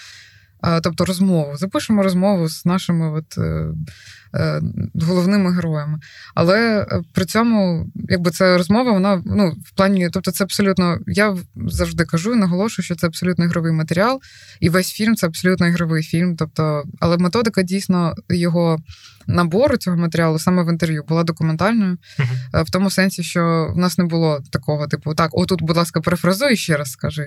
Тобто 0.82 1.04
розмову, 1.04 1.56
запишемо 1.56 2.02
розмову 2.02 2.48
з 2.48 2.66
нашими 2.66 3.10
от, 3.10 3.38
е, 3.38 3.40
е, 3.40 3.74
головними 4.94 5.52
героями. 5.52 5.98
Але 6.34 6.80
е, 6.80 7.02
при 7.12 7.24
цьому, 7.24 7.86
якби 7.94 8.30
ця 8.30 8.58
розмова, 8.58 8.92
вона 8.92 9.22
ну, 9.26 9.50
в 9.64 9.70
плані, 9.76 10.10
тобто, 10.12 10.30
це 10.30 10.44
абсолютно, 10.44 10.98
я 11.06 11.36
завжди 11.66 12.04
кажу 12.04 12.32
і 12.32 12.36
наголошую, 12.36 12.84
що 12.84 12.94
це 12.94 13.06
абсолютно 13.06 13.44
ігровий 13.44 13.72
матеріал, 13.72 14.20
і 14.60 14.68
весь 14.68 14.92
фільм 14.92 15.16
це 15.16 15.26
абсолютно 15.26 15.68
ігровий 15.68 16.02
фільм. 16.02 16.36
Тобто, 16.36 16.84
але 17.00 17.18
методика 17.18 17.62
дійсно 17.62 18.14
його 18.28 18.78
набору 19.26 19.76
цього 19.76 19.96
матеріалу 19.96 20.38
саме 20.38 20.62
в 20.62 20.68
інтерв'ю 20.68 21.04
була 21.08 21.24
документальною, 21.24 21.98
uh-huh. 22.18 22.62
в 22.64 22.70
тому 22.70 22.90
сенсі, 22.90 23.22
що 23.22 23.72
в 23.74 23.78
нас 23.78 23.98
не 23.98 24.04
було 24.04 24.40
такого, 24.50 24.86
типу, 24.86 25.14
так, 25.14 25.30
отут, 25.32 25.62
будь 25.62 25.76
ласка, 25.76 26.00
перефразуй 26.00 26.56
ще 26.56 26.76
раз 26.76 26.90
скажи. 26.90 27.26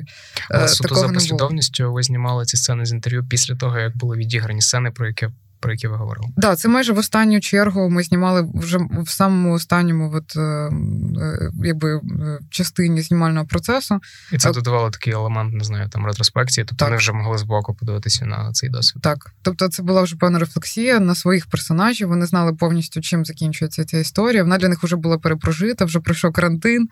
Але 0.49 0.67
суто 0.67 0.95
за 0.95 1.07
послідовністю 1.07 1.93
ви 1.93 2.03
знімали 2.03 2.45
ці 2.45 2.57
сцени 2.57 2.85
з 2.85 2.91
інтерв'ю 2.91 3.25
після 3.29 3.55
того, 3.55 3.79
як 3.79 3.97
були 3.97 4.17
відіграні 4.17 4.61
сцени, 4.61 4.91
про 4.91 5.07
які 5.07 5.27
про 5.59 5.71
які 5.71 5.87
ви 5.87 5.95
говорили. 5.95 6.27
Так, 6.27 6.35
да, 6.37 6.55
це 6.55 6.69
майже 6.69 6.93
в 6.93 6.97
останню 6.97 7.39
чергу 7.39 7.89
ми 7.89 8.03
знімали 8.03 8.49
вже 8.53 8.79
в 9.03 9.09
самому 9.09 9.53
останньому, 9.53 10.11
от, 10.15 10.35
е, 10.35 10.39
е, 10.41 11.51
якби 11.63 11.95
е, 11.95 12.01
частині 12.49 13.01
знімального 13.01 13.45
процесу. 13.45 13.99
І 14.31 14.37
це 14.37 14.51
додавало 14.51 14.89
такий 14.89 15.13
елемент, 15.13 15.53
не 15.53 15.63
знаю, 15.63 15.89
там 15.89 16.05
ретроспекції. 16.05 16.65
Тобто 16.65 16.75
так. 16.75 16.87
вони 16.87 16.97
вже 16.97 17.13
могли 17.13 17.37
збоку 17.37 17.73
подивитися 17.73 18.25
на 18.25 18.51
цей 18.51 18.69
досвід. 18.69 19.03
Так, 19.03 19.31
тобто, 19.41 19.67
це 19.67 19.83
була 19.83 20.01
вже 20.01 20.15
певна 20.15 20.39
рефлексія 20.39 20.99
на 20.99 21.15
своїх 21.15 21.47
персонажів. 21.47 22.07
Вони 22.07 22.25
знали 22.25 22.53
повністю, 22.53 23.01
чим 23.01 23.25
закінчується 23.25 23.85
ця 23.85 23.97
історія. 23.97 24.43
Вона 24.43 24.57
для 24.57 24.69
них 24.69 24.83
вже 24.83 24.95
була 24.95 25.17
перепрожита, 25.17 25.85
вже 25.85 25.99
пройшов 25.99 26.33
карантин, 26.33 26.87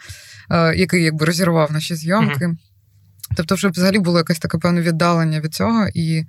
який 0.75 1.03
якби 1.03 1.25
розірвав 1.25 1.71
наші 1.71 1.95
зйомки. 1.95 2.45
uh 2.45 2.55
Тобто, 3.35 3.55
вже 3.55 3.67
взагалі 3.67 3.99
було 3.99 4.17
якесь 4.17 4.39
таке 4.39 4.57
певне 4.57 4.81
віддалення 4.81 5.39
від 5.39 5.53
цього 5.53 5.87
і. 5.93 6.25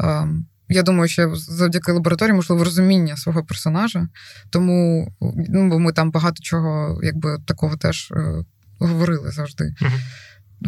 Ем, 0.00 0.46
я 0.68 0.82
думаю, 0.82 1.08
що 1.08 1.36
завдяки 1.36 1.92
лабораторії, 1.92 2.34
можливо, 2.34 2.64
розуміння 2.64 3.16
свого 3.16 3.44
персонажа. 3.44 4.08
Тому 4.50 5.08
ну, 5.48 5.68
бо 5.68 5.78
ми 5.78 5.92
там 5.92 6.10
багато 6.10 6.42
чого, 6.42 7.00
якби 7.02 7.38
такого 7.46 7.76
теж 7.76 8.12
е, 8.12 8.44
говорили 8.78 9.30
завжди. 9.30 9.64
Uh-huh. 9.64 10.00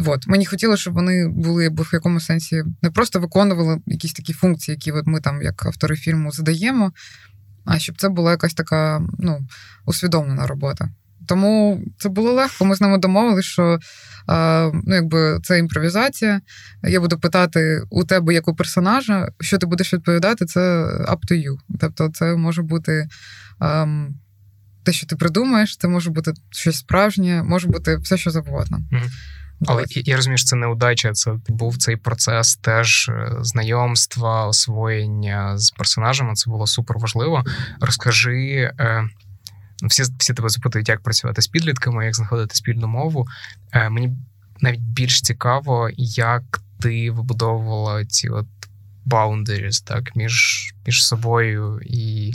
От. 0.07 0.27
Мені 0.27 0.45
хотілося, 0.45 0.81
щоб 0.81 0.93
вони 0.93 1.27
були 1.27 1.69
в 1.69 1.89
якомусь 1.93 2.25
сенсі 2.25 2.63
не 2.81 2.91
просто 2.91 3.19
виконували 3.19 3.81
якісь 3.85 4.13
такі 4.13 4.33
функції, 4.33 4.75
які 4.75 4.91
от 4.91 5.07
ми 5.07 5.21
там, 5.21 5.41
як 5.41 5.65
автори 5.65 5.95
фільму, 5.95 6.31
задаємо, 6.31 6.91
а 7.65 7.79
щоб 7.79 7.97
це 7.97 8.09
була 8.09 8.31
якась 8.31 8.53
така 8.53 9.01
ну, 9.19 9.47
усвідомлена 9.85 10.47
робота. 10.47 10.89
Тому 11.31 11.81
це 11.97 12.09
було 12.09 12.31
легко. 12.31 12.65
Ми 12.65 12.75
з 12.75 12.81
ними 12.81 12.97
домовилися, 12.97 13.49
що 13.49 13.79
ну, 14.73 14.95
якби 14.95 15.39
це 15.43 15.59
імпровізація. 15.59 16.41
Я 16.83 16.99
буду 16.99 17.19
питати 17.19 17.81
у 17.89 18.03
тебе 18.03 18.33
як 18.33 18.47
у 18.47 18.55
персонажа, 18.55 19.31
що 19.39 19.57
ти 19.57 19.65
будеш 19.65 19.93
відповідати, 19.93 20.45
це 20.45 20.59
up 20.85 21.19
to 21.31 21.31
you. 21.31 21.57
Тобто, 21.79 22.09
це 22.13 22.35
може 22.35 22.61
бути. 22.61 23.07
Те, 24.83 24.91
що 24.91 25.07
ти 25.07 25.15
придумаєш, 25.15 25.77
це 25.77 25.87
може 25.87 26.09
бути 26.09 26.33
щось 26.49 26.77
справжнє, 26.77 27.43
може 27.43 27.67
бути 27.67 27.97
все, 27.97 28.17
що 28.17 28.31
завгодно. 28.31 28.77
Mm-hmm. 28.77 29.09
Але 29.67 29.83
я, 29.89 30.01
я 30.05 30.15
розумію, 30.15 30.37
що 30.37 30.47
це 30.47 30.55
неудача. 30.55 31.11
Це 31.11 31.33
був 31.47 31.77
цей 31.77 31.95
процес 31.95 32.55
теж 32.55 33.09
е, 33.09 33.37
знайомства, 33.41 34.47
освоєння 34.47 35.57
з 35.57 35.71
персонажами. 35.71 36.33
Це 36.33 36.51
було 36.51 36.67
супер 36.67 36.97
важливо. 36.99 37.43
Розкажи, 37.81 38.71
е, 38.79 39.03
всі 39.81 40.03
всі 40.17 40.33
тебе 40.33 40.49
запитують, 40.49 40.89
як 40.89 41.01
працювати 41.01 41.41
з 41.41 41.47
підлітками, 41.47 42.05
як 42.05 42.15
знаходити 42.15 42.55
спільну 42.55 42.87
мову. 42.87 43.27
Е, 43.71 43.89
Мені 43.89 44.17
навіть 44.59 44.81
більш 44.81 45.21
цікаво, 45.21 45.89
як 45.97 46.61
ти 46.79 47.11
вибудовувала 47.11 48.05
ці 48.05 48.29
от 48.29 48.47
boundaries, 49.05 49.83
так, 49.85 50.15
між, 50.15 50.65
між 50.85 51.05
собою 51.05 51.79
і 51.83 52.33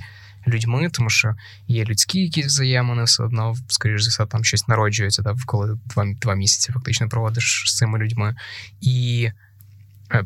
людьми, 0.49 0.89
тому 0.93 1.11
що 1.11 1.35
є 1.69 1.85
людські 1.85 2.21
якісь 2.21 2.47
взаємини, 2.47 3.05
все 3.05 3.23
одно, 3.23 3.55
скоріш 3.69 4.03
за 4.03 4.09
все, 4.09 4.27
там 4.27 4.45
щось 4.45 4.69
народжується, 4.69 5.23
так, 5.23 5.37
коли 5.47 5.79
два 5.87 6.07
два 6.21 6.35
місяці 6.35 6.73
фактично 6.73 7.09
проводиш 7.09 7.65
з 7.67 7.77
цими 7.77 7.99
людьми. 7.99 8.35
І 8.81 9.29
е, 10.13 10.25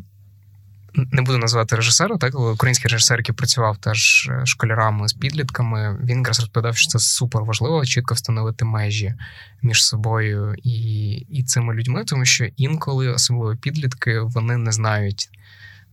не 0.95 1.23
буду 1.23 1.39
назвати 1.39 1.77
режисера, 1.77 2.17
так, 2.17 2.35
але 2.35 2.53
український 2.53 2.91
режисер, 2.91 3.19
який 3.19 3.35
працював 3.35 3.77
теж 3.77 4.29
е, 4.33 4.47
школярами 4.47 5.09
з 5.09 5.13
підлітками, 5.13 5.99
він 6.05 6.19
якраз 6.19 6.41
розповідав, 6.41 6.77
що 6.77 6.89
це 6.89 6.99
супер 6.99 7.43
важливо 7.43 7.85
чітко 7.85 8.15
встановити 8.15 8.65
межі 8.65 9.15
між 9.63 9.85
собою 9.85 10.55
і 10.63 11.11
і 11.13 11.43
цими 11.43 11.75
людьми, 11.75 12.05
тому 12.05 12.25
що 12.25 12.45
інколи, 12.57 13.09
особливо 13.09 13.57
підлітки, 13.57 14.21
вони 14.21 14.57
не 14.57 14.73
знають. 14.73 15.31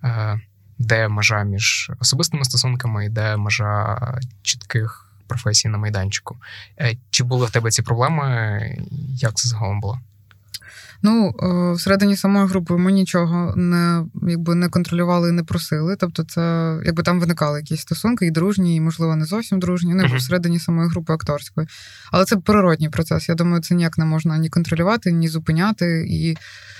Е, 0.03 0.41
де 0.79 1.07
межа 1.07 1.43
між 1.43 1.91
особистими 1.99 2.45
стосунками 2.45 3.05
і 3.05 3.09
де 3.09 3.37
межа 3.37 3.97
чітких 4.41 5.11
професій 5.27 5.67
на 5.67 5.77
майданчику. 5.77 6.37
Е, 6.79 6.97
чи 7.09 7.23
були 7.23 7.45
в 7.45 7.51
тебе 7.51 7.71
ці 7.71 7.81
проблеми? 7.81 8.77
Як 9.09 9.35
це 9.35 9.49
загалом 9.49 9.79
було? 9.79 9.99
Ну, 11.01 11.33
е, 11.43 11.73
всередині 11.73 12.15
самої 12.15 12.47
групи 12.47 12.77
ми 12.77 12.91
нічого 12.91 13.53
не 13.55 14.05
якби 14.27 14.55
не 14.55 14.69
контролювали 14.69 15.29
і 15.29 15.31
не 15.31 15.43
просили. 15.43 15.95
Тобто, 15.95 16.23
це 16.23 16.75
якби 16.85 17.03
там 17.03 17.19
виникали 17.19 17.59
якісь 17.59 17.81
стосунки, 17.81 18.25
і 18.25 18.31
дружні, 18.31 18.75
і, 18.75 18.81
можливо, 18.81 19.15
не 19.15 19.25
зовсім 19.25 19.59
дружні, 19.59 19.93
ну, 19.93 20.03
uh-huh. 20.03 20.17
всередині 20.17 20.59
самої 20.59 20.89
групи 20.89 21.13
акторської. 21.13 21.67
Але 22.11 22.25
це 22.25 22.37
природній 22.37 22.89
процес. 22.89 23.29
Я 23.29 23.35
думаю, 23.35 23.61
це 23.61 23.75
ніяк 23.75 23.97
не 23.97 24.05
можна 24.05 24.37
ні 24.37 24.49
контролювати, 24.49 25.11
ні 25.11 25.27
зупиняти. 25.27 26.05
І 26.09 26.37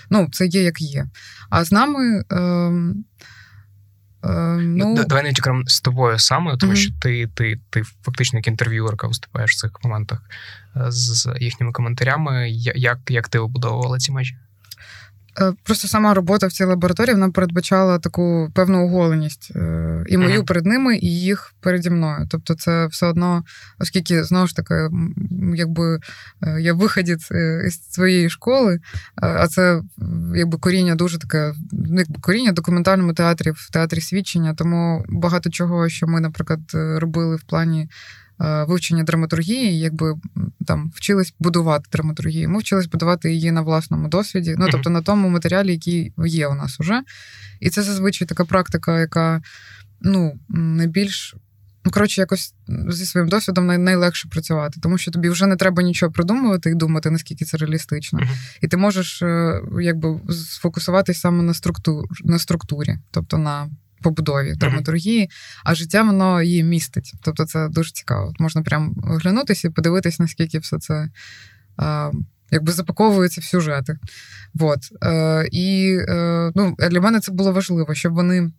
ну, 0.09 0.27
це 0.31 0.45
є 0.45 0.63
як 0.63 0.81
є. 0.81 1.05
А 1.49 1.63
з 1.63 1.71
нами. 1.71 2.23
Е, 2.31 2.71
ну, 4.59 4.95
ну, 4.95 5.05
Давай 5.05 5.23
не 5.23 5.33
тільки 5.33 5.51
з 5.65 5.81
тобою 5.81 6.19
саме, 6.19 6.57
тому 6.57 6.73
mm-hmm. 6.73 6.75
що 6.75 6.93
ти 7.01 7.27
ти, 7.27 7.59
ти 7.69 7.83
фактично 8.03 8.39
як 8.39 8.47
інтерв'юерка 8.47 9.07
виступаєш 9.07 9.51
в 9.51 9.57
цих 9.57 9.71
моментах 9.83 10.19
е, 10.75 10.85
з 10.87 11.35
їхніми 11.39 11.71
коментарями. 11.71 12.49
Як 12.75 12.97
як 13.09 13.29
ти 13.29 13.39
обудовувала 13.39 13.97
ці 13.97 14.11
межі? 14.11 14.37
Е, 15.39 15.53
просто 15.63 15.87
сама 15.87 16.13
робота 16.13 16.47
в 16.47 16.51
цій 16.51 16.63
лабораторії 16.63 17.13
вона 17.13 17.29
передбачала 17.29 17.99
таку 17.99 18.51
певну 18.53 18.85
оголеність 18.85 19.51
е, 19.55 20.03
і 20.07 20.17
мою 20.17 20.45
перед 20.45 20.65
ними, 20.65 20.97
і 20.97 21.19
їх 21.19 21.53
переді 21.61 21.89
мною. 21.89 22.27
Тобто, 22.29 22.55
це 22.55 22.87
все 22.87 23.05
одно, 23.05 23.43
оскільки 23.79 24.23
знову 24.23 24.47
ж 24.47 24.55
таки, 24.55 24.89
якби 25.55 25.99
е, 26.43 26.61
я 26.61 26.73
виходець 26.73 27.31
із 27.67 27.91
своєї 27.91 28.29
школи, 28.29 28.79
а 29.15 29.47
це 29.47 29.81
якби 30.35 30.57
коріння 30.57 30.95
дуже 30.95 31.19
таке, 31.19 31.53
ну, 31.71 31.99
якби 31.99 32.19
коріння 32.21 32.51
в 32.51 32.55
документальному 32.55 33.13
театрі, 33.13 33.51
в 33.51 33.69
театрі 33.71 34.01
свідчення, 34.01 34.53
тому 34.53 35.05
багато 35.09 35.49
чого, 35.49 35.89
що 35.89 36.07
ми, 36.07 36.19
наприклад, 36.19 36.59
робили 36.73 37.35
в 37.35 37.41
плані. 37.41 37.89
Е, 38.41 38.63
вивчення 38.63 39.03
драматургії, 39.03 39.79
якби 39.79 40.15
там 40.65 40.91
вчились 40.95 41.33
будувати 41.39 41.85
драматургію. 41.91 42.49
Ми 42.49 42.59
вчились 42.59 42.87
будувати 42.87 43.33
її 43.33 43.51
на 43.51 43.61
власному 43.61 44.07
досвіді, 44.07 44.55
ну 44.57 44.67
тобто 44.71 44.89
на 44.89 45.01
тому 45.01 45.29
матеріалі, 45.29 45.71
який 45.71 46.13
є 46.25 46.47
у 46.47 46.55
нас 46.55 46.79
уже. 46.79 47.01
І 47.59 47.69
це 47.69 47.83
зазвичай 47.83 48.27
така 48.27 48.45
практика, 48.45 48.99
яка 48.99 49.41
ну, 50.01 50.39
найбільш. 50.49 51.35
Ну, 51.85 51.91
коротше, 51.91 52.21
якось 52.21 52.53
зі 52.89 53.05
своїм 53.05 53.29
досвідом 53.29 53.83
найлегше 53.83 54.27
працювати, 54.29 54.79
тому 54.83 54.97
що 54.97 55.11
тобі 55.11 55.29
вже 55.29 55.47
не 55.47 55.55
треба 55.55 55.83
нічого 55.83 56.11
придумувати 56.11 56.69
і 56.69 56.75
думати, 56.75 57.11
наскільки 57.11 57.45
це 57.45 57.57
реалістично. 57.57 58.19
Uh-huh. 58.19 58.57
І 58.61 58.67
ти 58.67 58.77
можеш 58.77 59.21
е, 59.21 59.61
якби 59.81 60.19
сфокусуватись 60.29 61.19
саме 61.19 61.43
на 61.43 61.53
структур, 61.53 62.05
на 62.23 62.39
структурі, 62.39 62.97
тобто 63.11 63.37
на 63.37 63.69
побудові 64.01 64.53
драматургії, 64.55 65.29
а 65.63 65.75
життя 65.75 66.03
воно 66.03 66.41
її 66.41 66.63
містить. 66.63 67.13
Тобто 67.21 67.45
це 67.45 67.67
дуже 67.69 67.91
цікаво. 67.91 68.33
Можна 68.39 68.61
прям 68.61 68.95
оглянутися 69.03 69.67
і 69.67 69.71
подивитись, 69.71 70.19
наскільки 70.19 70.59
все 70.59 70.79
це 70.79 71.09
Е, 71.81 72.11
якби 72.51 72.71
запаковується 72.71 73.41
в 73.41 73.43
сюжети. 73.43 73.97
Вот. 74.53 74.79
Е, 75.03 75.47
І 75.51 75.97
е, 76.09 76.51
ну, 76.55 76.75
для 76.89 77.01
мене 77.01 77.19
це 77.19 77.31
було 77.31 77.51
важливо, 77.53 77.95
щоб 77.95 78.13
вони. 78.13 78.51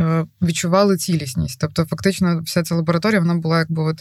Е, 0.00 0.26
відчували 0.42 0.96
цілісність. 0.96 1.60
Тобто, 1.60 1.84
фактично, 1.84 2.40
вся 2.40 2.62
ця 2.62 2.74
лабораторія 2.74 3.20
вона 3.20 3.34
була 3.34 3.58
якби 3.58 3.82
от 3.82 4.00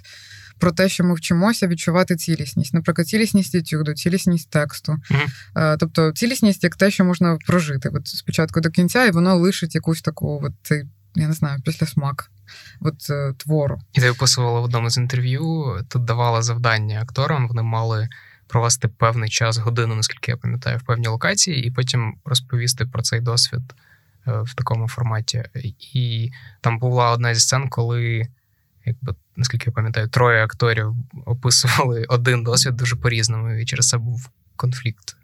про 0.59 0.71
те, 0.71 0.89
що 0.89 1.03
ми 1.03 1.13
вчимося 1.13 1.67
відчувати 1.67 2.15
цілісність. 2.15 2.73
Наприклад, 2.73 3.07
цілісність 3.07 3.55
етюду, 3.55 3.93
цілісність 3.93 4.49
тексту. 4.49 4.97
Uh-huh. 5.11 5.77
Тобто, 5.79 6.11
цілісність 6.11 6.63
як 6.63 6.75
те, 6.75 6.91
що 6.91 7.05
можна 7.05 7.37
прожити 7.47 7.89
от 7.89 8.07
спочатку 8.07 8.61
до 8.61 8.69
кінця, 8.69 9.05
і 9.05 9.11
воно 9.11 9.35
лишить 9.35 9.75
якусь 9.75 10.01
таку, 10.01 10.41
от 10.43 10.53
цей, 10.63 10.83
я 11.15 11.27
не 11.27 11.33
знаю, 11.33 11.61
після 11.65 11.87
смак 11.87 12.31
от, 12.79 13.09
е, 13.09 13.33
твору. 13.37 13.81
І 13.93 14.01
ти 14.01 14.09
описувала 14.09 14.59
в 14.59 14.63
одному 14.63 14.89
з 14.89 14.97
інтерв'ю, 14.97 15.75
тут 15.89 16.03
давала 16.03 16.41
завдання 16.41 17.01
акторам, 17.01 17.47
вони 17.47 17.61
мали. 17.61 18.09
Провести 18.51 18.87
певний 18.87 19.29
час, 19.29 19.57
годину, 19.57 19.95
наскільки 19.95 20.31
я 20.31 20.37
пам'ятаю, 20.37 20.77
в 20.77 20.81
певній 20.81 21.07
локації, 21.07 21.67
і 21.67 21.71
потім 21.71 22.15
розповісти 22.25 22.85
про 22.85 23.01
цей 23.01 23.21
досвід 23.21 23.61
е, 24.27 24.41
в 24.41 24.53
такому 24.53 24.87
форматі. 24.87 25.43
І 25.93 26.31
там 26.61 26.79
була 26.79 27.11
одна 27.11 27.33
зі 27.33 27.41
сцен, 27.41 27.69
коли 27.69 28.27
якби 28.85 29.15
наскільки 29.39 29.63
я 29.67 29.73
пам'ятаю, 29.73 30.07
троє 30.07 30.43
акторів 30.43 30.95
описували 31.25 32.05
один 32.09 32.43
досвід 32.43 32.75
дуже 32.75 32.95
по-різному, 32.95 33.53
і 33.53 33.65
через 33.65 33.87
це 33.87 33.97
був 33.97 34.29
конфлікт. 34.55 35.15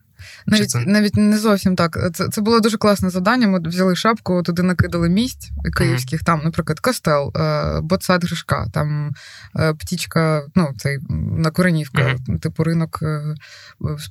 Навіть 0.46 0.70
це... 0.70 0.80
навіть 0.80 1.16
не 1.16 1.38
зовсім 1.38 1.76
так. 1.76 1.98
Це 2.14 2.28
це 2.30 2.42
було 2.42 2.60
дуже 2.60 2.78
класне 2.78 3.10
завдання. 3.10 3.48
Ми 3.48 3.60
взяли 3.60 3.96
шапку, 3.96 4.44
туди 4.44 4.64
накидали 4.64 5.10
місць 5.10 5.52
київських, 5.78 6.20
mm-hmm. 6.20 6.26
там, 6.26 6.42
наприклад, 6.44 6.80
костел, 6.80 7.32
е, 7.36 7.82
Боцат 7.82 8.26
Гришка, 8.26 8.68
там 8.74 9.12
е, 9.60 9.74
птічка, 9.74 10.44
ну, 10.56 10.74
цей 10.78 10.98
на 11.38 11.52
Коренівка, 11.52 12.02
mm-hmm. 12.02 12.40
типу 12.40 12.64
ринок, 12.64 13.00
е, 13.02 13.36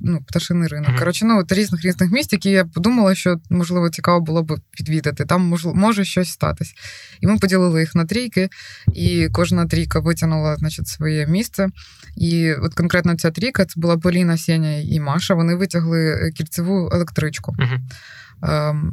ну, 0.00 0.20
пташиний 0.29 0.68
ринок. 0.68 0.90
Mm-hmm. 0.90 0.98
Коротше, 0.98 1.24
ну, 1.24 1.38
от 1.38 1.53
різних 1.53 1.85
різних 1.85 2.11
місць, 2.11 2.33
які 2.33 2.50
я 2.50 2.64
подумала, 2.64 3.14
що 3.14 3.37
можливо 3.50 3.90
цікаво 3.90 4.20
було 4.20 4.42
б 4.42 4.61
відвідати. 4.81 5.24
Там 5.24 5.42
можливо, 5.42 5.77
може 5.77 6.05
щось 6.05 6.31
статись. 6.31 6.74
І 7.20 7.27
ми 7.27 7.38
поділили 7.38 7.81
їх 7.81 7.94
на 7.94 8.05
трійки, 8.05 8.48
і 8.94 9.29
кожна 9.33 9.66
трійка 9.66 10.00
витягнула 10.00 10.57
значить, 10.57 10.88
своє 10.88 11.27
місце. 11.27 11.68
І 12.16 12.53
от 12.53 12.74
конкретно 12.74 13.14
ця 13.16 13.31
трійка 13.31 13.64
це 13.64 13.81
була 13.81 13.96
Поліна, 13.96 14.38
Сеня 14.38 14.77
і 14.77 15.00
Маша. 15.00 15.35
Вони 15.35 15.55
витягли 15.55 16.04
кільцеву 16.35 16.88
електричку. 16.93 17.53
Uh-huh. 17.59 17.79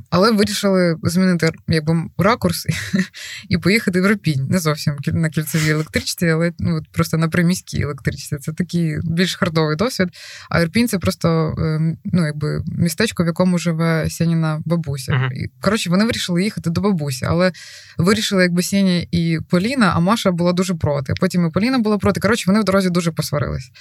Але 0.09 0.31
вирішили 0.31 0.95
змінити 1.03 1.51
якби 1.67 2.03
ракурс 2.17 2.67
і 3.49 3.57
поїхати 3.57 4.01
в 4.01 4.07
Ропінь. 4.07 4.47
Не 4.49 4.59
зовсім 4.59 4.95
на 5.07 5.29
кільцевій 5.29 5.69
електричці, 5.69 6.27
але 6.27 6.51
ну, 6.59 6.81
просто 6.91 7.17
на 7.17 7.27
приміській 7.27 7.81
електричці. 7.81 8.37
Це 8.37 8.53
такий 8.53 8.97
більш 9.03 9.35
хардовий 9.35 9.75
досвід. 9.75 10.09
А 10.49 10.61
Ірпінь 10.61 10.87
це 10.87 10.99
просто 10.99 11.55
ем, 11.57 11.97
ну, 12.05 12.25
якби 12.25 12.63
містечко, 12.77 13.23
в 13.23 13.27
якому 13.27 13.57
живе 13.57 14.09
Сяніна 14.09 14.61
бабуся. 14.65 15.11
Uh-huh. 15.11 15.49
Коротше, 15.61 15.89
вони 15.89 16.05
вирішили 16.05 16.43
їхати 16.43 16.69
до 16.69 16.81
бабусі, 16.81 17.25
але 17.25 17.51
вирішили, 17.97 18.43
якби 18.43 18.63
Сеня 18.63 19.05
і 19.11 19.39
Поліна, 19.49 19.93
а 19.95 19.99
Маша 19.99 20.31
була 20.31 20.53
дуже 20.53 20.75
проти. 20.75 21.13
Потім 21.19 21.47
і 21.47 21.49
Поліна 21.49 21.79
була 21.79 21.97
проти. 21.97 22.19
Коротше, 22.19 22.43
вони 22.47 22.59
в 22.59 22.63
дорозі 22.63 22.89
дуже 22.89 23.11
посварились. 23.11 23.71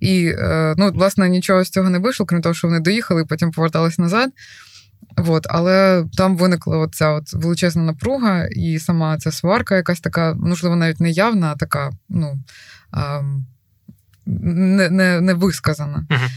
І 0.00 0.26
е, 0.26 0.74
ну, 0.78 0.90
власне 0.90 1.28
нічого 1.28 1.64
з 1.64 1.70
цього 1.70 1.90
не 1.90 1.98
вийшло, 1.98 2.26
крім 2.26 2.42
того, 2.42 2.54
що 2.54 2.68
вони 2.68 2.80
доїхали, 2.80 3.24
потім 3.24 3.50
повертались 3.50 3.98
назад. 3.98 4.30
От, 5.16 5.46
Але 5.50 6.04
там 6.16 6.36
виникла 6.36 6.88
ця 6.92 7.10
от 7.10 7.32
величезна 7.32 7.82
напруга, 7.82 8.46
і 8.46 8.78
сама 8.78 9.18
ця 9.18 9.32
сварка, 9.32 9.76
якась 9.76 10.00
така, 10.00 10.34
можливо, 10.34 10.76
навіть 10.76 11.00
не 11.00 11.10
явна, 11.10 11.52
а 11.52 11.56
така, 11.56 11.90
ну 12.08 12.38
а, 12.90 13.22
не 14.26 14.90
не, 14.90 15.20
не 15.20 15.34
висказана. 15.34 16.06
Uh-huh. 16.10 16.28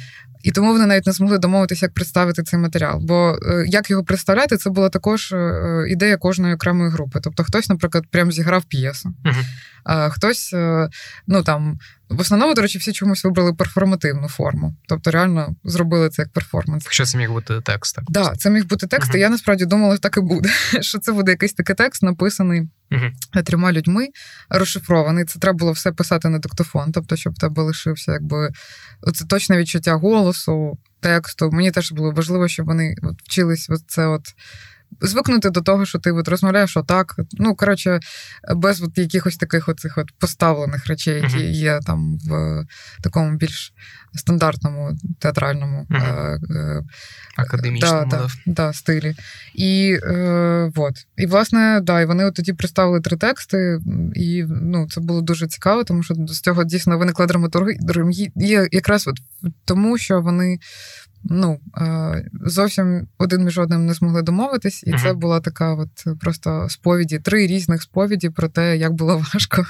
І 0.44 0.52
тому 0.52 0.72
вони 0.74 0.86
навіть 0.86 1.06
не 1.06 1.14
змогли 1.14 1.38
домовитися, 1.38 1.86
як 1.86 1.94
представити 1.94 2.44
цей 2.44 2.60
матеріал. 2.60 3.00
Бо 3.02 3.40
е, 3.50 3.66
як 3.68 3.90
його 3.90 4.04
представляти, 4.04 4.58
це 4.58 4.70
була 4.70 4.90
також 4.90 5.32
е, 5.32 5.86
ідея 5.90 6.18
кожної 6.18 6.54
окремої 6.54 6.90
групи. 6.90 7.20
Тобто, 7.24 7.44
хтось, 7.44 7.70
наприклад, 7.70 8.04
прям 8.12 8.32
зіграв 8.32 8.64
п'єсу, 8.64 9.14
uh-huh. 9.26 9.44
А 9.88 10.10
хтось, 10.10 10.54
е, 10.54 10.90
ну 11.28 11.44
там 11.44 11.80
в 12.10 12.20
основному, 12.20 12.54
до 12.54 12.62
речі, 12.62 12.78
всі 12.78 12.94
чомусь 12.94 13.24
вибрали 13.24 13.54
перформативну 13.54 14.28
форму. 14.30 14.76
Тобто, 14.88 15.12
реально 15.12 15.56
зробили 15.64 16.10
це 16.10 16.22
як 16.22 16.32
перформанс. 16.32 16.88
Що 16.90 17.06
це 17.06 17.18
міг 17.18 17.32
бути 17.32 17.62
текст? 17.62 17.96
Так, 17.96 18.06
да, 18.10 18.36
це 18.36 18.50
міг 18.50 18.66
бути 18.66 18.88
текст. 18.88 19.12
Uh-huh. 19.12 19.18
і 19.18 19.20
Я 19.20 19.30
насправді 19.30 19.66
думала, 19.66 19.96
що 19.96 20.02
так 20.02 20.18
і 20.18 20.20
буде. 20.20 20.50
Що 20.82 21.00
це 21.00 21.12
буде 21.12 21.32
якийсь 21.32 21.54
такий 21.54 21.76
текст, 21.76 22.04
написаний 22.04 22.70
uh-huh. 22.92 23.44
трьома 23.44 23.72
людьми, 23.72 24.08
розшифрований. 24.50 25.26
Це 25.26 25.40
треба 25.40 25.58
було 25.58 25.72
все 25.72 25.92
писати 25.92 26.30
на 26.30 26.40
диктофон, 26.40 26.92
тобто, 26.92 27.16
щоб 27.16 27.34
в 27.34 27.38
тебе 27.38 27.64
лишився, 27.64 28.12
якби 28.12 28.50
оце 29.02 29.26
точне 29.26 29.58
відчуття 29.58 29.96
голосу, 29.96 30.78
тексту. 31.00 31.52
Мені 31.52 31.72
теж 31.72 31.92
було 31.92 32.12
важливо, 32.12 32.48
щоб 32.48 32.66
вони 32.66 32.96
от, 33.04 33.16
вчились 33.24 33.70
це 33.88 34.08
от 34.08 34.24
звикнути 35.02 35.50
до 35.50 35.62
того, 35.62 35.86
що 35.86 36.00
ти 36.00 36.12
от 36.12 36.28
розмовляєш 36.28 36.78
отак. 36.78 37.16
Ну, 37.32 37.56
коротше, 37.56 38.00
без 38.56 38.82
от 38.82 38.98
якихось 38.98 39.38
таких 39.38 39.70
оцих 39.70 39.98
от 39.98 40.12
поставлених 40.20 40.88
речей, 40.88 41.16
які 41.16 41.38
uh-huh. 41.38 41.52
є 41.52 41.80
там 41.86 42.18
в 42.18 42.66
такому 43.04 43.38
більш 43.38 43.74
стандартному 44.16 44.98
театральному 45.20 45.88
uh-huh. 45.90 46.56
е, 46.56 46.84
академічному 47.38 48.06
да, 48.10 48.18
да, 48.18 48.28
да, 48.46 48.74
стилі. 48.74 49.16
І 49.56 49.98
е, 50.04 50.72
вот. 50.76 50.96
І 51.18 51.26
власне, 51.26 51.80
да, 51.84 52.02
і 52.02 52.06
вони 52.06 52.26
от 52.26 52.36
тоді 52.36 52.54
представили 52.54 53.02
три 53.02 53.18
тексти, 53.18 53.80
і 54.16 54.46
ну, 54.62 54.88
це 54.90 55.02
було 55.02 55.22
дуже 55.22 55.48
цікаво, 55.48 55.84
тому 55.84 56.04
що 56.04 56.16
з 56.28 56.42
цього 56.42 56.64
дійсно 56.64 56.98
виникла 56.98 57.26
драматургія 57.26 58.68
якраз 58.72 59.08
от 59.08 59.18
тому, 59.66 59.98
що 59.98 60.22
вони 60.22 60.60
ну, 61.24 61.60
е, 61.78 62.30
зовсім 62.46 63.08
один 63.18 63.44
між 63.44 63.58
одним 63.58 63.86
не 63.86 63.94
змогли 63.94 64.22
домовитись, 64.22 64.84
і 64.84 64.92
uh-huh. 64.92 65.04
це 65.04 65.14
була 65.14 65.40
така 65.40 65.74
от 65.74 66.20
просто 66.20 66.68
сповіді, 66.70 67.20
три 67.20 67.48
різних 67.48 67.82
сповіді 67.82 68.30
про 68.30 68.48
те, 68.48 68.78
як 68.78 68.94
було 68.94 69.18
важко 69.34 69.66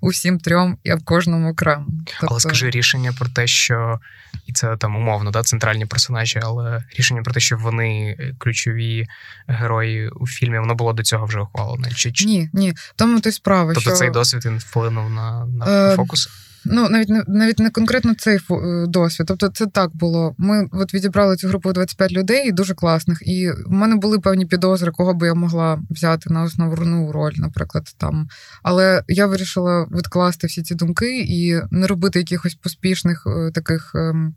усім 0.00 0.38
трьом 0.38 0.78
і 0.84 0.94
в 0.94 1.04
кожному 1.04 1.50
окремо. 1.50 1.86
Тобто... 2.06 2.26
Але 2.30 2.40
скажи 2.40 2.70
рішення 2.70 3.12
про 3.18 3.28
те, 3.28 3.46
що 3.46 4.00
і 4.46 4.52
це 4.52 4.76
там 4.76 4.96
умовно, 4.96 5.30
да, 5.30 5.42
центральні 5.42 5.86
персонажі, 5.86 6.40
але 6.42 6.84
рішення 6.98 7.22
про 7.22 7.34
те, 7.34 7.40
що 7.40 7.56
вони 7.56 8.16
ключові 8.38 9.06
герої 9.46 10.08
у 10.08 10.26
фільмі, 10.26 10.58
воно 10.58 10.74
було 10.74 10.92
до 10.92 11.02
цього 11.02 11.26
вже 11.26 11.40
ухвалене. 11.40 11.90
Чи. 11.90 12.12
Ні, 12.26 12.50
ні. 12.52 12.74
Тому 12.96 13.20
то 13.20 13.28
й 13.28 13.32
справа. 13.32 13.74
Тобто 13.74 13.90
що... 13.90 13.98
цей 13.98 14.10
досвід 14.10 14.46
він 14.46 14.58
вплинув 14.58 15.10
на, 15.10 15.46
на 15.46 15.92
е... 15.92 15.96
фокус? 15.96 16.28
Ну, 16.64 16.88
навіть 16.88 17.08
не 17.08 17.24
навіть 17.26 17.58
не 17.58 17.70
конкретно 17.70 18.14
цей 18.14 18.36
е, 18.36 18.86
досвід. 18.86 19.26
Тобто, 19.26 19.48
це 19.48 19.66
так 19.66 19.96
було. 19.96 20.34
Ми 20.38 20.68
от 20.72 20.94
відібрали 20.94 21.36
цю 21.36 21.48
групу 21.48 21.72
25 21.72 22.12
людей, 22.12 22.52
дуже 22.52 22.74
класних, 22.74 23.22
і 23.22 23.50
в 23.50 23.72
мене 23.72 23.96
були 23.96 24.18
певні 24.18 24.46
підозри, 24.46 24.90
кого 24.90 25.14
би 25.14 25.26
я 25.26 25.34
могла 25.34 25.82
взяти 25.90 26.30
на 26.30 26.42
основну 26.42 27.12
роль, 27.12 27.34
наприклад, 27.36 27.94
там. 27.98 28.28
Але 28.62 29.02
я 29.08 29.26
вирішила 29.26 29.86
відкласти 29.90 30.46
всі 30.46 30.62
ці 30.62 30.74
думки 30.74 31.20
і 31.20 31.60
не 31.70 31.86
робити 31.86 32.18
якихось 32.18 32.54
поспішних 32.54 33.26
е, 33.26 33.50
таких. 33.50 33.92
Ем, 33.94 34.34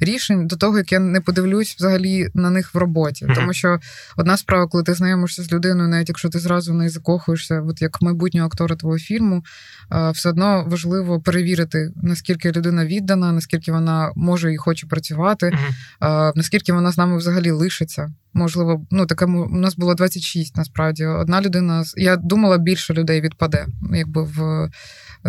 рішень 0.00 0.46
до 0.46 0.56
того, 0.56 0.78
як 0.78 0.92
я 0.92 0.98
не 0.98 1.20
подивлюсь 1.20 1.76
взагалі 1.78 2.28
на 2.34 2.50
них 2.50 2.74
в 2.74 2.78
роботі. 2.78 3.26
Mm-hmm. 3.26 3.34
Тому 3.34 3.52
що 3.52 3.80
одна 4.16 4.36
справа, 4.36 4.66
коли 4.66 4.84
ти 4.84 4.94
знайомишся 4.94 5.42
з 5.42 5.52
людиною, 5.52 5.88
навіть 5.88 6.08
якщо 6.08 6.28
ти 6.28 6.38
зразу 6.38 6.72
в 6.72 6.76
неї 6.76 6.90
закохуєшся, 6.90 7.62
от 7.62 7.82
як 7.82 8.02
майбутнього 8.02 8.46
актора 8.46 8.76
твого 8.76 8.98
фільму, 8.98 9.44
все 10.12 10.28
одно 10.28 10.64
важливо 10.68 11.20
перевірити, 11.20 11.92
наскільки 12.02 12.52
людина 12.52 12.86
віддана, 12.86 13.32
наскільки 13.32 13.72
вона 13.72 14.12
може 14.16 14.54
і 14.54 14.56
хоче 14.56 14.86
працювати, 14.86 15.46
mm-hmm. 16.00 16.32
наскільки 16.34 16.72
вона 16.72 16.92
з 16.92 16.98
нами 16.98 17.16
взагалі 17.16 17.50
лишиться. 17.50 18.12
Можливо, 18.32 18.86
ну 18.90 19.06
таке 19.06 19.24
у 19.24 19.56
нас 19.56 19.76
було 19.76 19.94
26, 19.94 20.56
насправді. 20.56 21.06
Одна 21.06 21.40
людина 21.40 21.84
я 21.96 22.16
думала, 22.16 22.58
більше 22.58 22.94
людей 22.94 23.20
відпаде, 23.20 23.66
якби 23.92 24.22
в 24.22 24.70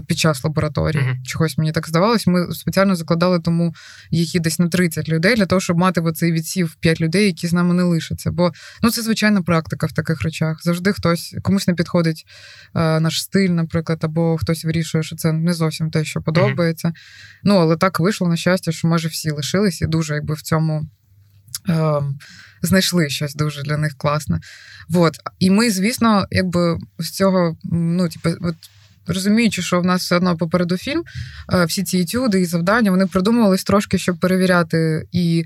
під 0.07 0.17
час 0.17 0.43
лабораторії. 0.43 1.03
Uh-huh. 1.03 1.23
Чогось 1.23 1.57
мені 1.57 1.71
так 1.71 1.87
здавалось. 1.87 2.27
Ми 2.27 2.51
спеціально 2.51 2.95
закладали 2.95 3.39
тому 3.39 3.73
їх 4.11 4.41
десь 4.41 4.59
на 4.59 4.67
30 4.67 5.09
людей 5.09 5.35
для 5.35 5.45
того, 5.45 5.61
щоб 5.61 5.77
мати 5.77 6.01
оцей 6.01 6.31
відсів 6.31 6.75
5 6.79 7.01
людей, 7.01 7.25
які 7.25 7.47
з 7.47 7.53
нами 7.53 7.73
не 7.73 7.83
лишаться. 7.83 8.31
Бо 8.31 8.51
ну 8.81 8.91
це 8.91 9.01
звичайна 9.01 9.41
практика 9.41 9.87
в 9.87 9.91
таких 9.91 10.21
речах. 10.21 10.63
Завжди 10.63 10.93
хтось 10.93 11.35
комусь 11.41 11.67
не 11.67 11.73
підходить 11.73 12.25
е, 12.75 12.99
наш 12.99 13.23
стиль, 13.23 13.49
наприклад, 13.49 13.99
або 14.01 14.37
хтось 14.37 14.65
вирішує, 14.65 15.03
що 15.03 15.15
це 15.15 15.31
не 15.31 15.53
зовсім 15.53 15.91
те, 15.91 16.05
що 16.05 16.21
подобається. 16.21 16.87
Uh-huh. 16.87 16.93
Ну 17.43 17.55
але 17.55 17.77
так 17.77 17.99
вийшло 17.99 18.27
на 18.27 18.35
щастя, 18.35 18.71
що 18.71 18.87
майже 18.87 19.07
всі 19.07 19.31
лишились 19.31 19.81
і 19.81 19.87
дуже 19.87 20.13
якби 20.13 20.33
в 20.33 20.41
цьому. 20.41 20.89
Е, 21.69 22.01
Знайшли 22.61 23.09
щось 23.09 23.35
дуже 23.35 23.63
для 23.63 23.77
них 23.77 23.93
класне. 23.97 24.39
Вот. 24.89 25.19
І 25.39 25.49
ми, 25.49 25.71
звісно, 25.71 26.27
якби 26.31 26.77
з 26.99 27.09
цього, 27.09 27.57
ну, 27.63 28.09
типу, 28.09 28.29
от 28.41 28.55
розуміючи, 29.09 29.61
що 29.61 29.81
в 29.81 29.85
нас 29.85 30.01
все 30.01 30.15
одно 30.15 30.37
попереду 30.37 30.77
фільм, 30.77 31.03
е, 31.53 31.65
всі 31.65 31.83
ці 31.83 31.97
етюди 31.97 32.41
і 32.41 32.45
завдання 32.45 32.91
вони 32.91 33.05
придумувались 33.05 33.63
трошки, 33.63 33.97
щоб 33.97 34.17
перевіряти 34.19 35.07
і 35.11 35.45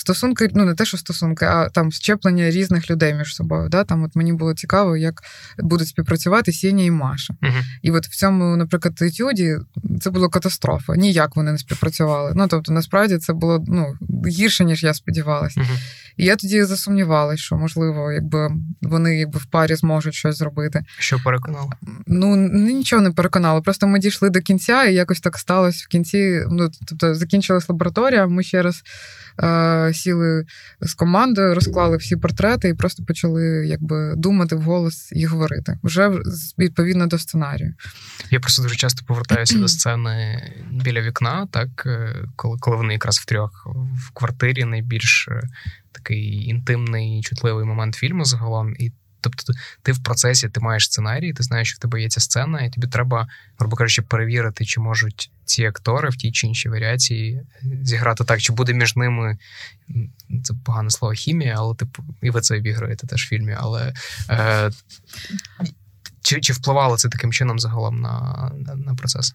стосунки, 0.00 0.48
ну 0.54 0.64
не 0.64 0.74
те, 0.74 0.84
що 0.84 0.96
стосунки, 0.96 1.44
а 1.44 1.68
там 1.68 1.92
щеплення 1.92 2.50
різних 2.50 2.90
людей 2.90 3.14
між 3.14 3.34
собою. 3.34 3.68
Да? 3.68 3.84
Там 3.84 4.04
от 4.04 4.16
мені 4.16 4.32
було 4.32 4.54
цікаво, 4.54 4.96
як 4.96 5.22
будуть 5.58 5.88
співпрацювати 5.88 6.52
Сіня 6.52 6.84
і 6.84 6.90
Маша. 6.90 7.34
Uh-huh. 7.42 7.62
І 7.82 7.90
от 7.90 8.06
в 8.06 8.16
цьому, 8.16 8.56
наприклад, 8.56 9.02
етюді 9.02 9.56
це 10.00 10.10
була 10.10 10.28
катастрофа. 10.28 10.96
Ніяк 10.96 11.36
вони 11.36 11.52
не 11.52 11.58
співпрацювали. 11.58 12.32
Ну 12.34 12.48
тобто, 12.48 12.72
насправді 12.72 13.18
це 13.18 13.32
було 13.32 13.64
ну 13.68 13.94
гірше, 14.28 14.64
ніж 14.64 14.82
я 14.82 14.94
сподівалася. 14.94 15.60
Uh-huh. 15.60 15.78
І 16.16 16.24
я 16.24 16.36
тоді 16.36 16.64
засумнівалася, 16.64 17.42
що 17.42 17.56
можливо, 17.56 18.12
якби 18.12 18.50
вони 18.82 19.18
якби 19.18 19.38
в 19.38 19.46
парі 19.46 19.74
зможуть 19.74 20.14
щось 20.14 20.38
зробити. 20.38 20.84
Що 20.98 21.18
переконало? 21.24 21.72
Ну 22.06 22.36
нічого 22.52 23.02
не 23.02 23.10
переконало. 23.10 23.62
Просто 23.62 23.86
ми 23.86 23.98
дійшли 23.98 24.30
до 24.30 24.40
кінця, 24.40 24.84
і 24.84 24.94
якось 24.94 25.20
так 25.20 25.38
сталося 25.38 25.84
в 25.84 25.88
кінці. 25.88 26.44
Ну 26.50 26.70
тобто 26.88 27.14
закінчилась 27.14 27.68
лабораторія. 27.68 28.26
Ми 28.26 28.42
ще 28.42 28.62
раз 28.62 28.82
сіли 29.92 30.46
з 30.80 30.94
командою, 30.94 31.54
розклали 31.54 31.96
всі 31.96 32.16
портрети 32.16 32.68
і 32.68 32.74
просто 32.74 33.04
почали 33.04 33.66
якби 33.66 34.14
думати 34.16 34.56
вголос 34.56 35.12
і 35.12 35.26
говорити 35.26 35.78
вже 35.82 36.10
відповідно 36.58 37.06
до 37.06 37.18
сценарію. 37.18 37.74
Я 38.30 38.40
просто 38.40 38.62
дуже 38.62 38.76
часто 38.76 39.04
повертаюся 39.06 39.58
до 39.58 39.68
сцени 39.68 40.42
біля 40.70 41.00
вікна, 41.00 41.48
так 41.50 41.82
е, 41.86 42.16
коли 42.36 42.58
коли 42.60 42.76
вони 42.76 42.92
якраз 42.92 43.18
втрьох 43.18 43.66
в 44.06 44.10
квартирі 44.12 44.64
найбільш 44.64 45.28
е, 45.28 45.42
такий 45.92 46.44
інтимний, 46.44 47.22
чутливий 47.22 47.64
момент 47.64 47.94
фільму 47.94 48.24
загалом. 48.24 48.74
І 48.78 48.92
Тобто 49.20 49.52
ти 49.82 49.92
в 49.92 50.02
процесі 50.02 50.48
ти 50.48 50.60
маєш 50.60 50.84
сценарій, 50.84 51.32
ти 51.32 51.42
знаєш, 51.42 51.68
що 51.68 51.76
в 51.76 51.78
тебе 51.78 52.02
є 52.02 52.08
ця 52.08 52.20
сцена, 52.20 52.60
і 52.62 52.70
тобі 52.70 52.86
треба, 52.86 53.28
грубо 53.58 53.76
кажучи, 53.76 54.02
перевірити, 54.02 54.64
чи 54.64 54.80
можуть 54.80 55.30
ці 55.48 55.64
актори 55.64 56.08
в 56.08 56.16
тій 56.16 56.32
чи 56.32 56.46
іншій 56.46 56.68
варіації 56.68 57.42
зіграти 57.82 58.24
так, 58.24 58.40
чи 58.40 58.52
буде 58.52 58.74
між 58.74 58.96
ними 58.96 59.38
це 60.44 60.54
погане 60.64 60.90
слово 60.90 61.14
хімія, 61.14 61.54
але 61.58 61.74
типу, 61.74 62.04
і 62.22 62.30
ви 62.30 62.40
це 62.40 62.56
обіграєте 62.56 63.06
теж 63.06 63.24
в 63.24 63.28
фільмі. 63.28 63.56
Але 63.58 63.94
е, 64.30 64.70
чи 66.22 66.40
чи 66.40 66.52
впливало 66.52 66.96
це 66.96 67.08
таким 67.08 67.32
чином 67.32 67.58
загалом 67.58 68.00
на, 68.00 68.50
на, 68.56 68.74
на 68.74 68.94
процес? 68.94 69.34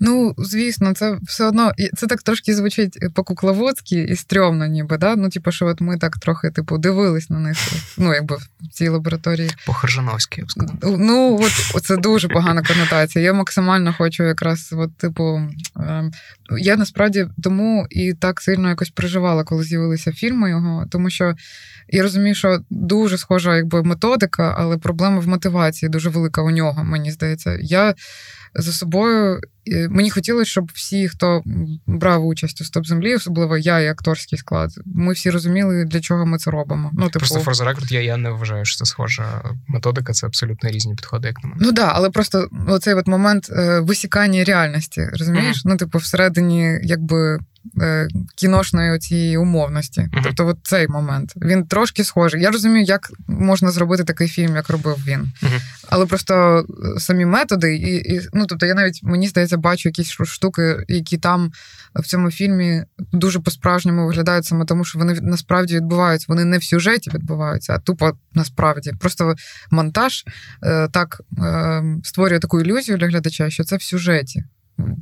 Ну, 0.00 0.34
звісно, 0.38 0.94
це 0.94 1.18
все 1.22 1.44
одно 1.44 1.72
це 1.96 2.06
так 2.06 2.22
трошки 2.22 2.54
звучить 2.54 2.98
по-кукловодськи 3.14 3.96
і 4.02 4.16
стрьомно, 4.16 4.66
ніби, 4.66 4.98
да? 4.98 5.16
Ну, 5.16 5.28
типу, 5.28 5.52
що 5.52 5.66
от 5.66 5.80
ми 5.80 5.98
так 5.98 6.18
трохи, 6.18 6.50
типу, 6.50 6.78
дивились 6.78 7.30
на 7.30 7.38
них, 7.38 7.56
ну, 7.98 8.14
якби 8.14 8.36
в 8.36 8.68
цій 8.72 8.88
лабораторії. 8.88 9.50
По-хержановськи, 9.66 10.40
я 10.40 10.46
б 10.46 10.50
сказав. 10.50 10.76
Ну, 10.98 11.40
от 11.74 11.84
це 11.84 11.96
дуже 11.96 12.28
погана 12.28 12.62
конотація. 12.62 13.24
Я 13.24 13.32
максимально 13.32 13.94
хочу 13.98 14.24
якраз, 14.24 14.74
от, 14.76 14.96
типу, 14.96 15.42
ем, 15.76 16.12
я 16.58 16.76
насправді 16.76 17.26
тому 17.42 17.86
і 17.90 18.14
так 18.14 18.40
сильно 18.40 18.68
якось 18.68 18.90
переживала, 18.90 19.44
коли 19.44 19.64
з'явилися 19.64 20.12
фільми 20.12 20.50
його, 20.50 20.86
тому 20.90 21.10
що 21.10 21.34
я 21.88 22.02
розумію, 22.02 22.34
що 22.34 22.60
дуже 22.70 23.18
схожа 23.18 23.56
якби 23.56 23.82
методика, 23.82 24.54
але 24.58 24.78
проблема 24.78 25.18
в 25.18 25.28
мотивації 25.28 25.88
дуже 25.88 26.08
велика 26.08 26.42
у 26.42 26.50
нього, 26.50 26.84
мені 26.84 27.10
здається. 27.10 27.58
Я 27.60 27.94
за 28.54 28.72
собою. 28.72 29.40
Мені 29.90 30.10
хотілося, 30.10 30.50
щоб 30.50 30.70
всі, 30.74 31.08
хто 31.08 31.42
брав 31.86 32.26
участь 32.26 32.60
у 32.60 32.64
стоп 32.64 32.86
землі, 32.86 33.14
особливо 33.14 33.58
я 33.58 33.80
і 33.80 33.88
акторський 33.88 34.38
склад, 34.38 34.70
ми 34.86 35.12
всі 35.12 35.30
розуміли, 35.30 35.84
для 35.84 36.00
чого 36.00 36.26
ми 36.26 36.38
це 36.38 36.50
робимо. 36.50 36.90
Ну, 36.92 37.04
типу... 37.04 37.18
Просто 37.18 37.38
for 37.38 37.54
the 37.54 37.74
record, 37.74 37.92
я 37.92 38.02
я 38.02 38.16
не 38.16 38.30
вважаю, 38.30 38.64
що 38.64 38.78
це 38.78 38.84
схожа 38.84 39.42
методика, 39.66 40.12
це 40.12 40.26
абсолютно 40.26 40.70
різні 40.70 40.94
підходи, 40.94 41.28
як 41.28 41.44
на 41.44 41.50
мене. 41.50 41.60
Ну 41.60 41.66
так, 41.66 41.74
да, 41.74 41.92
але 41.94 42.10
просто 42.10 42.48
оцей 42.68 42.94
от 42.94 43.06
момент 43.06 43.50
е, 43.50 43.80
висікання 43.80 44.44
реальності, 44.44 45.08
розумієш? 45.12 45.56
Mm-hmm. 45.56 45.62
Ну, 45.64 45.76
типу, 45.76 45.98
всередині, 45.98 46.80
якби 46.82 47.38
кіношної 48.34 48.98
цієї 48.98 49.36
умовності. 49.36 50.00
Uh-huh. 50.00 50.20
Тобто, 50.24 50.46
от 50.46 50.58
цей 50.62 50.88
момент 50.88 51.32
він 51.36 51.66
трошки 51.66 52.04
схожий. 52.04 52.42
Я 52.42 52.50
розумію, 52.50 52.84
як 52.84 53.10
можна 53.26 53.70
зробити 53.70 54.04
такий 54.04 54.28
фільм, 54.28 54.56
як 54.56 54.70
робив 54.70 54.96
він. 55.06 55.20
Uh-huh. 55.20 55.60
Але 55.88 56.06
просто 56.06 56.64
е, 56.96 57.00
самі 57.00 57.24
методи, 57.24 57.76
і, 57.76 58.14
і 58.14 58.28
ну 58.32 58.46
тобто, 58.46 58.66
я 58.66 58.74
навіть 58.74 59.00
мені 59.02 59.28
здається, 59.28 59.56
бачу 59.56 59.88
якісь 59.88 60.10
штуки, 60.10 60.84
які 60.88 61.18
там 61.18 61.52
в 61.94 62.06
цьому 62.06 62.30
фільмі 62.30 62.84
дуже 63.12 63.40
по-справжньому 63.40 64.06
виглядають 64.06 64.44
саме 64.44 64.64
тому, 64.64 64.84
що 64.84 64.98
вони 64.98 65.18
насправді 65.22 65.76
відбуваються. 65.76 66.26
Вони 66.28 66.44
не 66.44 66.58
в 66.58 66.64
сюжеті 66.64 67.10
відбуваються, 67.14 67.72
а 67.74 67.78
тупо 67.78 68.12
насправді. 68.34 68.92
Просто 69.00 69.34
монтаж 69.70 70.24
е, 70.62 70.88
так 70.88 71.20
е, 71.38 71.82
створює 72.02 72.38
таку 72.38 72.60
ілюзію 72.60 72.98
для 72.98 73.06
глядача, 73.06 73.50
що 73.50 73.64
це 73.64 73.76
в 73.76 73.82
сюжеті. 73.82 74.44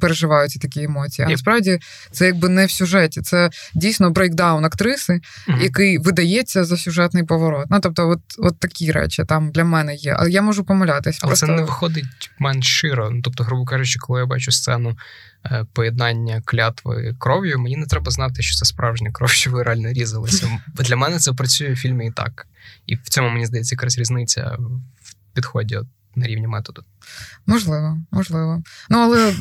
Переживаються 0.00 0.58
такі 0.58 0.82
емоції. 0.82 1.26
А 1.26 1.30
насправді 1.30 1.78
це 2.10 2.26
якби 2.26 2.48
не 2.48 2.66
в 2.66 2.70
сюжеті, 2.70 3.22
це 3.22 3.50
дійсно 3.74 4.10
breakdown 4.10 4.64
актриси, 4.64 5.12
mm-hmm. 5.12 5.62
який 5.62 5.98
видається 5.98 6.64
за 6.64 6.76
сюжетний 6.76 7.24
поворот. 7.24 7.66
Ну 7.70 7.80
тобто, 7.80 8.08
от 8.08 8.20
от 8.38 8.58
такі 8.58 8.92
речі 8.92 9.24
там 9.24 9.50
для 9.50 9.64
мене 9.64 9.94
є. 9.94 10.16
Але 10.18 10.30
я 10.30 10.42
можу 10.42 10.64
помилятись. 10.64 11.18
Але 11.22 11.30
просто... 11.30 11.46
це 11.46 11.52
не 11.52 11.62
виходить 11.62 12.30
менш 12.38 12.66
щиро. 12.66 13.10
Ну 13.10 13.22
тобто, 13.22 13.44
грубо 13.44 13.64
кажучи, 13.64 13.98
коли 13.98 14.20
я 14.20 14.26
бачу 14.26 14.52
сцену. 14.52 14.96
Е, 15.50 15.66
поєднання 15.72 16.42
клятви 16.44 17.14
кров'ю, 17.18 17.58
мені 17.58 17.76
не 17.76 17.86
треба 17.86 18.10
знати, 18.10 18.42
що 18.42 18.56
це 18.56 18.64
справжня 18.64 19.10
кров, 19.12 19.30
що 19.30 19.50
ви 19.50 19.62
реально 19.62 19.92
різалися. 19.92 20.60
Для 20.74 20.96
мене 20.96 21.18
це 21.18 21.32
працює 21.32 21.72
в 21.72 21.76
фільмі 21.76 22.06
і 22.06 22.10
так. 22.10 22.46
І 22.86 22.94
в 22.94 23.08
цьому 23.08 23.30
мені 23.30 23.46
здається 23.46 23.74
якраз 23.74 23.98
різниця 23.98 24.56
в 25.02 25.14
підході 25.34 25.80
на 26.16 26.26
рівні 26.26 26.46
методу. 26.46 26.84
Можливо, 27.46 27.98
можливо. 28.10 28.62
Ну, 28.90 28.98
але 28.98 29.34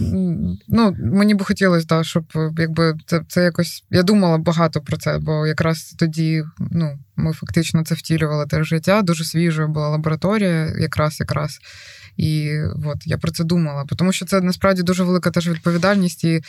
ну, 0.67 0.95
мені 0.99 1.33
би 1.33 1.45
хотілося, 1.45 1.85
да, 1.85 2.03
щоб 2.03 2.25
якби 2.57 2.97
це 3.05 3.21
це 3.27 3.43
якось. 3.43 3.83
Я 3.89 4.03
думала 4.03 4.37
багато 4.37 4.81
про 4.81 4.97
це, 4.97 5.17
бо 5.17 5.47
якраз 5.47 5.95
тоді 5.99 6.43
ну, 6.59 6.99
ми 7.15 7.33
фактично 7.33 7.83
це 7.83 7.95
втілювали 7.95 8.45
теж 8.45 8.67
життя. 8.67 9.01
Дуже 9.01 9.25
свіжою 9.25 9.67
була 9.67 9.89
лабораторія, 9.89 10.73
якраз 10.79 11.19
якраз. 11.19 11.59
І 12.17 12.59
от 12.85 12.97
я 13.05 13.17
про 13.17 13.31
це 13.31 13.43
думала, 13.43 13.85
тому 13.97 14.11
що 14.11 14.25
це 14.25 14.41
насправді 14.41 14.83
дуже 14.83 15.03
велика 15.03 15.31
теж 15.31 15.49
відповідальність. 15.49 16.23
І 16.23 16.41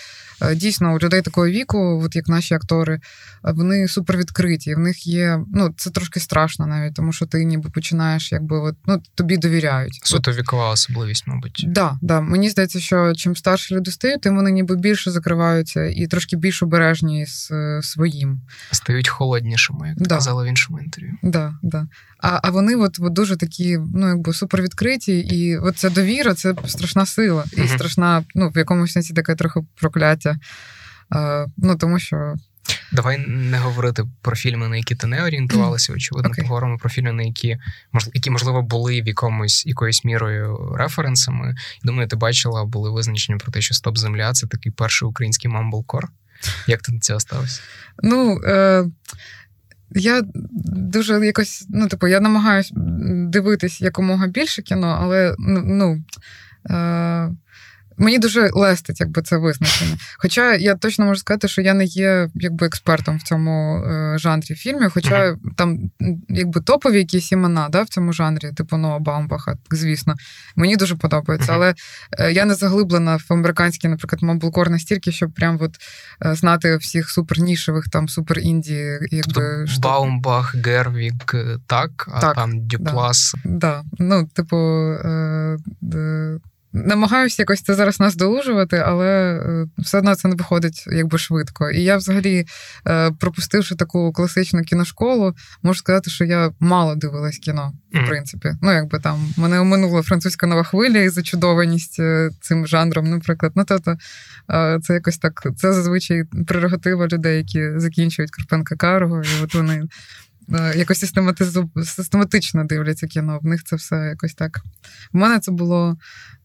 е, 0.42 0.54
дійсно 0.54 0.94
у 0.94 0.98
людей 0.98 1.22
такого 1.22 1.46
віку, 1.46 2.02
от 2.04 2.16
як 2.16 2.28
наші 2.28 2.54
актори, 2.54 2.94
е, 2.94 3.00
вони 3.52 3.88
супер 3.88 4.16
відкриті. 4.16 4.74
В 4.74 4.78
них 4.78 5.06
є. 5.06 5.40
Ну 5.54 5.74
це 5.76 5.90
трошки 5.90 6.20
страшно 6.20 6.66
навіть, 6.66 6.94
тому 6.94 7.12
що 7.12 7.26
ти 7.26 7.44
ніби 7.44 7.70
починаєш, 7.70 8.32
якби 8.32 8.58
от 8.58 8.76
ну 8.86 9.02
тобі 9.14 9.36
довіряють. 9.36 10.00
Суто 10.02 10.32
вікова 10.32 10.70
особливість, 10.70 11.26
мабуть. 11.26 11.64
Да, 11.68 11.98
да. 12.02 12.20
Мені 12.20 12.50
здається, 12.50 12.80
що 12.80 13.14
чим 13.14 13.36
старші 13.36 13.74
люди 13.74 13.90
стають, 13.90 14.20
тим 14.20 14.36
вони 14.36 14.50
ніби 14.50 14.76
більше 14.76 15.10
закриваються 15.10 15.84
і 15.84 16.06
трошки 16.06 16.36
більш 16.36 16.62
обережні 16.62 17.26
з 17.26 17.50
е, 17.50 17.80
своїм. 17.82 18.40
Стають 18.70 19.08
холоднішими, 19.08 19.88
як 19.88 19.98
да. 19.98 20.14
казала 20.14 20.42
в 20.42 20.46
іншому 20.56 20.80
інтерв'ю. 20.80 21.14
Да, 21.22 21.54
да. 21.62 21.86
А 22.18 22.40
а 22.42 22.50
вони 22.50 22.76
от, 22.76 22.98
от 23.00 23.12
дуже 23.12 23.36
такі, 23.36 23.78
ну 23.94 24.08
якби 24.08 24.32
супер 24.32 24.62
відкриті, 24.62 25.18
і 25.18 25.56
от 25.56 25.76
ця 25.76 25.90
довіра 25.90 26.34
це 26.34 26.54
страшна 26.66 27.06
сила, 27.06 27.44
і 27.52 27.60
uh-huh. 27.60 27.74
страшна, 27.74 28.24
ну 28.34 28.48
в 28.48 28.58
якомусь 28.58 28.92
сенсі 28.92 29.14
таке 29.14 29.34
трохи 29.34 29.60
прокляття. 29.80 30.36
А, 31.10 31.46
Ну 31.56 31.76
тому 31.76 31.98
що. 31.98 32.34
Давай 32.92 33.18
не 33.28 33.58
говорити 33.58 34.04
про 34.22 34.36
фільми, 34.36 34.68
на 34.68 34.76
які 34.76 34.94
ти 34.94 35.06
не 35.06 35.24
орієнтувалася. 35.24 35.92
Очевидно, 35.92 36.30
okay. 36.30 36.42
поговоримо 36.42 36.78
про 36.78 36.90
фільми, 36.90 37.12
на 37.12 37.22
які 37.22 37.58
які 38.14 38.30
можливо 38.30 38.62
були 38.62 39.02
в 39.02 39.06
якомусь 39.06 39.66
якоюсь 39.66 40.04
мірою 40.04 40.74
референсами. 40.78 41.54
Думаю, 41.84 42.08
ти 42.08 42.16
бачила, 42.16 42.64
були 42.64 42.90
визначення 42.90 43.38
про 43.38 43.52
те, 43.52 43.60
що 43.60 43.74
Стоп 43.74 43.98
Земля 43.98 44.32
це 44.32 44.46
такий 44.46 44.72
перший 44.72 45.08
український 45.08 45.50
мамблкор. 45.50 46.08
Як 46.66 46.82
ти 46.82 46.92
до 46.92 46.98
цього 46.98 47.20
ставився? 47.20 47.60
Ну. 48.02 48.40
Е... 48.44 48.84
Я 49.90 50.22
дуже 50.92 51.26
якось, 51.26 51.66
ну, 51.70 51.88
типу, 51.88 52.06
я 52.06 52.20
намагаюся 52.20 52.74
дивитись 53.28 53.80
якомога 53.80 54.26
більше 54.26 54.62
кіно, 54.62 54.98
але 55.00 55.34
ну, 55.38 55.62
ну 55.64 56.04
е, 56.70 57.30
Мені 57.98 58.18
дуже 58.18 58.50
лестить, 58.52 59.00
якби 59.00 59.22
це 59.22 59.36
визначення. 59.36 59.96
Хоча 60.18 60.54
я 60.54 60.74
точно 60.74 61.04
можу 61.04 61.20
сказати, 61.20 61.48
що 61.48 61.62
я 61.62 61.74
не 61.74 61.84
є 61.84 62.28
якби 62.34 62.66
експертом 62.66 63.18
в 63.18 63.22
цьому 63.22 63.84
е, 63.84 64.18
жанрі 64.18 64.54
фільмів, 64.54 64.90
хоча 64.94 65.32
uh-huh. 65.32 65.36
там 65.56 65.90
якби 66.28 66.60
топові 66.60 66.98
якісь 66.98 67.32
імена 67.32 67.68
да, 67.68 67.82
в 67.82 67.88
цьому 67.88 68.12
жанрі, 68.12 68.52
типу 68.52 68.76
Ноа 68.76 68.98
Баумбаха, 68.98 69.56
звісно, 69.70 70.14
мені 70.56 70.76
дуже 70.76 70.96
подобається. 70.96 71.52
Uh-huh. 71.52 71.54
Але 71.54 71.74
е, 72.18 72.32
я 72.32 72.44
не 72.44 72.54
заглиблена 72.54 73.16
в 73.16 73.26
американський, 73.28 73.90
наприклад, 73.90 74.22
мамблкор 74.22 74.70
настільки, 74.70 75.12
щоб 75.12 75.32
прям 75.32 75.58
от 75.60 75.76
е, 76.26 76.34
знати 76.34 76.76
всіх 76.76 77.10
супернішевих, 77.10 77.88
там 77.88 78.08
супер 78.08 78.38
інді, 78.38 78.98
якби 79.10 79.66
що... 79.66 79.80
Баумбах, 79.80 80.54
Гервік, 80.54 81.34
так, 81.66 82.08
а 82.14 82.20
так, 82.20 82.34
там 82.34 82.66
Дюплас. 82.66 83.34
Да, 83.44 83.58
да. 83.58 83.84
Ну, 83.98 84.26
типу. 84.34 84.56
Е, 84.56 85.56
е, 85.94 86.38
намагаюся 86.84 87.42
якось 87.42 87.62
це 87.62 87.74
зараз 87.74 88.00
наздолужувати, 88.00 88.76
але 88.76 89.06
е, 89.06 89.66
все 89.78 89.98
одно 89.98 90.14
це 90.14 90.28
не 90.28 90.34
виходить 90.34 90.84
якби 90.86 91.18
швидко. 91.18 91.70
І 91.70 91.82
я 91.82 91.96
взагалі, 91.96 92.46
е, 92.88 93.10
пропустивши 93.10 93.74
таку 93.74 94.12
класичну 94.12 94.62
кіношколу, 94.62 95.34
можу 95.62 95.78
сказати, 95.78 96.10
що 96.10 96.24
я 96.24 96.50
мало 96.60 96.94
дивилась 96.94 97.38
кіно, 97.38 97.72
в 97.92 98.06
принципі. 98.06 98.52
Ну, 98.62 98.72
якби 98.72 98.98
там 98.98 99.32
мене 99.36 99.60
оминула 99.60 100.02
французька 100.02 100.46
нова 100.46 100.62
хвиля 100.62 100.98
і 100.98 101.08
зачудованість 101.08 102.00
е, 102.00 102.30
цим 102.40 102.66
жанром, 102.66 103.10
наприклад. 103.10 103.52
Ну, 103.54 103.64
тобто, 103.68 103.96
це 104.82 104.94
якось 104.94 105.18
так, 105.18 105.46
це 105.56 105.72
зазвичай 105.72 106.24
прерогатива 106.46 107.06
людей, 107.06 107.36
які 107.36 107.80
закінчують 107.80 108.30
Карпенка 108.30 108.76
Карго, 108.76 109.22
і 109.22 109.44
от 109.44 109.54
вони. 109.54 109.82
Якось 110.76 110.98
систематизу... 110.98 111.70
систематично 111.84 112.64
дивляться 112.64 113.06
кіно. 113.06 113.38
В 113.42 113.46
них 113.46 113.64
це 113.64 113.76
все 113.76 113.96
якось 113.96 114.34
так. 114.34 114.60
У 115.12 115.18
мене 115.18 115.38
це 115.38 115.52
було 115.52 115.96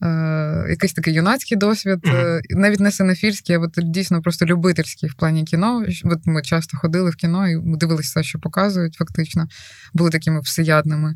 е, 0.01 0.65
якийсь 0.69 0.93
такий 0.93 1.13
юнацький 1.13 1.57
досвід, 1.57 1.99
mm-hmm. 2.03 2.41
навіть 2.49 2.79
не 2.79 2.91
синофільський, 2.91 3.55
а 3.55 3.59
от 3.59 3.71
дійсно 3.77 4.21
просто 4.21 4.45
любительський 4.45 5.09
в 5.09 5.13
плані 5.13 5.43
кіно. 5.43 5.85
От 6.03 6.19
Ми 6.25 6.41
часто 6.41 6.77
ходили 6.77 7.09
в 7.09 7.15
кіно 7.15 7.49
і 7.49 7.77
дивилися 7.77 8.09
все, 8.09 8.23
що 8.23 8.39
показують, 8.39 8.95
фактично, 8.95 9.47
були 9.93 10.09
такими 10.09 10.39
всеядними. 10.39 11.15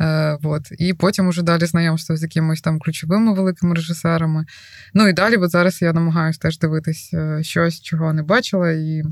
Е, 0.00 0.38
от. 0.42 0.62
І 0.78 0.94
потім 0.94 1.28
уже 1.28 1.42
далі 1.42 1.66
знайомство 1.66 2.16
з 2.16 2.22
якимись 2.22 2.60
там 2.60 2.78
ключовими 2.78 3.34
великими 3.34 3.74
режисерами. 3.74 4.46
Ну 4.94 5.08
і 5.08 5.12
далі, 5.12 5.36
от 5.36 5.50
зараз 5.50 5.82
я 5.82 5.92
намагаюся 5.92 6.38
теж 6.38 6.58
дивитись 6.58 7.10
е, 7.14 7.42
щось, 7.42 7.80
чого 7.80 8.12
не 8.12 8.22
бачила. 8.22 8.70
і 8.70 9.02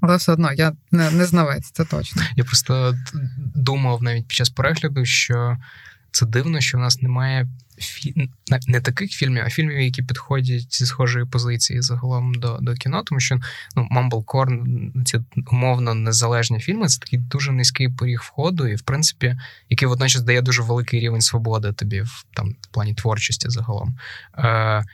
але 0.00 0.16
все 0.16 0.32
одно 0.32 0.52
я 0.52 0.72
не 0.90 1.10
не 1.10 1.26
знавець, 1.26 1.70
це 1.70 1.84
точно. 1.84 2.22
Я 2.36 2.44
просто 2.44 2.98
думав 3.54 4.02
навіть 4.02 4.26
під 4.26 4.36
час 4.36 4.50
перегляду, 4.50 5.04
що 5.04 5.56
це 6.10 6.26
дивно, 6.26 6.60
що 6.60 6.78
в 6.78 6.80
нас 6.80 7.02
немає 7.02 7.48
фі... 7.78 8.30
не 8.66 8.80
таких 8.80 9.10
фільмів, 9.10 9.42
а 9.46 9.50
фільмів, 9.50 9.80
які 9.80 10.02
підходять 10.02 10.74
зі 10.74 10.86
схожої 10.86 11.26
позиції 11.26 11.82
загалом 11.82 12.34
до 12.34 12.58
до 12.60 12.74
кіно, 12.74 13.02
тому 13.02 13.20
що 13.20 13.40
ну, 13.76 13.88
Mumblecore, 13.90 15.04
ці 15.04 15.20
умовно 15.52 15.94
незалежні 15.94 16.58
фільми, 16.58 16.88
це 16.88 16.98
такий 16.98 17.18
дуже 17.18 17.52
низький 17.52 17.88
поріг 17.88 18.20
входу, 18.22 18.66
і 18.66 18.74
в 18.74 18.82
принципі, 18.82 19.36
який 19.70 19.88
водночас 19.88 20.22
дає 20.22 20.42
дуже 20.42 20.62
великий 20.62 21.00
рівень 21.00 21.20
свободи 21.20 21.72
тобі 21.72 22.00
в 22.00 22.24
там 22.34 22.56
в 22.60 22.66
плані 22.66 22.94
творчості 22.94 23.50
загалом. 23.50 23.96
Е, 24.38 24.84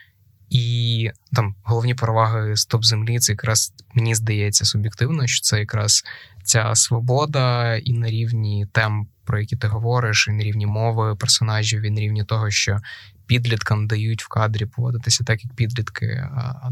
і 0.49 1.11
там 1.33 1.55
головні 1.63 1.95
переваги 1.95 2.55
стоп 2.55 2.85
землі 2.85 3.19
це 3.19 3.31
якраз 3.31 3.73
мені 3.93 4.15
здається 4.15 4.65
суб'єктивно, 4.65 5.27
що 5.27 5.41
це 5.41 5.59
якраз 5.59 6.03
ця 6.43 6.75
свобода 6.75 7.75
і 7.75 7.93
на 7.93 8.07
рівні 8.07 8.67
тем, 8.71 9.07
про 9.25 9.39
які 9.39 9.55
ти 9.55 9.67
говориш, 9.67 10.27
і 10.27 10.31
на 10.31 10.43
рівні 10.43 10.65
мови 10.65 11.15
персонажів, 11.15 11.81
і 11.81 11.89
на 11.89 12.01
рівні 12.01 12.23
того, 12.23 12.49
що 12.49 12.77
підліткам 13.25 13.87
дають 13.87 14.23
в 14.23 14.27
кадрі 14.27 14.65
поводитися 14.65 15.23
так, 15.23 15.43
як 15.43 15.53
підлітки, 15.53 16.29
а 16.35 16.69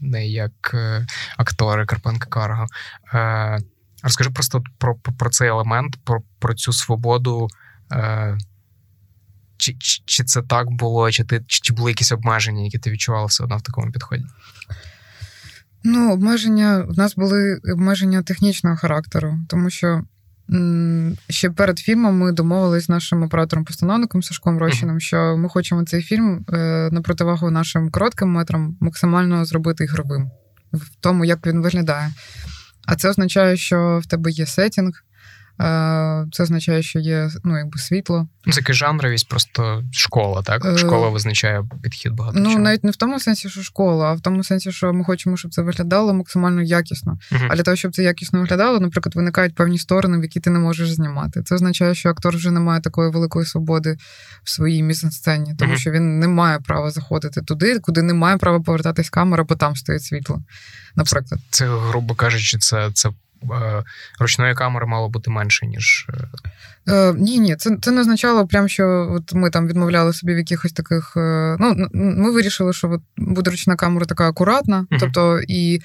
не 0.00 0.28
як 0.28 0.70
е, 0.74 1.06
актори 1.36 1.86
Карпенка 1.86 2.26
Карго. 2.26 2.66
Е, 3.14 3.58
розкажи 4.02 4.30
просто 4.30 4.62
про 4.78 4.94
про 4.94 5.30
цей 5.30 5.48
елемент, 5.48 5.96
про, 6.04 6.22
про 6.38 6.54
цю 6.54 6.72
свободу. 6.72 7.48
Чи 9.60 9.76
чи, 9.78 10.02
чи 10.04 10.24
це 10.24 10.42
так 10.42 10.70
було, 10.70 11.10
чи 11.10 11.24
ти 11.24 11.44
чи, 11.46 11.60
чи 11.62 11.72
були 11.72 11.90
якісь 11.90 12.12
обмеження, 12.12 12.62
які 12.62 12.78
ти 12.78 12.90
відчувала 12.90 13.26
все 13.26 13.44
одно 13.44 13.56
в 13.56 13.62
такому 13.62 13.92
підході? 13.92 14.24
Ну, 15.84 16.12
обмеження 16.12 16.78
в 16.88 16.98
нас 16.98 17.14
були 17.14 17.60
обмеження 17.72 18.22
технічного 18.22 18.76
характеру, 18.76 19.38
тому 19.48 19.70
що 19.70 20.02
м- 20.52 21.16
ще 21.28 21.50
перед 21.50 21.78
фільмом 21.78 22.18
ми 22.18 22.32
домовились 22.32 22.84
з 22.84 22.88
нашим 22.88 23.22
оператором-постановником 23.22 24.22
Сашком 24.22 24.58
Рощиним, 24.58 24.96
uh-huh. 24.96 25.00
що 25.00 25.36
ми 25.36 25.48
хочемо 25.48 25.84
цей 25.84 26.02
фільм 26.02 26.44
е- 26.52 26.88
на 26.92 27.02
противагу 27.02 27.50
нашим 27.50 27.90
коротким 27.90 28.28
метрам 28.28 28.76
максимально 28.80 29.44
зробити 29.44 29.84
ігровим 29.84 30.30
в 30.72 30.94
тому, 31.00 31.24
як 31.24 31.46
він 31.46 31.62
виглядає. 31.62 32.12
А 32.86 32.96
це 32.96 33.08
означає, 33.08 33.56
що 33.56 34.00
в 34.02 34.06
тебе 34.06 34.30
є 34.30 34.46
сетінг, 34.46 35.04
це 36.32 36.42
означає, 36.42 36.82
що 36.82 36.98
є 36.98 37.30
ну, 37.44 37.58
якби 37.58 37.78
світло. 37.78 38.28
Ну, 38.46 38.52
Це 38.52 38.72
жанровість, 38.72 39.28
просто 39.28 39.84
школа, 39.92 40.42
так? 40.42 40.64
Е, 40.64 40.78
школа 40.78 41.08
визначає 41.08 41.64
підхід 41.82 42.12
багато. 42.12 42.38
Ну, 42.38 42.50
чого. 42.50 42.58
навіть 42.58 42.84
не 42.84 42.90
в 42.90 42.96
тому 42.96 43.20
сенсі, 43.20 43.48
що 43.48 43.62
школа, 43.62 44.06
а 44.06 44.12
в 44.12 44.20
тому 44.20 44.44
сенсі, 44.44 44.72
що 44.72 44.92
ми 44.92 45.04
хочемо, 45.04 45.36
щоб 45.36 45.54
це 45.54 45.62
виглядало 45.62 46.14
максимально 46.14 46.62
якісно. 46.62 47.18
Uh-huh. 47.32 47.46
А 47.50 47.56
для 47.56 47.62
того, 47.62 47.76
щоб 47.76 47.94
це 47.94 48.02
якісно 48.02 48.40
виглядало, 48.40 48.80
наприклад, 48.80 49.16
виникають 49.16 49.54
певні 49.54 49.78
сторони, 49.78 50.18
в 50.18 50.22
які 50.22 50.40
ти 50.40 50.50
не 50.50 50.58
можеш 50.58 50.92
знімати. 50.92 51.42
Це 51.42 51.54
означає, 51.54 51.94
що 51.94 52.08
актор 52.08 52.36
вже 52.36 52.50
не 52.50 52.60
має 52.60 52.80
такої 52.80 53.10
великої 53.10 53.46
свободи 53.46 53.96
в 54.44 54.50
своїй 54.50 54.82
мізансцені, 54.82 55.54
тому 55.58 55.72
uh-huh. 55.72 55.78
що 55.78 55.90
він 55.90 56.18
не 56.18 56.28
має 56.28 56.58
права 56.58 56.90
заходити 56.90 57.42
туди, 57.42 57.78
куди 57.78 58.02
не 58.02 58.14
має 58.14 58.36
права 58.36 58.60
повертатись 58.60 59.10
камера, 59.10 59.44
бо 59.44 59.54
там 59.54 59.76
стоїть 59.76 60.04
світло. 60.04 60.42
Наприклад, 60.96 61.40
це, 61.50 61.68
грубо 61.68 62.14
кажучи, 62.14 62.58
це 62.58 62.90
це 62.94 63.10
ручної 64.20 64.54
камери 64.54 64.86
мало 64.86 65.08
бути 65.08 65.30
менше, 65.30 65.66
ніж. 65.66 66.06
Е, 66.88 67.14
Ні, 67.16 67.38
ні, 67.38 67.56
це 67.56 67.76
це 67.82 67.90
не 67.90 68.00
означало, 68.00 68.46
прям, 68.46 68.68
що 68.68 69.08
от 69.12 69.34
ми 69.34 69.50
там 69.50 69.68
відмовляли 69.68 70.12
собі 70.12 70.34
в 70.34 70.38
якихось 70.38 70.72
таких. 70.72 71.16
Е, 71.16 71.56
ну, 71.60 71.88
Ми 71.92 72.30
вирішили, 72.30 72.72
що 72.72 72.90
от 72.90 73.00
буде 73.16 73.50
ручна 73.50 73.76
камера 73.76 74.06
така 74.06 74.28
акуратна, 74.28 74.86
uh-huh. 74.90 74.98
тобто 75.00 75.40
і 75.48 75.80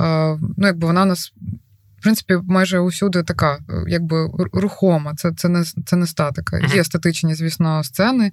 е, 0.00 0.36
ну, 0.56 0.66
якби 0.66 0.86
вона 0.86 1.04
нас. 1.04 1.32
В 1.98 2.02
принципі, 2.02 2.38
майже 2.48 2.78
усюди 2.78 3.22
така, 3.22 3.58
якби 3.88 4.30
рухома, 4.52 5.14
це 5.14 5.32
це 5.36 5.48
не 5.48 5.64
це 5.64 5.96
не 5.96 6.06
статика. 6.06 6.58
Є 6.74 6.84
статичні, 6.84 7.34
звісно, 7.34 7.84
сцени. 7.84 8.32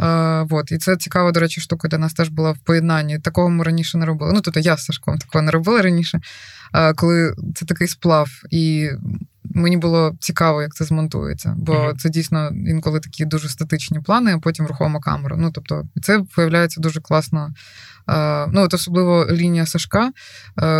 Е, 0.00 0.42
вот. 0.42 0.72
І 0.72 0.78
це 0.78 0.96
цікава, 0.96 1.32
до 1.32 1.40
речі, 1.40 1.60
штука 1.60 1.88
для 1.88 1.98
нас 1.98 2.14
теж 2.14 2.28
була 2.28 2.52
в 2.52 2.58
поєднанні. 2.58 3.18
Такого 3.18 3.50
ми 3.50 3.64
раніше 3.64 3.98
не 3.98 4.06
робили. 4.06 4.32
Ну, 4.34 4.40
тобто 4.40 4.60
я 4.60 4.76
з 4.76 4.84
Сашком 4.84 5.18
такого 5.18 5.42
не 5.42 5.50
робила 5.50 5.82
раніше, 5.82 6.20
е, 6.74 6.94
коли 6.94 7.34
це 7.54 7.66
такий 7.66 7.88
сплав. 7.88 8.28
І 8.50 8.90
мені 9.44 9.76
було 9.76 10.16
цікаво, 10.20 10.62
як 10.62 10.74
це 10.74 10.84
змонтується, 10.84 11.54
бо 11.56 11.72
mm-hmm. 11.72 11.96
це 11.96 12.10
дійсно 12.10 12.50
інколи 12.66 13.00
такі 13.00 13.24
дуже 13.24 13.48
статичні 13.48 14.00
плани, 14.00 14.34
а 14.34 14.38
потім 14.38 14.66
рухома 14.66 15.00
камера. 15.00 15.36
Ну 15.36 15.50
тобто, 15.52 15.84
це 16.02 16.24
виявляється 16.36 16.80
дуже 16.80 17.00
класно. 17.00 17.54
Ну, 18.48 18.62
от 18.62 18.74
особливо 18.74 19.26
лінія 19.30 19.66
Сашка, 19.66 20.12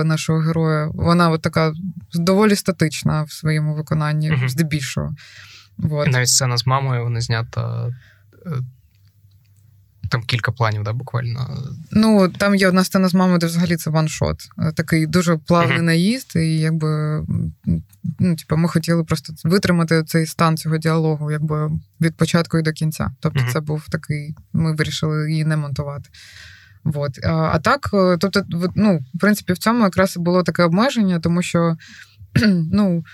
нашого 0.04 0.38
героя, 0.38 0.90
вона 0.94 1.30
от 1.30 1.42
така 1.42 1.72
доволі 2.14 2.56
статична 2.56 3.22
в 3.22 3.32
своєму 3.32 3.74
виконанні, 3.74 4.30
mm-hmm. 4.30 4.48
здебільшого. 4.48 5.14
От. 5.90 6.08
Навіть 6.08 6.28
сцена 6.28 6.56
з 6.56 6.66
мамою 6.66 7.04
вона 7.04 7.20
знята 7.20 7.88
е, 8.46 8.50
там 10.12 10.22
кілька 10.22 10.52
планів, 10.52 10.82
да, 10.82 10.92
буквально. 10.92 11.58
Ну, 11.90 12.28
там 12.28 12.54
є 12.54 12.68
одна 12.68 12.84
сцена 12.84 13.08
з 13.08 13.14
мамою, 13.14 13.38
де 13.38 13.46
взагалі 13.46 13.76
це 13.76 13.90
ваншот. 13.90 14.36
Такий 14.74 15.06
дуже 15.06 15.36
плавний 15.36 15.78
uh-huh. 15.78 15.82
наїзд, 15.82 16.32
і 16.36 16.58
якби 16.58 17.22
ну, 18.18 18.36
типу, 18.36 18.56
ми 18.56 18.68
хотіли 18.68 19.04
просто 19.04 19.32
витримати 19.44 20.04
цей 20.04 20.26
стан 20.26 20.56
цього 20.56 20.78
діалогу, 20.78 21.30
якби 21.30 21.70
від 22.00 22.16
початку 22.16 22.58
і 22.58 22.62
до 22.62 22.72
кінця. 22.72 23.10
Тобто, 23.20 23.40
uh-huh. 23.40 23.52
це 23.52 23.60
був 23.60 23.88
такий, 23.88 24.34
ми 24.52 24.74
вирішили 24.74 25.30
її 25.30 25.44
не 25.44 25.56
монтувати. 25.56 26.10
Вот. 26.84 27.24
А, 27.24 27.32
а 27.32 27.58
так, 27.58 27.90
е, 27.94 28.16
тобто, 28.20 28.42
ну, 28.74 29.00
в 29.14 29.18
принципі, 29.18 29.52
в 29.52 29.58
цьому 29.58 29.84
якраз 29.84 30.16
і 30.16 30.18
було 30.18 30.42
таке 30.42 30.62
обмеження, 30.62 31.20
тому 31.20 31.42
що 31.42 31.76
ну, 32.72 33.04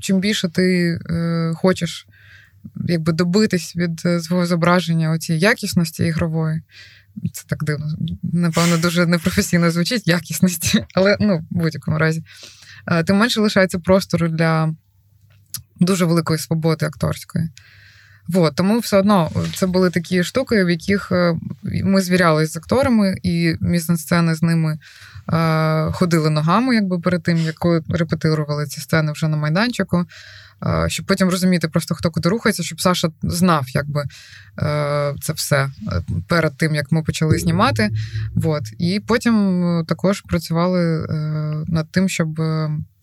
чим 0.00 0.20
більше 0.20 0.48
ти 0.48 0.98
е, 1.10 1.52
хочеш 1.56 2.06
якби 2.88 3.12
добитись 3.12 3.76
від 3.76 4.02
е, 4.06 4.20
свого 4.20 4.46
зображення 4.46 5.10
оцієї 5.10 5.42
якісності 5.42 6.04
ігрової. 6.04 6.62
Це 7.32 7.44
так 7.46 7.64
дивно, 7.64 7.86
напевно, 8.22 8.78
дуже 8.78 9.06
непрофесійно 9.06 9.70
звучить 9.70 10.08
якісності, 10.08 10.84
але 10.94 11.16
ну, 11.20 11.38
в 11.38 11.42
будь-якому 11.50 11.98
разі. 11.98 12.24
Е, 12.86 13.04
тим 13.04 13.16
менше 13.16 13.40
лишається 13.40 13.78
простору 13.78 14.28
для 14.28 14.74
дуже 15.80 16.04
великої 16.04 16.38
свободи 16.38 16.86
акторської. 16.86 17.48
Вот, 18.28 18.54
тому 18.54 18.78
все 18.78 18.98
одно 18.98 19.30
це 19.54 19.66
були 19.66 19.90
такі 19.90 20.24
штуки, 20.24 20.64
в 20.64 20.70
яких 20.70 21.12
е, 21.12 21.36
ми 21.62 22.00
звірялися 22.00 22.52
з 22.52 22.56
акторами, 22.56 23.16
і 23.22 23.54
мізансцени 23.60 24.34
з 24.34 24.42
ними 24.42 24.78
е, 25.32 25.92
ходили 25.92 26.30
ногами, 26.30 26.74
якби 26.74 27.00
перед 27.00 27.22
тим, 27.22 27.38
як 27.38 27.56
репетирували 27.88 28.66
ці 28.66 28.80
сцени 28.80 29.12
вже 29.12 29.28
на 29.28 29.36
майданчику 29.36 30.06
щоб 30.86 31.06
потім 31.06 31.28
розуміти 31.28 31.68
просто 31.68 31.94
хто 31.94 32.10
куди 32.10 32.28
рухається, 32.28 32.62
щоб 32.62 32.80
Саша 32.80 33.08
знав, 33.22 33.64
якби 33.68 34.04
е, 34.62 35.14
це 35.20 35.32
все 35.32 35.56
е, 35.56 35.70
перед 36.28 36.56
тим, 36.56 36.74
як 36.74 36.92
ми 36.92 37.02
почали 37.02 37.38
знімати. 37.38 37.90
Вот. 38.34 38.62
І 38.78 39.00
потім 39.06 39.64
е, 39.64 39.84
також 39.84 40.20
працювали 40.20 41.06
над 41.68 41.90
тим, 41.90 42.08
щоб 42.08 42.40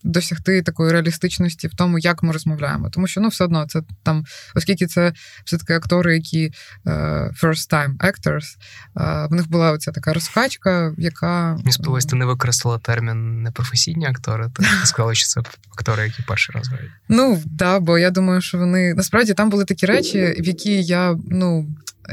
досягти 0.04 0.62
такої 0.62 0.92
реалістичності 0.92 1.68
в 1.68 1.74
тому, 1.74 1.98
як 1.98 2.22
ми 2.22 2.32
розмовляємо. 2.32 2.90
Тому 2.90 3.06
що 3.06 3.20
ну, 3.20 3.28
все 3.28 3.44
одно 3.44 3.66
це 3.68 3.82
там, 4.02 4.24
оскільки 4.54 4.86
це 4.86 5.12
все-таки 5.44 5.74
актори, 5.74 6.14
які 6.14 6.52
uh, 6.84 7.40
first 7.42 7.72
time 7.72 7.96
actors, 7.96 8.56
uh, 8.94 9.28
в 9.28 9.32
них 9.32 9.50
була 9.50 9.72
оця 9.72 9.92
така 9.92 10.12
розкачка, 10.12 10.94
яка. 10.98 11.54
Мені 11.56 11.72
сподобалось, 11.72 12.06
ти 12.06 12.16
не 12.16 12.24
використала 12.24 12.78
термін 12.78 13.42
непрофесійні 13.42 14.06
актори, 14.06 14.50
ти 14.54 14.64
сказала, 14.84 15.14
що 15.14 15.26
це 15.26 15.40
актори, 15.72 16.04
які 16.04 16.22
перший 16.22 16.54
раз 16.54 16.68
грають. 16.68 16.90
Ну, 17.08 17.34
так, 17.36 17.46
да, 17.46 17.80
бо 17.80 17.98
я 17.98 18.10
думаю, 18.10 18.40
що 18.40 18.58
вони 18.58 18.94
насправді 18.94 19.34
там 19.34 19.50
були 19.50 19.64
такі 19.64 19.86
речі, 19.86 20.36
в 20.40 20.46
які 20.46 20.82
я 20.82 21.18
ну 21.30 21.68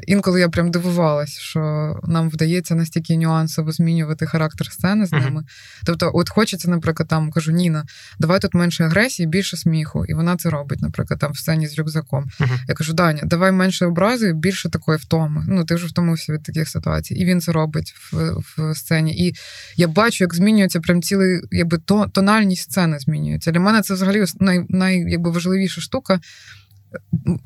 інколи 0.07 0.39
я 0.39 0.49
прям 0.49 0.71
дивувалась, 0.71 1.37
що 1.39 1.95
нам 2.03 2.29
вдається 2.29 2.75
настільки 2.75 3.17
нюансово 3.17 3.71
змінювати 3.71 4.25
характер 4.25 4.71
сцени 4.71 5.05
з 5.05 5.11
ними. 5.11 5.41
Uh-huh. 5.41 5.83
Тобто, 5.85 6.11
от 6.13 6.29
хочеться, 6.29 6.69
наприклад, 6.69 7.09
там 7.09 7.31
кажу, 7.31 7.51
Ніна, 7.51 7.85
давай 8.19 8.39
тут 8.39 8.53
менше 8.53 8.83
агресії, 8.83 9.27
більше 9.27 9.57
сміху. 9.57 10.05
І 10.05 10.13
вона 10.13 10.37
це 10.37 10.49
робить, 10.49 10.81
наприклад, 10.81 11.19
там 11.19 11.31
в 11.31 11.37
сцені 11.37 11.67
з 11.67 11.79
рюкзаком. 11.79 12.29
Uh-huh. 12.39 12.59
Я 12.67 12.75
кажу, 12.75 12.93
Даня, 12.93 13.21
давай 13.23 13.51
менше 13.51 13.85
образи, 13.85 14.33
більше 14.33 14.69
такої 14.69 14.97
втоми. 14.97 15.45
Ну, 15.47 15.65
ти 15.65 15.75
вже 15.75 15.87
втомився 15.87 16.33
від 16.33 16.43
таких 16.43 16.69
ситуацій. 16.69 17.13
І 17.13 17.25
він 17.25 17.41
це 17.41 17.51
робить 17.51 17.95
в 18.11 18.29
в 18.57 18.75
сцені. 18.75 19.27
І 19.27 19.35
я 19.75 19.87
бачу, 19.87 20.23
як 20.23 20.35
змінюється 20.35 20.79
прям 20.79 21.01
цілий, 21.01 21.41
якби 21.51 21.77
тональність 22.11 22.63
сцени 22.63 22.99
змінюється. 22.99 23.51
Для 23.51 23.59
мене 23.59 23.81
це 23.81 23.93
взагалі 23.93 24.25
най, 24.39 24.65
най 24.69 25.11
якби 25.11 25.31
важливіша 25.31 25.81
штука 25.81 26.19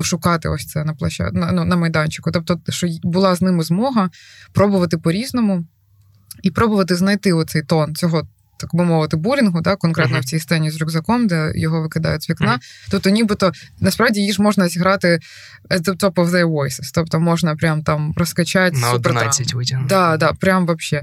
шукати 0.00 0.48
ось 0.48 0.66
це 0.66 0.84
на 0.84 0.94
площа... 0.94 1.30
на, 1.32 1.52
ну, 1.52 1.64
на 1.64 1.76
майданчику. 1.76 2.30
Тобто, 2.30 2.60
що 2.68 2.88
була 3.02 3.34
з 3.34 3.42
ними 3.42 3.64
змога 3.64 4.10
пробувати 4.52 4.98
по-різному 4.98 5.64
і 6.42 6.50
пробувати 6.50 6.96
знайти 6.96 7.32
оцей 7.32 7.62
тон 7.62 7.94
цього. 7.94 8.28
Так 8.56 8.74
би 8.74 8.84
мовити, 8.84 9.16
булінгу, 9.16 9.60
да, 9.60 9.76
конкретно 9.76 10.16
uh-huh. 10.16 10.20
в 10.20 10.24
цій 10.24 10.40
сцені 10.40 10.70
з 10.70 10.80
рюкзаком, 10.80 11.26
де 11.26 11.52
його 11.54 11.82
викидають 11.82 12.22
з 12.22 12.30
вікна. 12.30 12.52
Uh-huh. 12.52 12.88
Тобто, 12.90 13.10
нібито 13.10 13.52
насправді 13.80 14.20
її 14.20 14.32
ж 14.32 14.42
можна 14.42 14.68
зіграти 14.68 15.20
at 15.70 15.80
the 15.80 16.00
top 16.00 16.12
of 16.12 16.30
their 16.30 16.46
voices. 16.46 16.90
Тобто 16.94 17.20
можна 17.20 17.56
прям 17.56 17.82
там 17.82 18.14
розкачати 18.16 18.78
на 18.78 18.92
11 18.92 19.54
витягнути. 19.54 19.94
Да, 19.94 20.16
да, 20.16 20.32
прям 20.32 20.66
вообще. 20.66 21.02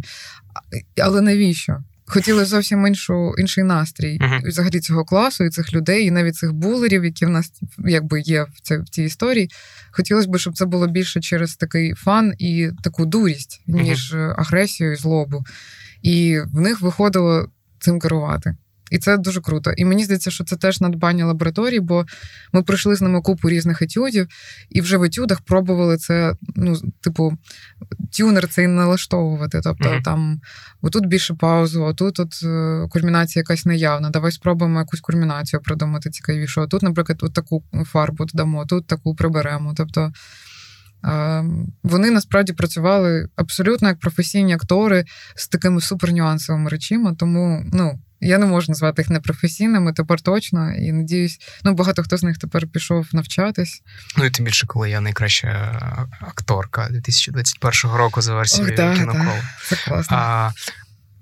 Але 0.98 1.22
навіщо? 1.22 1.84
Хотіли 2.12 2.46
зовсім 2.46 2.88
іншу 2.88 3.34
інший 3.38 3.64
настрій 3.64 4.20
uh-huh. 4.20 4.48
взагалі 4.48 4.80
цього 4.80 5.06
класу 5.06 5.44
і 5.44 5.50
цих 5.50 5.74
людей, 5.74 6.06
і 6.06 6.12
навіть 6.12 6.36
цих 6.36 6.54
булерів, 6.54 7.06
які 7.06 7.26
в 7.26 7.30
нас 7.30 7.52
якби 7.78 8.22
є 8.22 8.44
в 8.44 8.62
цій, 8.62 8.78
в 8.78 8.90
цій 8.90 9.04
історії. 9.04 9.50
Хотілося 9.92 10.30
б, 10.30 10.38
щоб 10.38 10.58
це 10.58 10.66
було 10.66 10.88
більше 10.88 11.22
через 11.22 11.56
такий 11.56 11.94
фан 11.94 12.34
і 12.40 12.70
таку 12.84 13.06
дурість, 13.06 13.64
ніж 13.68 14.14
uh-huh. 14.14 14.34
агресію 14.38 14.92
і 14.92 14.96
злобу. 14.96 15.44
І 16.02 16.40
в 16.54 16.62
них 16.62 16.82
виходило 16.82 17.50
цим 17.80 18.00
керувати. 18.00 18.56
І 18.92 19.00
це 19.00 19.18
дуже 19.18 19.42
круто. 19.42 19.72
І 19.72 19.86
мені 19.86 20.04
здається, 20.04 20.32
що 20.32 20.44
це 20.44 20.56
теж 20.56 20.82
надбання 20.82 21.26
лабораторії, 21.26 21.80
бо 21.80 22.06
ми 22.54 22.64
пройшли 22.64 22.96
з 22.96 23.02
ними 23.02 23.22
купу 23.22 23.50
різних 23.50 23.82
етюдів, 23.82 24.28
і 24.70 24.82
вже 24.82 24.98
в 24.98 25.04
етюдах 25.04 25.42
пробували 25.42 25.98
це, 25.98 26.36
ну, 26.56 26.76
типу, 27.02 27.38
тюнер 28.18 28.48
цей 28.48 28.68
налаштовувати. 28.68 29.62
Тобто 29.64 29.90
mm-hmm. 29.90 30.04
там 30.04 30.42
отут 30.82 31.06
більше 31.06 31.34
паузу, 31.34 31.86
а 31.86 31.94
тут 31.94 32.20
от 32.20 32.44
е, 32.44 32.88
кульмінація 32.90 33.42
якась 33.42 33.66
наявна. 33.66 34.10
Давай 34.10 34.32
спробуємо 34.32 34.80
якусь 34.80 35.02
кульмінацію 35.02 35.62
придумати 35.62 36.10
цікавіше. 36.10 36.62
А 36.62 36.68
тут, 36.68 36.82
наприклад, 36.82 37.20
от 37.22 37.34
таку 37.34 37.64
фарбу 37.86 38.26
додамо, 38.26 38.66
тут 38.66 38.88
таку 38.88 39.16
приберемо. 39.16 39.74
Тобто. 39.78 40.12
Вони 41.84 42.12
насправді 42.12 42.54
працювали 42.54 43.28
абсолютно 43.36 43.88
як 43.88 44.00
професійні 44.00 44.54
актори 44.54 45.06
з 45.36 45.48
такими 45.48 45.82
супернюансовими 45.82 46.70
речима, 46.70 47.16
тому 47.16 47.64
ну 47.74 48.00
я 48.22 48.38
не 48.38 48.46
можу 48.46 48.72
назвати 48.72 49.02
їх 49.02 49.10
непрофесійними, 49.10 49.94
тепер 49.94 50.22
точно. 50.22 50.72
І 50.72 50.92
надіюсь, 50.92 51.40
ну 51.64 51.74
багато 51.74 52.04
хто 52.04 52.18
з 52.18 52.24
них 52.24 52.38
тепер 52.38 52.68
пішов 52.68 53.08
навчатись. 53.14 53.82
Ну 54.18 54.26
і 54.26 54.30
тим 54.30 54.46
більше, 54.46 54.68
коли 54.68 54.90
я 54.90 55.02
найкраща 55.02 56.08
акторка 56.22 56.88
2021 56.92 57.98
року 57.98 58.22
за 58.22 58.36
версією 58.36 58.76
кінокол. 58.76 59.34
Це 59.70 59.76
класно. 59.76 60.18
А, 60.18 60.52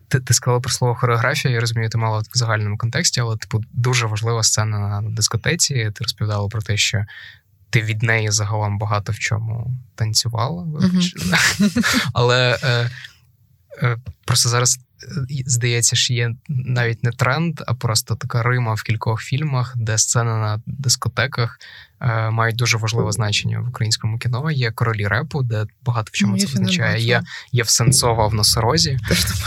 ти, 0.08 0.20
ти 0.20 0.34
сказала 0.34 0.60
про 0.60 0.72
слово 0.72 0.96
хореографія, 0.96 1.54
я 1.54 1.60
розумію, 1.60 1.90
ти 1.90 1.98
мала 1.98 2.20
в 2.20 2.24
загальному 2.34 2.78
контексті, 2.78 3.22
але 3.22 3.38
типу 3.38 3.62
дуже 3.74 4.06
важлива 4.06 4.44
сцена 4.44 4.80
на 4.80 5.10
дискотеці. 5.10 5.74
Ти 5.74 6.04
розповідала 6.04 6.48
про 6.48 6.62
те, 6.62 6.78
що 6.78 7.06
ти 7.70 7.82
від 7.82 8.04
неї 8.04 8.32
загалом 8.32 8.78
багато 8.78 9.12
в 9.12 9.20
чому 9.20 9.78
танцювала. 9.96 10.64
Mm-hmm. 10.64 12.10
Але 12.14 12.60
е, 12.64 12.90
е, 13.84 13.98
просто 14.26 14.50
зараз 14.50 14.80
здається, 15.46 15.96
що 15.96 16.14
є 16.14 16.36
навіть 16.50 17.04
не 17.04 17.12
тренд, 17.12 17.62
а 17.68 17.74
просто 17.74 18.16
така 18.16 18.44
рима 18.44 18.74
в 18.74 18.84
кількох 18.84 19.22
фільмах, 19.22 19.74
де 19.78 19.98
сцена 19.98 20.38
на 20.38 20.62
дискотеках 20.66 21.60
мають 22.32 22.56
дуже 22.56 22.78
важливе 22.78 23.12
значення 23.12 23.60
в 23.60 23.70
українському 23.70 24.18
кіно. 24.18 24.52
Є 24.52 24.72
королі 24.72 25.08
репу, 25.08 25.44
де 25.44 25.66
багато 25.86 26.10
в 26.14 26.16
чому 26.16 26.32
Мені 26.32 26.46
це 26.46 26.54
означає. 26.54 27.02
Є 27.02 27.22
є 27.52 27.64
в 27.64 27.70
Сенцова 27.70 28.28
в 28.28 28.34
носорозі. 28.34 28.98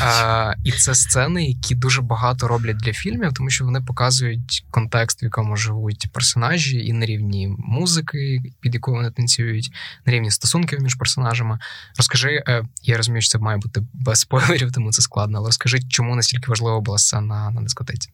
Е, 0.00 0.56
і 0.64 0.72
це 0.72 0.94
сцени, 0.94 1.44
які 1.44 1.74
дуже 1.74 2.02
багато 2.02 2.48
роблять 2.48 2.76
для 2.76 2.92
фільмів, 2.92 3.32
тому 3.32 3.50
що 3.50 3.64
вони 3.64 3.80
показують 3.80 4.64
контекст, 4.70 5.22
в 5.22 5.24
якому 5.24 5.56
живуть 5.56 6.08
персонажі, 6.12 6.86
і 6.86 6.92
на 6.92 7.06
рівні 7.06 7.54
музики, 7.58 8.42
під 8.60 8.74
якою 8.74 8.96
вони 8.96 9.10
танцюють, 9.10 9.72
на 10.06 10.12
рівні 10.12 10.30
стосунків 10.30 10.82
між 10.82 10.94
персонажами. 10.94 11.58
Розкажи, 11.96 12.42
е, 12.48 12.64
я 12.82 12.96
розумію, 12.96 13.22
що 13.22 13.30
це 13.30 13.38
має 13.38 13.58
бути 13.58 13.82
без 13.92 14.20
спойлерів, 14.20 14.72
тому 14.72 14.92
це 14.92 15.02
складно. 15.02 15.38
Але 15.38 15.48
розкажи, 15.48 15.80
чому 15.88 16.16
настільки 16.16 16.50
важлива 16.50 16.80
була 16.80 16.98
сцена 16.98 17.50
на 17.50 17.62
дискотеці? 17.62 18.10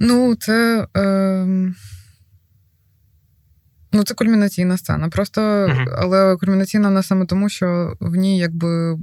Ну, 0.00 0.34
це. 0.34 0.86
Е... 0.96 1.72
Ну, 3.92 4.04
це 4.04 4.14
кульмінаційна 4.14 4.76
сцена. 4.76 5.08
Просто, 5.08 5.40
uh-huh. 5.40 5.96
але 5.98 6.36
кульмінаційна 6.36 6.88
вона 6.88 7.02
саме 7.02 7.26
тому, 7.26 7.48
що 7.48 7.96
в 8.00 8.14
ній 8.14 8.38
якби 8.38 8.98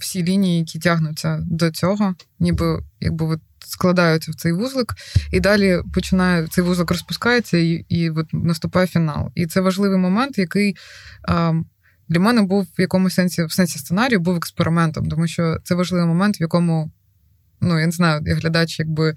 всі 0.00 0.24
лінії, 0.24 0.58
які 0.58 0.78
тягнуться 0.78 1.38
до 1.42 1.70
цього, 1.70 2.14
ніби 2.40 2.82
якби 3.00 3.26
от 3.26 3.40
складаються 3.66 4.32
в 4.32 4.34
цей 4.34 4.52
вузлик, 4.52 4.94
і 5.32 5.40
далі 5.40 5.80
починає 5.94 6.46
цей 6.46 6.64
вузлик 6.64 6.90
розпускається, 6.90 7.58
і 7.58 7.84
і 7.88 8.10
от 8.10 8.26
наступає 8.32 8.86
фінал. 8.86 9.30
І 9.34 9.46
це 9.46 9.60
важливий 9.60 9.98
момент, 9.98 10.38
який 10.38 10.76
а, 11.28 11.52
для 12.08 12.20
мене 12.20 12.42
був 12.42 12.66
в 12.78 12.80
якомусь 12.80 13.14
сенсі 13.14 13.44
в 13.44 13.52
сенсі 13.52 13.78
сценарію, 13.78 14.20
був 14.20 14.36
експериментом, 14.36 15.08
тому 15.08 15.26
що 15.26 15.58
це 15.64 15.74
важливий 15.74 16.06
момент, 16.06 16.40
в 16.40 16.42
якому 16.42 16.92
ну 17.64 17.80
я 17.80 17.86
не 17.86 17.92
знаю, 17.92 18.22
як 18.24 18.38
глядач, 18.38 18.78
якби 18.78 19.14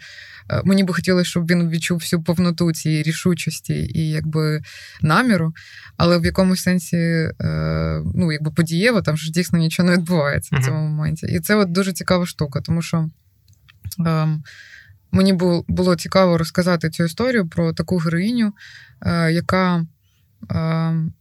е, 0.50 0.62
мені 0.66 0.84
би 0.84 0.94
хотілося, 0.94 1.30
щоб 1.30 1.52
він 1.52 1.70
відчув 1.70 1.98
всю 1.98 2.24
повноту 2.24 2.72
цієї 2.72 3.04
рішучості 3.04 3.74
і 3.74 4.10
якби 4.10 4.62
наміру, 5.02 5.54
але 5.98 6.18
в 6.18 6.26
якомусь 6.26 6.62
сенсі 6.62 6.98
е, 6.98 7.34
ну, 8.16 8.32
якби 8.32 8.52
подієво, 8.52 9.02
там 9.02 9.18
ж 9.18 9.32
дійсно 9.32 9.60
нічого 9.60 9.90
не 9.90 9.96
відбувається 9.96 10.56
uh-huh. 10.56 10.62
в 10.62 10.66
цьому 10.66 10.88
моменті. 10.88 11.28
І 11.28 11.40
це 11.40 11.56
от 11.56 11.72
дуже 11.72 11.94
цікава 11.94 12.26
штука, 12.26 12.62
тому 12.62 12.82
що. 12.82 13.10
Ем, 14.06 14.44
мені 15.12 15.34
було 15.68 15.96
цікаво 15.96 16.38
розказати 16.38 16.90
цю 16.90 17.04
історію 17.04 17.48
про 17.48 17.74
таку 17.74 17.98
героїню, 17.98 18.54
е, 19.02 19.32
яка 19.32 19.86
ем, 20.50 21.14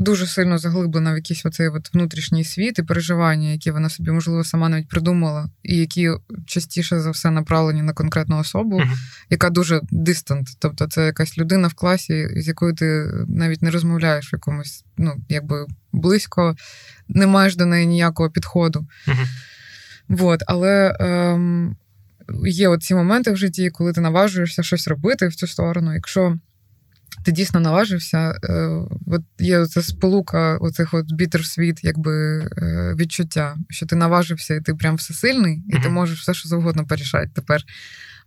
дуже 0.00 0.26
сильно 0.26 0.58
заглиблена 0.58 1.12
в 1.12 1.16
якийсь 1.16 1.46
оцей 1.46 1.68
от 1.68 1.94
внутрішній 1.94 2.44
світ 2.44 2.78
і 2.78 2.82
переживання, 2.82 3.48
які 3.48 3.70
вона 3.70 3.88
собі, 3.88 4.10
можливо, 4.10 4.44
сама 4.44 4.68
навіть 4.68 4.88
придумала, 4.88 5.50
і 5.62 5.76
які 5.76 6.10
частіше 6.46 7.00
за 7.00 7.10
все 7.10 7.30
направлені 7.30 7.82
на 7.82 7.92
конкретну 7.92 8.38
особу, 8.38 8.80
uh-huh. 8.80 8.96
яка 9.30 9.50
дуже 9.50 9.80
дистант. 9.90 10.48
Тобто 10.58 10.86
це 10.86 11.06
якась 11.06 11.38
людина 11.38 11.68
в 11.68 11.74
класі, 11.74 12.28
з 12.36 12.48
якою 12.48 12.74
ти 12.74 13.10
навіть 13.28 13.62
не 13.62 13.70
розмовляєш 13.70 14.32
в 14.32 14.34
якомусь, 14.34 14.84
ну, 14.96 15.16
якби 15.28 15.66
близько, 15.92 16.56
не 17.08 17.26
маєш 17.26 17.56
до 17.56 17.66
неї 17.66 17.86
ніякого 17.86 18.30
підходу. 18.30 18.86
Uh-huh. 19.06 19.26
Вот, 20.08 20.42
але 20.46 20.96
ем, 21.00 21.76
є 22.46 22.68
оці 22.68 22.94
моменти 22.94 23.30
в 23.30 23.36
житті, 23.36 23.70
коли 23.70 23.92
ти 23.92 24.00
наважуєшся 24.00 24.62
щось 24.62 24.88
робити 24.88 25.28
в 25.28 25.34
цю 25.34 25.46
сторону. 25.46 25.94
Якщо 25.94 26.38
ти 27.24 27.32
дійсно 27.32 27.60
наважився. 27.60 28.38
Е, 28.44 28.68
от 29.06 29.22
Є 29.38 29.66
ця 29.66 29.82
сполука 29.82 30.56
оцих 30.56 30.94
от 30.94 31.06
світ, 31.44 31.84
якби 31.84 32.38
е, 32.38 32.94
відчуття, 32.98 33.56
що 33.70 33.86
ти 33.86 33.96
наважився, 33.96 34.54
і 34.54 34.60
ти 34.60 34.74
прям 34.74 34.96
всесильний, 34.96 35.62
і 35.68 35.74
mm-hmm. 35.74 35.82
ти 35.82 35.88
можеш 35.88 36.20
все, 36.20 36.34
що 36.34 36.48
завгодно 36.48 36.86
порішати 36.86 37.30
тепер. 37.34 37.62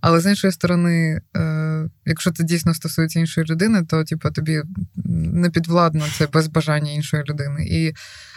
Але 0.02 0.20
з 0.20 0.30
іншої 0.30 0.54
сторони, 0.54 1.22
е, 1.38 1.90
якщо 2.06 2.32
це 2.32 2.44
дійсно 2.44 2.74
стосується 2.74 3.20
іншої 3.20 3.48
людини, 3.48 3.86
то 3.86 4.04
типу, 4.04 4.32
тобі 4.32 4.62
не 5.06 5.50
підвладно 5.50 6.06
це 6.18 6.28
без 6.28 6.48
бажання 6.48 6.92
іншої 6.92 7.24
людини. 7.24 7.66
І 7.66 7.94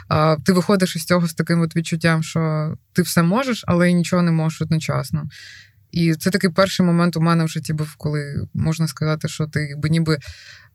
а, 0.09 0.37
ти 0.45 0.53
виходиш 0.53 0.97
із 0.97 1.05
цього 1.05 1.27
з 1.27 1.35
таким 1.35 1.61
от 1.61 1.77
відчуттям, 1.77 2.23
що 2.23 2.75
ти 2.93 3.03
все 3.03 3.23
можеш, 3.23 3.65
але 3.67 3.91
і 3.91 3.95
нічого 3.95 4.23
не 4.23 4.31
можеш 4.31 4.63
одночасно. 4.63 5.29
І 5.97 6.15
це 6.15 6.31
такий 6.31 6.51
перший 6.51 6.87
момент 6.87 7.17
у 7.17 7.21
мене 7.21 7.45
в 7.45 7.49
житті 7.49 7.73
був, 7.73 7.95
коли 7.97 8.47
можна 8.55 8.89
сказати, 8.89 9.29
що 9.29 9.47
ти 9.47 9.61
якби 9.61 9.89
ніби 9.89 10.19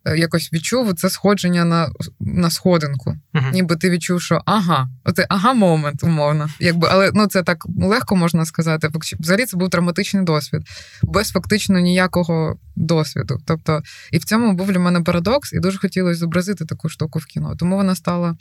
е, 0.05 0.17
якось 0.17 0.53
відчув 0.53 0.93
це 0.93 1.09
сходження 1.09 1.65
на 1.65 1.89
на 2.19 2.49
сходинку. 2.49 3.15
Uh-huh. 3.33 3.51
Ніби 3.53 3.75
ти 3.75 3.89
відчув, 3.89 4.21
що 4.21 4.41
ага, 4.45 4.89
оце 5.03 5.25
ага 5.29 5.53
момент, 5.53 6.03
умовно. 6.03 6.49
Якби, 6.59 6.87
Але 6.91 7.11
ну 7.13 7.27
це 7.27 7.43
так 7.43 7.65
легко 7.81 8.15
можна 8.15 8.45
сказати. 8.45 8.89
Взагалі 9.19 9.45
це 9.45 9.57
був 9.57 9.69
травматичний 9.69 10.23
досвід, 10.23 10.61
без 11.03 11.29
фактично 11.29 11.79
ніякого 11.79 12.55
досвіду. 12.75 13.37
Тобто, 13.45 13.81
і 14.11 14.17
в 14.17 14.23
цьому 14.23 14.53
був 14.53 14.71
для 14.71 14.79
мене 14.79 15.01
парадокс, 15.01 15.53
і 15.53 15.59
дуже 15.59 15.77
хотілося 15.77 16.19
зобразити 16.19 16.65
таку 16.65 16.89
штуку 16.89 17.19
в 17.19 17.25
кіно. 17.25 17.55
Тому 17.55 17.75
вона 17.75 17.95
стала 17.95 18.35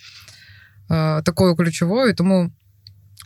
е, 0.90 1.22
такою 1.22 1.56
ключовою. 1.56 2.14
Тому 2.14 2.50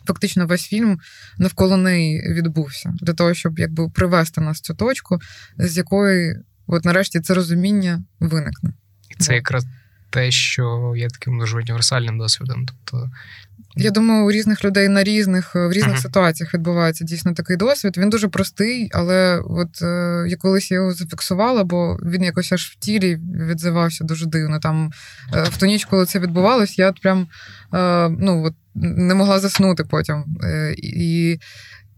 фактично 0.07 0.47
весь 0.47 0.65
фільм 0.67 0.99
навколо 1.37 1.77
неї 1.77 2.33
відбувся 2.33 2.93
для 3.01 3.13
того, 3.13 3.33
щоб 3.33 3.59
якби 3.59 3.89
привести 3.89 4.41
нас 4.41 4.57
в 4.57 4.61
цю 4.61 4.73
точку, 4.73 5.19
з 5.57 5.77
якої, 5.77 6.35
от 6.67 6.85
нарешті, 6.85 7.19
це 7.19 7.33
розуміння 7.33 8.03
виникне. 8.19 8.73
І 9.09 9.23
це 9.23 9.35
якраз 9.35 9.65
те, 10.09 10.31
що 10.31 10.93
є 10.97 11.07
таким 11.07 11.39
дуже 11.39 11.57
універсальним 11.57 12.17
досвідом. 12.17 12.65
Тобто 12.65 13.11
я 13.77 13.91
думаю, 13.91 14.25
у 14.25 14.31
різних 14.31 14.65
людей 14.65 14.87
на 14.87 15.03
різних 15.03 15.55
в 15.55 15.71
різних 15.71 15.95
uh-huh. 15.95 16.01
ситуаціях 16.01 16.53
відбувається 16.53 17.05
дійсно 17.05 17.33
такий 17.33 17.57
досвід. 17.57 17.97
Він 17.97 18.09
дуже 18.09 18.27
простий, 18.27 18.89
але 18.93 19.39
от 19.39 19.81
е, 19.81 20.25
я 20.27 20.37
колись 20.37 20.71
його 20.71 20.93
зафіксувала, 20.93 21.63
бо 21.63 21.99
він 22.05 22.23
якось 22.23 22.51
аж 22.51 22.65
в 22.65 22.75
тілі 22.75 23.19
відзивався 23.49 24.03
дуже 24.03 24.25
дивно. 24.25 24.59
Там 24.59 24.91
е, 25.33 25.43
в 25.43 25.57
ту 25.57 25.65
ніч, 25.65 25.85
коли 25.85 26.05
це 26.05 26.19
відбувалось, 26.19 26.79
я 26.79 26.91
прям 26.91 27.27
е, 27.73 28.09
ну 28.09 28.43
от 28.45 28.53
не 28.75 29.15
могла 29.15 29.39
заснути 29.39 29.83
потім. 29.83 30.25
Е, 30.43 30.75
і 30.77 31.39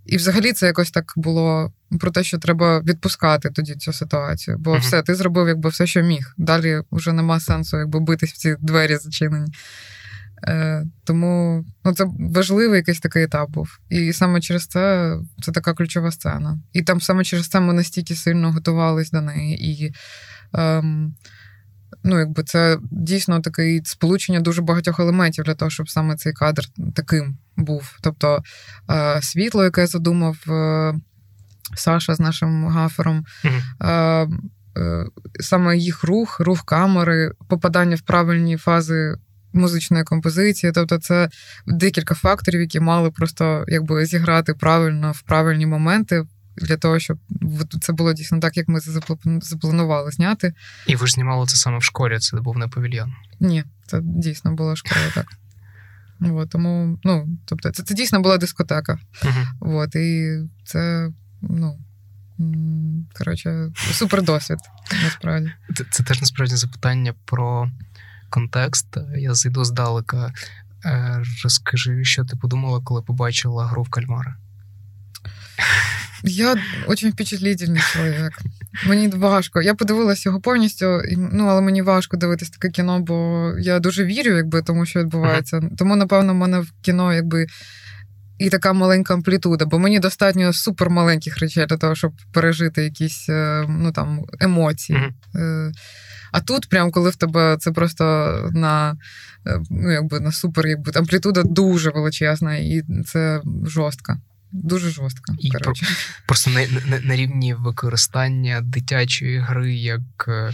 і 0.05 0.17
взагалі 0.17 0.53
це 0.53 0.65
якось 0.65 0.91
так 0.91 1.13
було 1.15 1.73
про 1.99 2.11
те, 2.11 2.23
що 2.23 2.37
треба 2.37 2.79
відпускати 2.79 3.49
тоді 3.49 3.75
цю 3.75 3.93
ситуацію. 3.93 4.57
Бо 4.59 4.75
uh-huh. 4.75 4.79
все, 4.79 5.01
ти 5.01 5.15
зробив 5.15 5.47
якби 5.47 5.69
все, 5.69 5.87
що 5.87 6.01
міг. 6.01 6.33
Далі 6.37 6.81
вже 6.91 7.13
нема 7.13 7.39
сенсу 7.39 7.77
якби 7.77 7.99
битись 7.99 8.31
в 8.31 8.37
ці 8.37 8.55
двері 8.59 8.97
зачинені. 8.97 9.51
Е, 10.47 10.83
Тому 11.03 11.65
ну, 11.85 11.93
це 11.93 12.05
важливий 12.19 12.77
якийсь 12.77 12.99
такий 12.99 13.23
етап 13.23 13.49
був. 13.49 13.79
І 13.89 14.13
саме 14.13 14.41
через 14.41 14.67
це 14.67 15.15
це 15.41 15.51
така 15.51 15.73
ключова 15.73 16.11
сцена. 16.11 16.59
І 16.73 16.81
там 16.81 17.01
саме 17.01 17.23
через 17.23 17.47
це 17.47 17.59
ми 17.59 17.73
настільки 17.73 18.15
сильно 18.15 18.51
готувались 18.51 19.11
до 19.11 19.21
неї. 19.21 19.71
І 19.71 19.93
ем, 20.53 21.15
ну, 22.07 22.19
якби 22.19 22.43
це 22.43 22.77
дійсно 22.91 23.39
таке 23.39 23.81
сполучення 23.83 24.39
дуже 24.39 24.61
багатьох 24.61 24.99
елементів 24.99 25.45
для 25.45 25.53
того, 25.53 25.71
щоб 25.71 25.89
саме 25.89 26.15
цей 26.15 26.33
кадр 26.33 26.63
таким 26.95 27.37
був. 27.57 27.97
Тобто 28.01 28.43
е, 28.89 29.21
світло, 29.21 29.63
яке 29.63 29.87
задумав 29.87 30.37
е, 30.47 30.93
Саша 31.75 32.15
з 32.15 32.19
нашим 32.19 32.67
гафером. 32.67 33.25
Mm-hmm. 33.43 34.27
Саме 35.39 35.77
їх 35.77 36.03
рух, 36.03 36.39
рух 36.39 36.63
камери, 36.65 37.31
попадання 37.47 37.95
в 37.95 38.01
правильні 38.01 38.57
фази 38.57 39.15
музичної 39.53 40.03
композиції. 40.03 40.71
Тобто, 40.71 40.97
це 40.97 41.29
декілька 41.67 42.15
факторів, 42.15 42.61
які 42.61 42.79
мали 42.79 43.11
просто 43.11 43.65
якби 43.67 44.05
зіграти 44.05 44.53
правильно 44.53 45.11
в 45.11 45.21
правильні 45.21 45.65
моменти. 45.65 46.23
Для 46.57 46.77
того, 46.77 46.99
щоб 46.99 47.17
це 47.81 47.93
було 47.93 48.13
дійсно 48.13 48.39
так, 48.39 48.57
як 48.57 48.67
ми 48.67 48.79
запланували 49.41 50.11
зняти. 50.11 50.53
І 50.87 50.95
ви 50.95 51.07
ж 51.07 51.13
знімали 51.13 51.45
це 51.45 51.55
саме 51.55 51.77
в 51.77 51.83
школі, 51.83 52.19
це 52.19 52.37
був 52.37 52.57
не 52.57 52.67
павільйон? 52.67 53.13
Ні, 53.39 53.63
це 53.87 53.99
дійсно 54.03 54.53
була 54.53 54.75
школа, 54.75 55.05
так. 55.15 55.27
От, 56.21 56.49
тому, 56.49 56.99
ну, 57.03 57.27
тобто, 57.45 57.71
це 57.71 57.83
це 57.83 57.93
дійсно 57.93 58.21
була 58.21 58.37
дискотека. 58.37 58.99
Uh-huh. 59.23 59.45
От, 59.59 59.95
і 59.95 60.39
це, 60.63 61.11
ну, 61.41 61.79
коротше, 63.17 63.71
супер 63.75 64.23
досвід, 64.23 64.57
насправді. 65.03 65.51
Це, 65.75 65.85
це 65.91 66.03
теж 66.03 66.21
насправді 66.21 66.55
запитання 66.55 67.13
про 67.25 67.71
контекст. 68.29 68.97
Я 69.17 69.33
зайду 69.33 69.63
здалека. 69.63 70.33
Е, 70.85 71.23
розкажи, 71.43 72.03
що 72.03 72.25
ти 72.25 72.35
подумала, 72.35 72.81
коли 72.83 73.01
побачила 73.01 73.67
гру 73.67 73.83
в 73.83 73.89
кальмара? 73.89 74.35
Я 76.23 76.55
дуже 76.87 77.09
впечатлительний 77.09 77.81
чоловік. 77.93 78.31
Мені 78.87 79.07
важко. 79.07 79.61
Я 79.61 79.75
подивилася 79.75 80.29
його 80.29 80.41
повністю, 80.41 81.01
ну 81.17 81.47
але 81.47 81.61
мені 81.61 81.81
важко 81.81 82.17
дивитися 82.17 82.51
таке 82.51 82.69
кіно, 82.69 82.99
бо 82.99 83.51
я 83.59 83.79
дуже 83.79 84.05
вірю, 84.05 84.35
якби 84.35 84.61
тому, 84.61 84.85
що 84.85 84.99
відбувається. 84.99 85.61
Тому, 85.77 85.95
напевно, 85.95 86.33
в 86.33 86.35
мене 86.35 86.59
в 86.59 86.71
кіно 86.81 87.13
якби 87.13 87.47
і 88.39 88.49
така 88.49 88.73
маленька 88.73 89.13
амплітуда, 89.13 89.65
бо 89.65 89.79
мені 89.79 89.99
достатньо 89.99 90.53
супермаленьких 90.53 91.37
речей 91.37 91.65
для 91.65 91.77
того, 91.77 91.95
щоб 91.95 92.13
пережити 92.33 92.83
якісь 92.83 93.29
е, 93.29 93.65
ну 93.69 93.91
там 93.91 94.25
емоції. 94.39 94.99
Mm-hmm. 94.99 95.71
А 96.31 96.41
тут, 96.41 96.69
прям 96.69 96.91
коли 96.91 97.09
в 97.09 97.15
тебе 97.15 97.57
це 97.59 97.71
просто 97.71 98.03
на 98.53 98.97
е, 99.47 99.59
ну, 99.69 99.91
якби 99.91 100.19
на 100.19 100.31
супер, 100.31 100.67
якби 100.67 100.91
амплітуда 100.95 101.43
дуже 101.43 101.89
величезна, 101.89 102.55
і 102.55 102.83
це 103.05 103.41
жорстка. 103.65 104.21
Дуже 104.51 104.89
жорстко. 104.89 105.35
І 105.39 105.51
коротше. 105.51 105.85
Просто 106.25 106.51
на, 106.51 106.67
на, 106.85 106.99
на 106.99 107.15
рівні 107.15 107.53
використання 107.53 108.61
дитячої 108.61 109.39
гри 109.39 109.75
як 109.75 110.01
е, 110.27 110.53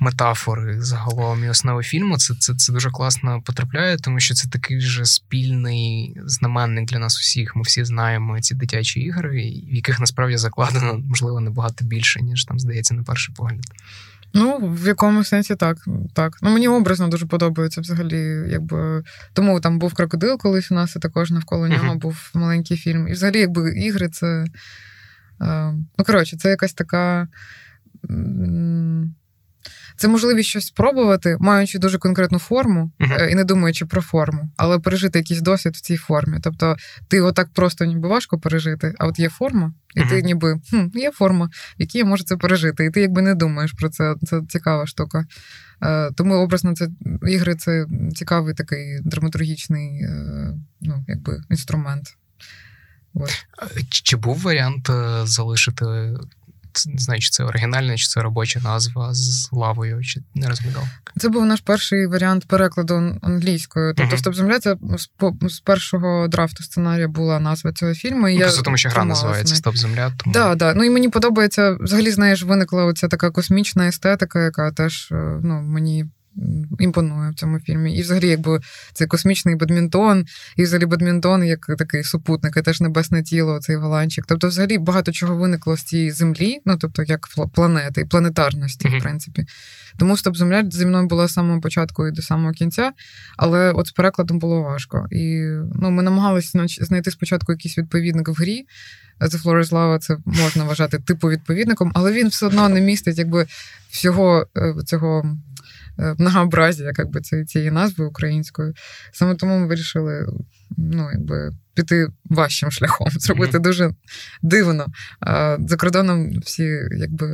метафори 0.00 0.82
загалом 0.82 1.44
і 1.44 1.48
основи 1.48 1.82
фільму, 1.82 2.18
це 2.18 2.34
це, 2.34 2.54
це 2.54 2.72
дуже 2.72 2.90
класно 2.90 3.42
потрапляє, 3.42 3.96
тому 3.96 4.20
що 4.20 4.34
це 4.34 4.48
такий 4.48 4.80
же 4.80 5.04
спільний 5.04 6.16
знаменник 6.26 6.88
для 6.88 6.98
нас 6.98 7.18
усіх. 7.20 7.56
Ми 7.56 7.62
всі 7.62 7.84
знаємо 7.84 8.40
ці 8.40 8.54
дитячі 8.54 9.00
ігри, 9.00 9.30
в 9.70 9.74
яких 9.74 10.00
насправді 10.00 10.36
закладено, 10.36 10.98
можливо, 10.98 11.40
набагато 11.40 11.84
більше, 11.84 12.22
ніж 12.22 12.44
там 12.44 12.58
здається 12.58 12.94
на 12.94 13.02
перший 13.02 13.34
погляд. 13.34 13.64
Ну, 14.36 14.58
в 14.62 14.86
якому 14.86 15.24
сенсі 15.24 15.56
так. 15.56 15.78
так. 16.14 16.38
Ну, 16.42 16.50
Мені 16.50 16.68
образно 16.68 17.08
дуже 17.08 17.26
подобається 17.26 17.80
взагалі. 17.80 18.50
якби... 18.50 19.02
Тому 19.32 19.60
там 19.60 19.78
був 19.78 19.94
крокодил 19.94 20.38
колись 20.38 20.70
у 20.70 20.74
нас, 20.74 20.96
і 20.96 20.98
також 20.98 21.30
навколо 21.30 21.68
нього 21.68 21.94
uh-huh. 21.94 21.98
був 21.98 22.30
маленький 22.34 22.76
фільм. 22.76 23.08
І 23.08 23.12
взагалі, 23.12 23.38
якби 23.38 23.70
ігри 23.78 24.08
це 24.08 24.44
Ну, 25.40 26.04
коротше, 26.06 26.36
це 26.36 26.50
якась 26.50 26.72
така. 26.72 27.28
Це 29.96 30.08
можливість 30.08 30.48
щось 30.48 30.66
спробувати, 30.66 31.36
маючи 31.40 31.78
дуже 31.78 31.98
конкретну 31.98 32.38
форму 32.38 32.90
uh-huh. 33.00 33.28
і 33.28 33.34
не 33.34 33.44
думаючи 33.44 33.86
про 33.86 34.02
форму, 34.02 34.50
але 34.56 34.78
пережити 34.78 35.18
якийсь 35.18 35.40
досвід 35.40 35.76
в 35.76 35.80
цій 35.80 35.96
формі. 35.96 36.38
Тобто, 36.42 36.76
ти 37.08 37.20
отак 37.20 37.48
просто 37.52 37.84
ніби 37.84 38.08
важко 38.08 38.38
пережити, 38.38 38.94
а 38.98 39.06
от 39.06 39.18
є 39.18 39.28
форма, 39.28 39.72
і 39.94 40.00
uh-huh. 40.00 40.08
ти 40.08 40.22
ніби 40.22 40.60
хм, 40.70 40.86
є 40.94 41.10
форма, 41.10 41.46
в 41.46 41.50
якій 41.78 41.98
я 41.98 42.04
можу 42.04 42.24
це 42.24 42.36
пережити. 42.36 42.84
І 42.84 42.90
ти 42.90 43.00
якби 43.00 43.22
не 43.22 43.34
думаєш 43.34 43.72
про 43.72 43.88
це. 43.88 44.14
Це 44.26 44.42
цікава 44.48 44.86
штука. 44.86 45.26
Е, 45.82 46.10
тому 46.10 46.34
образно 46.34 46.74
це 46.74 46.88
ігри 47.28 47.54
це 47.54 47.86
цікавий 48.14 48.54
такий 48.54 49.00
драматургічний 49.04 50.02
е, 50.02 50.54
ну, 50.80 51.04
якби 51.08 51.42
інструмент. 51.50 52.16
От. 53.14 53.30
Чи 53.88 54.16
був 54.16 54.38
варіант 54.38 54.90
е, 54.90 55.26
залишити 55.26 56.14
не 56.86 56.98
знаю, 56.98 57.20
чи 57.20 57.30
це 57.30 57.44
оригінальна, 57.44 57.96
чи 57.96 58.06
це 58.06 58.22
робоча 58.22 58.60
назва 58.60 59.14
з 59.14 59.48
лавою, 59.52 60.04
чи 60.04 60.22
не 60.34 60.48
розглядав. 60.48 60.88
Це 61.18 61.28
був 61.28 61.46
наш 61.46 61.60
перший 61.60 62.06
варіант 62.06 62.48
перекладу 62.48 63.18
англійською. 63.22 63.94
Тобто, 63.94 64.16
uh-huh. 64.16 64.18
«Стоп 64.18 64.34
земля» 64.34 64.58
це 64.58 64.76
з 65.48 65.60
першого 65.60 66.28
драфту 66.28 66.62
сценарія 66.62 67.08
була 67.08 67.40
назва 67.40 67.72
цього 67.72 67.94
фільму. 67.94 68.28
І 68.28 68.34
ну, 68.34 68.40
я 68.40 68.52
тому 68.52 68.76
що 68.76 68.88
гра 68.88 69.04
називається 69.04 69.54
Стоп 69.54 69.76
земля. 69.76 70.12
Тому... 70.16 70.32
Да, 70.32 70.54
да. 70.54 70.74
Ну 70.74 70.84
і 70.84 70.90
мені 70.90 71.08
подобається 71.08 71.76
взагалі, 71.80 72.10
знаєш, 72.10 72.42
виникла 72.42 72.84
оця 72.84 73.08
така 73.08 73.30
космічна 73.30 73.88
естетика, 73.88 74.44
яка 74.44 74.70
теж 74.70 75.08
е, 75.12 75.40
ну, 75.42 75.62
мені 75.62 76.06
імпонує 76.78 77.30
в 77.30 77.34
цьому 77.34 77.60
фільмі. 77.60 77.96
І 77.96 78.02
взагалі, 78.02 78.28
якби 78.28 78.60
це 78.92 79.06
космічний 79.06 79.54
бадмінтон, 79.54 80.26
і 80.56 80.62
взагалі 80.62 80.86
бадмінтон 80.86 81.44
як 81.44 81.66
такий 81.78 82.04
супутник, 82.04 82.56
і 82.56 82.62
теж 82.62 82.80
небесне 82.80 83.22
тіло, 83.22 83.58
цей 83.58 83.76
голландчик. 83.76 84.24
Тобто, 84.28 84.48
взагалі 84.48 84.78
багато 84.78 85.12
чого 85.12 85.36
виникло 85.36 85.76
з 85.76 85.82
цієї 85.82 86.10
землі, 86.10 86.58
ну 86.64 86.76
тобто 86.76 87.02
як 87.02 87.28
планети 87.54 88.00
і 88.00 88.04
планетарності, 88.04 88.88
mm-hmm. 88.88 88.98
в 88.98 89.02
принципі. 89.02 89.46
Тому 89.98 90.16
стоп 90.16 90.36
земля 90.36 90.64
зі 90.70 90.86
мною 90.86 91.06
була 91.06 91.28
з 91.28 91.32
самого 91.32 91.60
початку 91.60 92.06
і 92.06 92.12
до 92.12 92.22
самого 92.22 92.52
кінця, 92.52 92.92
але 93.36 93.72
от 93.72 93.86
з 93.86 93.92
перекладом 93.92 94.38
було 94.38 94.62
важко. 94.62 95.06
І 95.10 95.40
ну, 95.74 95.90
ми 95.90 96.02
намагалися 96.02 96.66
знайти 96.68 97.10
спочатку 97.10 97.52
якийсь 97.52 97.78
відповідник 97.78 98.28
в 98.28 98.32
грі. 98.32 98.66
The 99.20 99.42
Floor 99.42 99.58
is 99.58 99.70
Lava 99.70 99.98
це 99.98 100.16
можна 100.24 100.64
вважати 100.64 100.98
типу 100.98 101.28
відповідником, 101.28 101.92
але 101.94 102.12
він 102.12 102.28
все 102.28 102.46
одно 102.46 102.68
не 102.68 102.80
містить 102.80 103.18
якби 103.18 103.46
всього 103.90 104.46
е, 104.56 104.74
цього 106.18 106.48
Е, 106.48 106.92
би 107.10 107.20
це 107.20 107.44
цієї 107.44 107.70
назви 107.70 108.06
української. 108.06 108.72
Саме 109.12 109.34
тому 109.34 109.58
ми 109.58 109.66
вирішили 109.66 110.26
ну, 110.76 111.10
якби, 111.12 111.52
піти 111.76 112.08
важчим 112.24 112.70
шляхом, 112.76 113.08
зробити 113.10 113.58
mm-hmm. 113.58 113.62
дуже 113.62 113.90
дивно. 114.42 114.86
А 115.20 115.56
За 115.66 115.76
кордоном 115.76 116.40
всі, 116.40 116.62
якби 116.98 117.28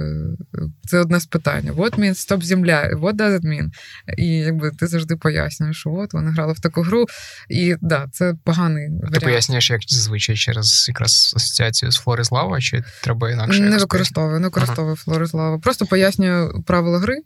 це 0.84 0.98
одне 0.98 1.20
з 1.20 1.26
питань. 1.26 1.70
What 1.70 1.98
means 1.98 2.14
стоп 2.14 2.44
земля? 2.44 2.90
What 2.94 3.16
does 3.16 3.40
it 3.40 3.44
mean? 3.44 3.68
І 4.16 4.26
якби 4.26 4.70
ти 4.70 4.86
завжди 4.86 5.16
пояснюєш, 5.16 5.76
що 5.76 5.90
от 5.90 6.12
вони 6.12 6.30
грали 6.30 6.52
в 6.52 6.60
таку 6.60 6.82
гру. 6.82 7.06
І 7.50 7.76
да, 7.80 8.08
це 8.12 8.34
поганий 8.44 8.88
варіант. 8.88 9.14
Ти 9.14 9.20
пояснюєш, 9.20 9.70
як 9.70 9.80
зазвичай 9.86 10.36
через 10.36 10.86
якраз 10.88 11.34
асоціацію 11.36 11.90
з 11.90 11.96
Флорислава, 11.96 12.60
чи 12.60 12.84
треба 13.02 13.30
інакше? 13.30 13.60
Не 13.60 13.78
використовую, 13.78 14.40
не 14.40 14.46
використовую 14.46 14.94
ага. 14.94 15.02
Флорислава. 15.04 15.58
Просто 15.58 15.86
пояснюю 15.86 16.62
правила 16.66 16.98
гри. 16.98 17.16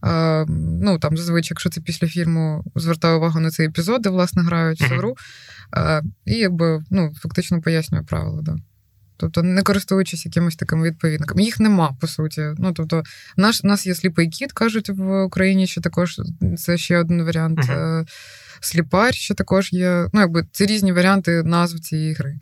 А, 0.00 0.44
Ну 0.48 0.98
там 0.98 1.16
зазвичай, 1.16 1.48
якщо 1.50 1.70
це 1.70 1.80
після 1.80 2.08
фільму, 2.08 2.64
звертаю 2.74 3.16
увагу 3.16 3.40
на 3.40 3.50
цей 3.50 3.66
епізод, 3.66 4.02
де 4.02 4.10
власне 4.10 4.42
грають 4.42 4.82
mm-hmm. 4.82 4.96
гру. 4.96 5.14
І 6.24 6.34
якби 6.34 6.84
ну, 6.90 7.12
фактично 7.20 7.60
пояснює 7.60 8.02
правила. 8.02 8.42
Да. 8.42 8.56
Тобто, 9.16 9.42
не 9.42 9.62
користуючись 9.62 10.26
якимось 10.26 10.56
таким 10.56 10.82
відповідником. 10.82 11.40
Їх 11.40 11.60
нема, 11.60 11.96
по 12.00 12.06
суті. 12.06 12.42
Ну, 12.58 12.72
тобто, 12.72 13.02
наш, 13.36 13.60
у 13.64 13.68
нас 13.68 13.86
є 13.86 13.94
сліпий 13.94 14.28
кіт, 14.28 14.52
кажуть 14.52 14.88
в 14.88 15.22
Україні, 15.22 15.66
що 15.66 15.80
також 15.80 16.20
це 16.56 16.76
ще 16.76 16.98
один 16.98 17.24
варіант. 17.24 17.58
Uh-huh. 17.58 18.06
Сліпар, 18.60 19.14
що 19.14 19.34
також 19.34 19.72
є. 19.72 20.08
Ну, 20.12 20.20
якби 20.20 20.46
це 20.52 20.66
різні 20.66 20.92
варіанти 20.92 21.42
назв 21.42 21.80
цієї 21.80 22.14
гри. 22.14 22.38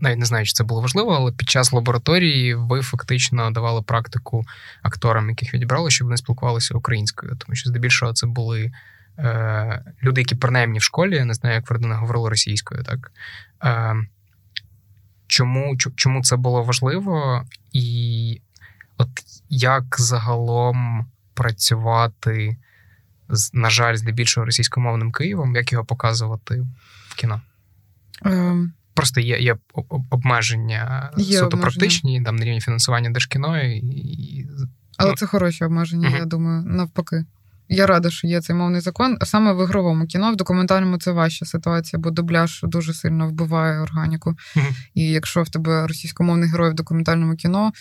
Навіть 0.00 0.18
не 0.18 0.26
знаю, 0.26 0.46
чи 0.46 0.52
це 0.52 0.64
було 0.64 0.80
важливо, 0.80 1.10
але 1.10 1.32
під 1.32 1.48
час 1.48 1.72
лабораторії 1.72 2.54
ви 2.54 2.82
фактично 2.82 3.50
давали 3.50 3.82
практику 3.82 4.44
акторам, 4.82 5.28
яких 5.28 5.54
відібрали, 5.54 5.90
щоб 5.90 6.06
вони 6.06 6.16
спілкувалися 6.16 6.74
українською, 6.74 7.36
тому 7.38 7.56
що 7.56 7.70
здебільшого 7.70 8.12
це 8.12 8.26
були 8.26 8.72
е, 9.20 9.84
люди, 10.02 10.20
які 10.20 10.34
принаймні 10.34 10.78
в 10.78 10.82
школі, 10.82 11.14
я 11.14 11.24
не 11.24 11.34
знаю, 11.34 11.54
як 11.54 11.66
Фердина 11.66 11.96
говорили 11.96 12.30
російською, 12.30 12.82
так. 12.82 13.12
Е, 13.64 13.96
Чому 15.26 15.76
чому 15.76 16.22
це 16.22 16.36
було 16.36 16.62
важливо, 16.62 17.44
і 17.72 18.40
от 18.96 19.08
як 19.48 19.84
загалом 19.98 21.06
працювати, 21.34 22.56
з, 23.28 23.54
на 23.54 23.70
жаль, 23.70 23.96
здебільшого 23.96 24.46
російськомовним 24.46 25.12
Києвом, 25.12 25.56
як 25.56 25.72
його 25.72 25.84
показувати 25.84 26.66
в 27.08 27.14
кіно? 27.14 27.40
Um, 28.22 28.70
Просто 28.94 29.20
є 29.20 29.38
є 29.38 29.56
обмеження 30.10 31.10
є 31.16 31.24
суто 31.24 31.46
обмеження. 31.46 31.62
практичні, 31.62 32.22
там 32.22 32.36
на 32.36 32.44
рівні 32.44 32.60
фінансування 32.60 33.10
держкіно. 33.10 33.62
І, 33.62 34.46
Але 34.96 35.10
ну, 35.10 35.16
це 35.16 35.26
хороші 35.26 35.64
обмеження, 35.64 36.08
uh-huh. 36.08 36.18
я 36.18 36.24
думаю, 36.24 36.62
навпаки. 36.62 37.24
Я 37.72 37.86
рада, 37.86 38.10
що 38.10 38.26
є 38.26 38.40
цей 38.40 38.56
мовний 38.56 38.80
закон. 38.80 39.18
Саме 39.22 39.52
в 39.52 39.64
ігровому 39.64 40.06
кіно, 40.06 40.32
в 40.32 40.36
документальному 40.36 40.98
це 40.98 41.12
важча 41.12 41.46
ситуація, 41.46 42.00
бо 42.00 42.10
дубляж 42.10 42.60
дуже 42.62 42.94
сильно 42.94 43.28
вбиває 43.28 43.80
органіку. 43.80 44.30
Mm-hmm. 44.30 44.72
І 44.94 45.10
якщо 45.10 45.42
в 45.42 45.48
тебе 45.48 45.86
російськомовний 45.86 46.48
герой 46.48 46.70
в 46.70 46.74
документальному 46.74 47.36
кіно, 47.36 47.72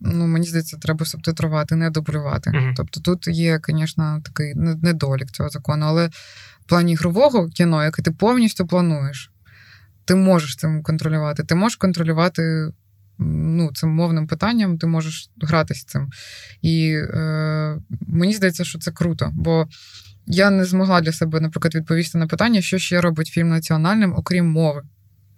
ну 0.00 0.26
мені 0.26 0.46
здається, 0.46 0.76
треба 0.76 1.06
субтитрувати, 1.06 1.76
не 1.76 1.90
дублювати. 1.90 2.50
Mm-hmm. 2.50 2.72
Тобто 2.76 3.00
тут 3.00 3.28
є, 3.28 3.60
звісно, 3.68 4.20
такий 4.24 4.54
недолік 4.56 5.30
цього 5.30 5.48
закону, 5.48 5.86
але 5.86 6.06
в 6.60 6.64
плані 6.66 6.92
ігрового 6.92 7.48
кіно, 7.48 7.84
яке 7.84 8.02
ти 8.02 8.10
повністю 8.10 8.66
плануєш, 8.66 9.30
ти 10.04 10.14
можеш 10.14 10.56
цим 10.56 10.82
контролювати. 10.82 11.44
Ти 11.44 11.54
можеш 11.54 11.76
контролювати 11.76 12.70
ну, 13.18 13.72
цим 13.72 13.90
мовним 13.90 14.26
питанням, 14.26 14.78
ти 14.78 14.86
можеш 14.86 15.30
гратися 15.42 15.84
цим. 15.86 16.08
І 16.62 16.92
е, 16.92 17.78
мені 18.06 18.34
здається, 18.34 18.64
що 18.64 18.78
це 18.78 18.90
круто, 18.90 19.30
бо 19.34 19.66
я 20.26 20.50
не 20.50 20.64
змогла 20.64 21.00
для 21.00 21.12
себе, 21.12 21.40
наприклад, 21.40 21.74
відповісти 21.74 22.18
на 22.18 22.26
питання, 22.26 22.60
що 22.60 22.78
ще 22.78 23.00
робить 23.00 23.26
фільм 23.26 23.48
національним, 23.48 24.14
окрім 24.16 24.46
мови 24.46 24.82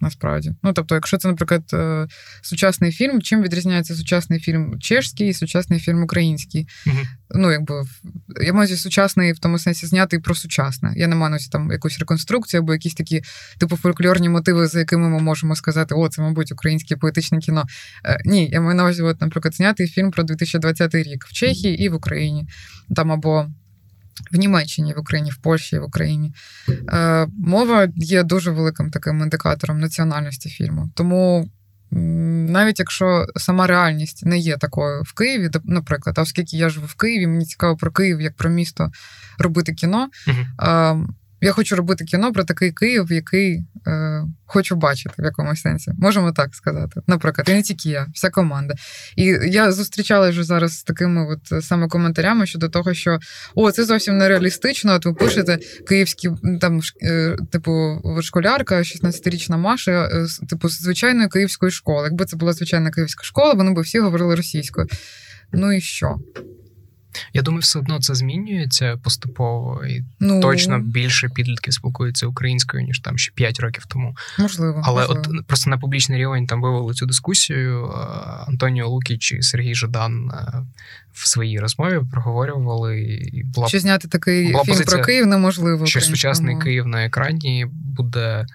насправді. 0.01 0.53
Ну, 0.63 0.73
тобто, 0.73 0.95
якщо 0.95 1.17
це, 1.17 1.27
наприклад, 1.27 1.63
е, 1.73 2.07
сучасний 2.41 2.91
фільм, 2.91 3.21
чим 3.21 3.41
відрізняється 3.41 3.95
сучасний 3.95 4.39
фільм 4.39 4.79
чешський 4.79 5.29
і 5.29 5.33
сучасний 5.33 5.79
фільм 5.79 6.03
український? 6.03 6.67
Uh-huh. 6.87 7.05
Ну, 7.35 7.51
якби 7.51 7.83
я 8.41 8.53
маю 8.53 8.77
сучасний 8.77 9.31
в 9.33 9.39
тому 9.39 9.59
сенсі 9.59 9.85
знятий 9.85 10.19
про 10.19 10.35
сучасне. 10.35 10.93
Я 10.95 11.07
не 11.07 11.15
маю 11.15 11.37
там 11.51 11.71
якусь 11.71 11.99
реконструкцію 11.99 12.61
або 12.61 12.73
якісь 12.73 12.93
такі 12.93 13.21
типу 13.57 13.77
фольклорні 13.77 14.29
мотиви, 14.29 14.67
за 14.67 14.79
якими 14.79 15.09
ми 15.09 15.19
можемо 15.19 15.55
сказати, 15.55 15.95
о, 15.95 16.09
це, 16.09 16.21
мабуть, 16.21 16.51
українське 16.51 16.95
поетичне 16.95 17.39
кіно. 17.39 17.65
Е, 18.05 18.21
ні, 18.25 18.49
я 18.49 18.61
маю 18.61 18.75
на 18.75 18.83
увазі, 18.83 19.01
от, 19.01 19.21
наприклад, 19.21 19.55
знятий 19.55 19.87
фільм 19.87 20.11
про 20.11 20.23
2020 20.23 20.95
рік 20.95 21.25
в 21.25 21.33
Чехії 21.33 21.83
і 21.83 21.89
в 21.89 21.93
Україні. 21.93 22.47
Там 22.95 23.11
або 23.11 23.47
в 24.31 24.37
Німеччині, 24.37 24.93
в 24.93 24.99
Україні, 24.99 25.31
в 25.31 25.37
Польщі, 25.37 25.79
в 25.79 25.83
Україні. 25.83 26.33
Е, 26.89 27.27
Мова 27.37 27.87
є 27.95 28.23
дуже 28.23 28.51
великим 28.51 28.91
таким 28.91 29.21
індикатором 29.21 29.79
національності 29.79 30.49
фільму. 30.49 30.89
Тому 30.95 31.49
навіть 31.91 32.79
якщо 32.79 33.27
сама 33.35 33.67
реальність 33.67 34.25
не 34.25 34.37
є 34.37 34.57
такою 34.57 35.01
в 35.03 35.13
Києві, 35.13 35.49
наприклад, 35.63 36.17
а 36.17 36.21
оскільки 36.21 36.57
я 36.57 36.69
живу 36.69 36.85
в 36.85 36.95
Києві, 36.95 37.27
мені 37.27 37.45
цікаво 37.45 37.77
про 37.77 37.91
Київ 37.91 38.21
як 38.21 38.35
про 38.35 38.49
місто 38.49 38.91
робити 39.37 39.73
кіно. 39.73 40.09
Uh-huh. 40.27 41.07
Я 41.41 41.51
хочу 41.51 41.75
робити 41.75 42.05
кіно 42.05 42.33
про 42.33 42.43
такий 42.43 42.71
Київ, 42.71 43.11
який 43.11 43.63
е, 43.87 44.23
хочу 44.45 44.75
бачити 44.75 45.15
в 45.17 45.25
якомусь 45.25 45.61
сенсі. 45.61 45.91
Можемо 45.97 46.31
так 46.31 46.55
сказати. 46.55 47.01
Наприклад, 47.07 47.49
і 47.49 47.53
не 47.53 47.61
тільки 47.61 47.89
я, 47.89 48.07
вся 48.13 48.29
команда. 48.29 48.73
І 49.15 49.25
я 49.43 49.71
зустрічала 49.71 50.29
вже 50.29 50.43
зараз 50.43 50.77
з 50.77 50.83
такими 50.83 51.27
от 51.27 51.65
саме 51.65 51.87
коментарями 51.87 52.45
щодо 52.45 52.69
того, 52.69 52.93
що 52.93 53.19
о, 53.55 53.71
це 53.71 53.85
зовсім 53.85 54.17
нереалістично. 54.17 54.93
От 54.93 55.05
ви 55.05 55.13
пишете 55.13 55.59
київські 55.87 56.29
там 56.61 56.81
е, 57.03 57.37
типу 57.51 58.01
школярка, 58.21 58.77
16-річна 58.77 59.57
Маша, 59.57 59.91
е, 59.91 60.25
типу 60.49 60.69
з 60.69 60.81
звичайної 60.81 61.29
київської 61.29 61.71
школи. 61.71 62.03
Якби 62.07 62.25
це 62.25 62.37
була 62.37 62.53
звичайна 62.53 62.91
київська 62.91 63.23
школа, 63.23 63.53
вони 63.53 63.73
б 63.73 63.79
всі 63.79 63.99
говорили 63.99 64.35
російською. 64.35 64.87
Ну 65.53 65.73
і 65.73 65.81
що? 65.81 66.15
Я 67.33 67.41
думаю, 67.41 67.61
все 67.61 67.79
одно 67.79 67.99
це 67.99 68.15
змінюється 68.15 68.97
поступово, 69.03 69.85
і 69.85 70.03
ну, 70.19 70.41
точно 70.41 70.79
більше 70.79 71.29
підлітків 71.29 71.73
спілкуються 71.73 72.27
українською, 72.27 72.83
ніж 72.83 72.99
там 72.99 73.17
ще 73.17 73.31
5 73.31 73.59
років 73.59 73.85
тому. 73.85 74.15
Можливо. 74.39 74.81
Але 74.85 75.01
можливо. 75.01 75.23
от 75.37 75.47
просто 75.47 75.69
на 75.69 75.77
публічний 75.77 76.19
рівень 76.19 76.47
там 76.47 76.61
вивели 76.61 76.93
цю 76.93 77.05
дискусію. 77.05 77.93
Антоніо 78.47 78.87
Лукіч 78.87 79.31
і 79.31 79.41
Сергій 79.41 79.75
Жадан 79.75 80.31
в 81.13 81.27
своїй 81.27 81.59
розмові 81.59 81.99
проговорювали. 82.11 83.01
І 83.01 83.43
була, 83.43 83.67
Що 83.67 83.79
зняти 83.79 84.07
такий 84.07 84.51
була 84.51 84.63
фільм 84.63 84.73
позиція, 84.73 84.97
про 84.97 85.05
Київ 85.05 85.27
неможливо. 85.27 85.85
Що 85.85 86.01
сучасний 86.01 86.59
Київ 86.59 86.87
на 86.87 87.05
екрані 87.05 87.67
буде 87.71 88.45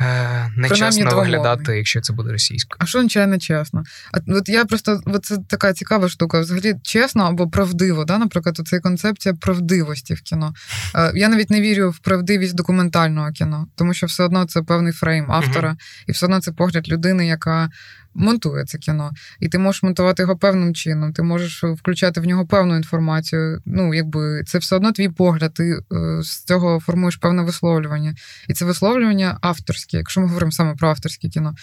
Е, 0.00 0.50
Нечесно 0.56 1.16
виглядати, 1.16 1.76
якщо 1.76 2.00
це 2.00 2.12
буде 2.12 2.32
російською. 2.32 2.78
А 2.78 2.86
що 2.86 2.98
означає 2.98 3.38
чесно? 3.38 3.82
А 4.12 4.32
от 4.32 4.48
я 4.48 4.64
просто 4.64 5.00
от 5.06 5.24
це 5.24 5.38
така 5.48 5.72
цікава 5.72 6.08
штука. 6.08 6.40
Взагалі 6.40 6.74
чесно 6.82 7.22
або 7.22 7.48
правдиво. 7.48 8.04
Да? 8.04 8.18
Наприклад, 8.18 8.60
це 8.64 8.80
концепція 8.80 9.34
правдивості 9.34 10.14
в 10.14 10.20
кіно. 10.20 10.54
Е, 10.94 11.12
я 11.14 11.28
навіть 11.28 11.50
не 11.50 11.60
вірю 11.60 11.90
в 11.90 11.98
правдивість 11.98 12.54
документального 12.54 13.30
кіно, 13.30 13.66
тому 13.76 13.94
що 13.94 14.06
все 14.06 14.24
одно 14.24 14.44
це 14.44 14.62
певний 14.62 14.92
фрейм 14.92 15.32
автора, 15.32 15.70
uh-huh. 15.70 16.04
і 16.06 16.12
все 16.12 16.26
одно 16.26 16.40
це 16.40 16.52
погляд 16.52 16.88
людини, 16.88 17.26
яка 17.26 17.70
монтує 18.18 18.64
це 18.64 18.78
кіно, 18.78 19.10
і 19.40 19.48
ти 19.48 19.58
можеш 19.58 19.82
монтувати 19.82 20.22
його 20.22 20.36
певним 20.36 20.74
чином, 20.74 21.12
ти 21.12 21.22
можеш 21.22 21.64
включати 21.64 22.20
в 22.20 22.26
нього 22.26 22.46
певну 22.46 22.76
інформацію. 22.76 23.62
Ну, 23.66 23.94
якби 23.94 24.42
це 24.46 24.58
все 24.58 24.76
одно 24.76 24.92
твій 24.92 25.08
погляд, 25.08 25.54
ти 25.54 25.64
е, 25.92 26.22
з 26.22 26.44
цього 26.44 26.80
формуєш 26.80 27.16
певне 27.16 27.42
висловлювання. 27.42 28.14
І 28.48 28.52
це 28.52 28.64
висловлювання 28.64 29.38
авторське, 29.40 29.96
якщо 29.96 30.20
ми 30.20 30.26
говоримо 30.26 30.52
саме 30.52 30.74
про 30.74 30.88
авторське 30.88 31.28
кіно. 31.28 31.54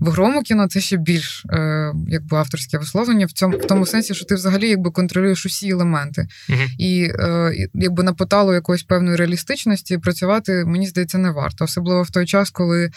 В 0.00 0.08
ігровому 0.08 0.42
кіно 0.42 0.68
це 0.68 0.80
ще 0.80 0.96
більш 0.96 1.44
е, 1.50 1.92
якби 2.08 2.36
авторське 2.36 2.78
висловлення 2.78 3.26
в 3.26 3.32
цьому 3.32 3.56
в 3.56 3.66
тому 3.66 3.86
сенсі, 3.86 4.14
що 4.14 4.24
ти 4.24 4.34
взагалі 4.34 4.68
якби 4.68 4.90
контролюєш 4.90 5.46
усі 5.46 5.68
елементи. 5.68 6.28
Uh-huh. 6.48 6.68
І 6.78 7.12
е, 7.18 7.68
якби 7.74 8.02
на 8.02 8.12
поталу 8.12 8.54
якоїсь 8.54 8.82
певної 8.82 9.16
реалістичності 9.16 9.98
працювати, 9.98 10.64
мені 10.64 10.86
здається, 10.86 11.18
не 11.18 11.30
варто. 11.30 11.64
Особливо 11.64 12.02
в 12.02 12.10
той 12.10 12.26
час, 12.26 12.50
коли 12.50 12.90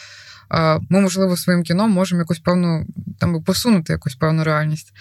ми, 0.90 1.02
можливо, 1.02 1.38
своїм 1.38 1.64
кіном 1.64 1.92
можемо 1.92 2.22
якусь 2.22 2.40
певну 2.40 2.86
там 3.20 3.44
посунути 3.44 3.94
якусь 3.94 4.16
певну 4.16 4.44
реальність. 4.44 4.94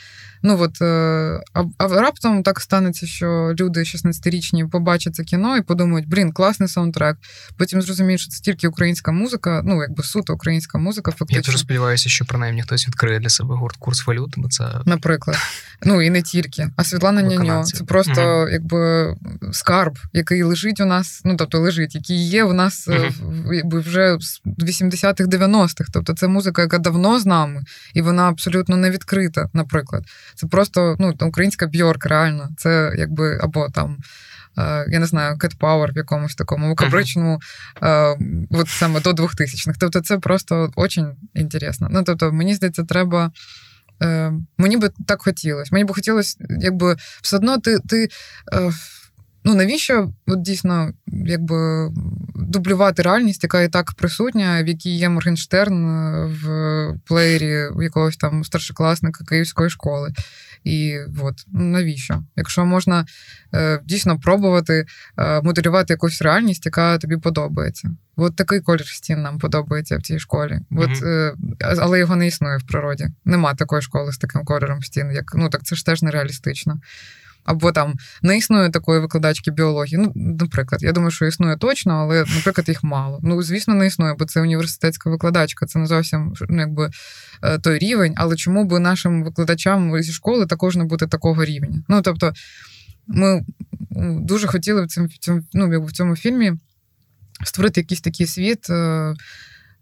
Ну 0.47 0.61
от, 0.61 0.83
е, 0.83 1.41
а, 1.53 1.65
а 1.79 1.89
раптом 1.89 2.43
так 2.43 2.61
станеться, 2.61 3.07
що 3.07 3.55
люди 3.61 3.81
16-річні 3.81 4.69
побачать 4.69 5.15
це 5.15 5.25
кіно 5.25 5.57
і 5.57 5.63
подумають, 5.63 6.09
блін, 6.09 6.33
класний 6.33 6.69
саундтрек. 6.69 7.17
Потім 7.57 7.83
зрозуміють, 7.83 8.21
що 8.21 8.31
це 8.31 8.41
тільки 8.41 8.69
українська 8.69 9.13
музика, 9.13 9.63
ну 9.65 9.83
якби 9.83 10.03
суто 10.03 10.35
українська 10.35 10.79
музика. 10.79 11.11
Фактично. 11.11 11.37
Я 11.37 11.43
дуже 11.43 11.59
сподіваюся, 11.59 12.09
що 12.09 12.25
принаймні 12.25 12.63
хтось 12.63 12.89
відкриє 12.89 13.21
для 13.21 13.29
себе 13.29 13.55
гурт 13.55 13.77
курс 13.77 14.07
валют, 14.07 14.35
бо 14.37 14.49
це 14.49 14.65
наприклад. 14.87 15.37
Ну 15.83 16.03
і 16.03 16.11
не 16.11 16.23
тільки. 16.23 16.69
А 16.77 16.85
Світлана 16.85 17.23
Няньо 17.23 17.65
це 17.65 17.85
просто 17.85 18.21
mm 18.21 18.53
якби 18.53 19.15
скарб, 19.53 19.99
який 20.13 20.43
лежить 20.43 20.81
у 20.81 20.85
нас, 20.85 21.21
ну 21.25 21.37
тобто 21.37 21.59
лежить, 21.59 21.95
який 21.95 22.29
є 22.29 22.45
у 22.45 22.53
нас 22.53 22.89
mm 22.89 23.55
якби 23.55 23.81
вже 23.81 24.17
з 24.21 24.41
80-х, 24.45 25.25
90-х. 25.25 25.91
Тобто 25.93 26.15
це 26.15 26.29
музика, 26.29 26.63
яка 26.63 26.79
давно 26.79 27.21
з 27.21 27.27
нами, 27.27 27.65
і 27.95 28.03
вона 28.03 28.29
абсолютно 28.29 28.77
не 28.77 28.91
відкрита, 28.91 29.49
наприклад. 29.53 30.05
Це 30.35 30.47
просто 30.47 30.97
ну, 30.99 31.15
українська 31.21 31.67
бьорк, 31.67 32.07
реально. 32.07 32.49
Це 32.57 32.95
якби 32.99 33.39
або 33.43 33.69
там. 33.69 33.99
Е, 34.59 34.87
я 34.89 34.99
не 34.99 35.07
знаю, 35.07 35.37
Cat 35.37 35.59
Power 35.59 35.93
в 35.93 35.97
якомусь 35.97 36.35
такому 36.35 36.69
вукабричному, 36.69 37.41
uh-huh. 37.81 38.47
от 38.51 38.69
саме 38.69 39.01
до 39.01 39.11
2000-х. 39.11 39.77
Тобто, 39.81 40.01
це 40.01 40.19
просто 40.19 40.73
дуже 40.77 41.07
інтересно. 41.35 41.89
Ну, 41.91 42.03
тобто, 42.03 42.33
мені 42.33 42.55
здається, 42.55 42.85
треба. 42.85 43.33
Е, 44.03 44.33
мені 44.59 44.77
би 44.77 44.91
так 45.07 45.23
хотілося. 45.23 45.69
Мені 45.73 45.85
би 45.85 45.95
хотілося, 45.95 46.37
якби 46.61 46.97
все 47.23 47.37
одно 47.37 47.59
ти. 47.59 47.79
ти 47.79 48.09
Ну 49.45 49.55
навіщо 49.55 50.13
от 50.27 50.43
дійсно 50.43 50.93
якби 51.07 51.91
дублювати 52.35 53.03
реальність, 53.03 53.43
яка 53.43 53.63
і 53.63 53.69
так 53.69 53.93
присутня, 53.93 54.63
в 54.63 54.69
якій 54.69 54.97
є 54.97 55.09
Моргенштерн 55.09 55.89
е, 55.89 56.27
в 56.27 56.47
плеєрі 57.07 57.69
якогось 57.83 58.17
там 58.17 58.45
старшокласника 58.45 59.25
київської 59.25 59.71
школи? 59.71 60.13
І 60.65 60.99
от 61.23 61.35
ну, 61.53 61.65
навіщо? 61.65 62.23
Якщо 62.37 62.65
можна 62.65 63.07
е, 63.55 63.81
дійсно 63.85 64.21
пробувати 64.21 64.87
е, 65.19 65.43
моделювати 65.43 65.93
якусь 65.93 66.23
реальність, 66.23 66.67
яка 66.67 66.99
тобі 66.99 67.17
подобається. 67.17 67.91
От 68.17 68.37
такий 68.37 68.61
колір 68.61 68.87
стін 68.87 69.23
нам 69.23 69.39
подобається 69.39 69.97
в 69.97 70.03
цій 70.03 70.19
школі. 70.19 70.61
От, 70.71 70.91
mm-hmm. 70.91 71.33
Але 71.81 71.99
його 71.99 72.17
не 72.17 72.27
існує 72.27 72.57
в 72.57 72.67
природі. 72.67 73.07
Нема 73.25 73.55
такої 73.55 73.83
школи 73.83 74.13
з 74.13 74.19
таким 74.19 74.45
кольором 74.45 74.83
стін. 74.83 75.11
Як 75.11 75.35
ну 75.35 75.49
так 75.49 75.65
це 75.65 75.77
ж 75.77 75.87
теж 75.87 76.03
нереалістично 76.03 76.81
або 77.45 77.73
там 77.73 77.95
не 78.23 78.39
існує 78.39 78.71
такої 78.71 79.01
викладачки 79.01 79.51
біології. 79.51 79.99
Ну, 79.99 80.13
наприклад, 80.15 80.83
я 80.83 80.93
думаю, 80.93 81.11
що 81.11 81.27
існує 81.27 81.57
точно, 81.57 81.93
але, 81.95 82.25
наприклад, 82.37 82.69
їх 82.69 82.85
мало. 82.85 83.21
Ну, 83.23 83.43
звісно, 83.43 83.75
не 83.75 83.87
існує, 83.87 84.15
бо 84.19 84.25
це 84.25 84.41
університетська 84.41 85.11
викладачка, 85.11 85.67
це 85.67 85.79
не 85.79 85.87
зовсім 85.87 86.35
ну, 86.49 86.61
якби 86.61 86.91
е, 87.43 87.59
той 87.59 87.79
рівень. 87.79 88.15
Але 88.17 88.37
чому 88.37 88.65
би 88.65 88.81
нашим 88.81 89.25
викладачам 89.25 90.03
зі 90.03 90.13
школи 90.13 90.47
також 90.47 90.77
не 90.77 90.85
бути 90.85 91.07
такого 91.07 91.45
рівня? 91.45 91.83
Ну 91.89 92.03
тобто, 92.03 92.33
ми 93.07 93.45
дуже 94.21 94.47
хотіли 94.47 94.85
в 94.85 94.87
цьому 94.87 95.07
в 95.07 95.19
цьому, 95.19 95.43
ну, 95.53 95.85
в 95.85 95.93
цьому 95.93 96.17
фільмі 96.17 96.53
створити 97.45 97.81
якийсь 97.81 98.01
такий 98.01 98.27
світ. 98.27 98.67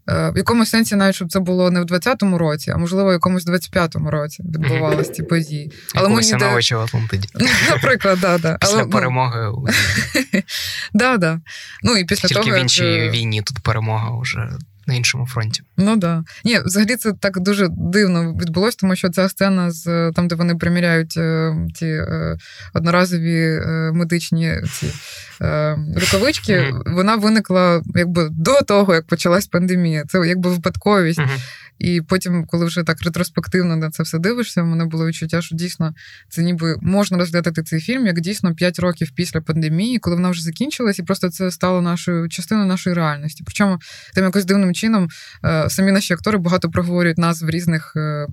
Е, 0.09 0.13
Е, 0.13 0.31
в 0.31 0.37
якомусь 0.37 0.71
сенсі, 0.71 0.97
навіть 0.97 1.15
щоб 1.15 1.33
це 1.33 1.41
було 1.41 1.71
не 1.71 1.81
в 1.81 1.85
20-му 1.85 2.39
році, 2.39 2.71
а 2.71 2.77
можливо, 2.77 3.09
в 3.09 3.13
якомусь 3.13 3.47
25-му 3.47 4.11
році 4.11 4.43
відбувалися 4.43 5.13
ці 5.13 5.23
події. 5.23 5.73
Але 5.95 6.09
ми 6.09 6.21
ніде... 6.21 6.61
в 6.71 6.81
Атлантиді. 6.81 7.29
Наприклад, 7.71 8.19
да, 8.21 8.39
да. 8.39 8.59
Після 8.61 8.75
Але, 8.75 8.87
перемоги. 8.87 9.49
да, 10.95 11.17
да. 11.17 11.41
Ну, 11.83 11.97
і 11.97 12.05
після 12.05 12.29
Тільки 12.29 12.43
того, 12.43 12.57
в 12.57 12.61
іншій 12.61 12.85
як... 12.85 13.13
війні 13.13 13.43
тут 13.43 13.59
перемога 13.59 14.21
вже 14.21 14.49
на 14.93 14.99
іншому 14.99 15.27
фронті. 15.27 15.63
Ну 15.77 15.97
да. 15.97 16.25
Ні, 16.45 16.59
взагалі 16.65 16.97
це 16.97 17.13
так 17.13 17.41
дуже 17.41 17.69
дивно 17.71 18.33
відбулося, 18.33 18.77
тому 18.81 18.97
що 18.97 19.11
ця 19.11 19.29
сцена 19.29 19.71
з 19.71 20.13
там, 20.15 20.29
де 20.29 20.35
вони 20.35 20.55
приміряють 20.55 21.13
ці 21.13 21.21
ті 21.75 21.87
е, 21.87 22.37
одноразові 22.75 23.41
е, 23.41 23.91
медичні 23.95 24.55
ці 24.73 24.87
е, 25.41 25.77
рукавички, 25.97 26.53
mm-hmm. 26.53 26.95
вона 26.95 27.17
виникла 27.17 27.83
якби 27.95 28.29
до 28.31 28.61
того, 28.61 28.95
як 28.95 29.07
почалась 29.07 29.47
пандемія. 29.47 30.05
Це 30.09 30.19
якби 30.19 30.51
випадковість. 30.51 31.19
Mm-hmm. 31.19 31.39
І 31.79 32.01
потім, 32.09 32.45
коли 32.47 32.67
вже 32.67 32.83
так 32.83 33.03
ретроспективно 33.03 33.77
на 33.77 33.91
це 33.91 34.03
все 34.03 34.19
дивишся, 34.19 34.63
в 34.63 34.67
мене 34.67 34.85
було 34.85 35.07
відчуття, 35.07 35.43
що 35.43 35.57
дійсно 35.57 35.95
це 36.29 36.43
ніби 36.43 36.77
можна 36.81 37.19
розглядати 37.19 37.63
цей 37.63 37.81
фільм 37.81 38.07
як 38.07 38.21
дійсно 38.21 38.55
5 38.55 38.79
років 38.79 39.11
після 39.15 39.41
пандемії, 39.41 39.99
коли 39.99 40.17
вона 40.17 40.31
вже 40.31 40.43
закінчилась, 40.43 40.99
і 40.99 41.03
просто 41.03 41.31
це 41.31 41.51
стало 41.51 41.83
нашою 41.83 42.29
частиною 42.29 42.67
нашої 42.67 42.97
реальності. 42.97 43.43
Причому 43.47 43.79
там 44.15 44.25
якось 44.25 44.45
дивним 44.45 44.75
чином 44.75 45.09
е, 45.45 45.71
самі 45.71 45.93
наші 45.93 46.15
актори 46.15 46.39
багато 46.39 46.71
проговорюють 46.71 47.19
назв 47.19 47.51
різних 47.51 47.93
е, 47.97 48.27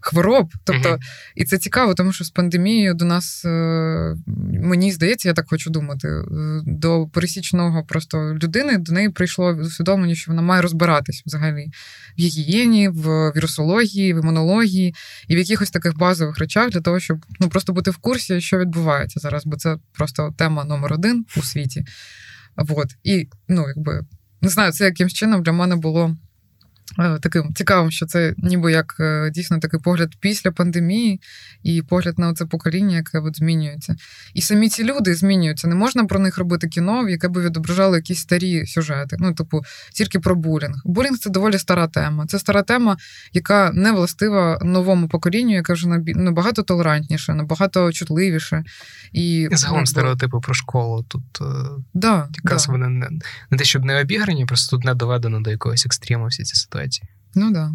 хвороб. 0.00 0.52
Тобто, 0.64 0.88
uh-huh. 0.88 0.98
і 1.34 1.44
це 1.44 1.58
цікаво, 1.58 1.94
тому 1.94 2.12
що 2.12 2.24
з 2.24 2.30
пандемією 2.30 2.94
до 2.94 3.04
нас 3.04 3.44
е, 3.44 4.16
мені 4.62 4.92
здається, 4.92 5.28
я 5.28 5.34
так 5.34 5.48
хочу 5.48 5.70
думати, 5.70 6.22
до 6.66 7.06
пересічного 7.06 7.84
просто 7.84 8.34
людини 8.42 8.78
до 8.78 8.92
неї 8.92 9.08
прийшло 9.08 9.52
усвідомлення, 9.52 10.14
що 10.14 10.30
вона 10.30 10.42
має 10.42 10.62
розбиратись 10.62 11.22
взагалі 11.26 11.70
в 12.18 12.20
гігієні, 12.20 12.81
в 12.88 13.32
вірусології, 13.36 14.14
в 14.14 14.18
імунології 14.18 14.94
і 15.28 15.34
в 15.34 15.38
якихось 15.38 15.70
таких 15.70 15.98
базових 15.98 16.38
речах 16.38 16.70
для 16.70 16.80
того, 16.80 17.00
щоб 17.00 17.26
ну 17.40 17.48
просто 17.48 17.72
бути 17.72 17.90
в 17.90 17.96
курсі, 17.96 18.40
що 18.40 18.58
відбувається 18.58 19.20
зараз, 19.20 19.46
бо 19.46 19.56
це 19.56 19.76
просто 19.92 20.34
тема 20.38 20.64
номер 20.64 20.92
один 20.92 21.26
у 21.36 21.42
світі. 21.42 21.84
От. 22.56 22.88
І 23.02 23.28
ну, 23.48 23.64
якби 23.68 24.04
не 24.42 24.48
знаю, 24.48 24.72
це 24.72 24.84
якимсь 24.84 25.12
чином 25.12 25.42
для 25.42 25.52
мене 25.52 25.76
було 25.76 26.16
таким 27.20 27.54
цікавим, 27.54 27.90
що 27.90 28.06
це 28.06 28.34
ніби 28.38 28.72
як 28.72 28.96
е, 29.00 29.30
дійсно 29.30 29.58
такий 29.58 29.80
погляд 29.80 30.12
після 30.20 30.50
пандемії 30.50 31.20
і 31.62 31.82
погляд 31.82 32.18
на 32.18 32.34
це 32.34 32.46
покоління, 32.46 32.96
яке 32.96 33.18
от 33.18 33.36
змінюється. 33.36 33.96
І 34.34 34.40
самі 34.40 34.68
ці 34.68 34.84
люди 34.84 35.14
змінюються. 35.14 35.68
Не 35.68 35.74
можна 35.74 36.04
про 36.04 36.18
них 36.18 36.38
робити 36.38 36.68
кіно, 36.68 37.08
яке 37.08 37.28
би 37.28 37.44
відображало 37.44 37.96
якісь 37.96 38.18
старі 38.18 38.66
сюжети. 38.66 39.16
Ну, 39.18 39.34
типу, 39.34 39.62
тільки 39.92 40.20
про 40.20 40.36
булінг. 40.36 40.74
Булінг 40.84 41.18
це 41.18 41.30
доволі 41.30 41.58
стара 41.58 41.88
тема. 41.88 42.26
Це 42.26 42.38
стара 42.38 42.62
тема, 42.62 42.96
яка 43.32 43.70
не 43.74 43.92
властива 43.92 44.58
новому 44.62 45.08
поколінню, 45.08 45.54
яке 45.54 45.72
вже 45.72 45.88
набагато 45.88 46.62
толерантніше, 46.62 47.34
набагато 47.34 47.92
чутливіше. 47.92 48.64
І, 49.12 49.48
загалом 49.52 49.86
стереотипи 49.86 50.38
про 50.42 50.54
школу 50.54 51.04
тут 51.08 51.40
е, 51.40 51.44
да, 51.94 52.28
якраз 52.34 52.66
да. 52.66 52.72
вони 52.72 52.88
не, 52.88 53.08
не 53.50 53.58
те, 53.58 53.64
щоб 53.64 53.84
не 53.84 54.00
обіграні, 54.00 54.46
просто 54.46 54.76
тут 54.76 54.84
не 54.84 54.94
доведено 54.94 55.40
до 55.40 55.50
якогось 55.50 55.86
екстриму 55.86 56.26
всі 56.26 56.42
ці 56.42 56.56
ситуації 56.56 56.81
ситуації. 56.82 57.08
Ну 57.34 57.52
так. 57.52 57.52
Да. 57.52 57.72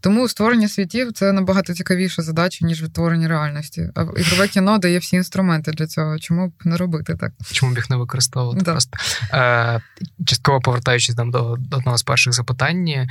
Тому 0.00 0.28
створення 0.28 0.68
світів 0.68 1.12
це 1.12 1.32
набагато 1.32 1.74
цікавіша 1.74 2.22
задача, 2.22 2.66
ніж 2.66 2.82
відтворення 2.82 3.28
реальності. 3.28 3.90
А 3.94 4.02
ігрове 4.02 4.48
кіно 4.48 4.78
дає 4.78 4.98
всі 4.98 5.16
інструменти 5.16 5.70
для 5.72 5.86
цього. 5.86 6.18
Чому 6.18 6.48
б 6.48 6.52
не 6.64 6.76
робити 6.76 7.16
так? 7.20 7.32
Чому 7.52 7.72
б 7.72 7.76
їх 7.76 7.90
не 7.90 7.96
використовувати? 7.96 8.64
Да. 8.64 8.70
Просто 8.70 8.98
е, 9.32 9.80
частково 10.26 10.60
повертаючись 10.60 11.14
там 11.14 11.30
до, 11.30 11.56
до 11.58 11.76
одного 11.76 11.98
з 11.98 12.02
перших 12.02 12.32
запитань. 12.32 13.08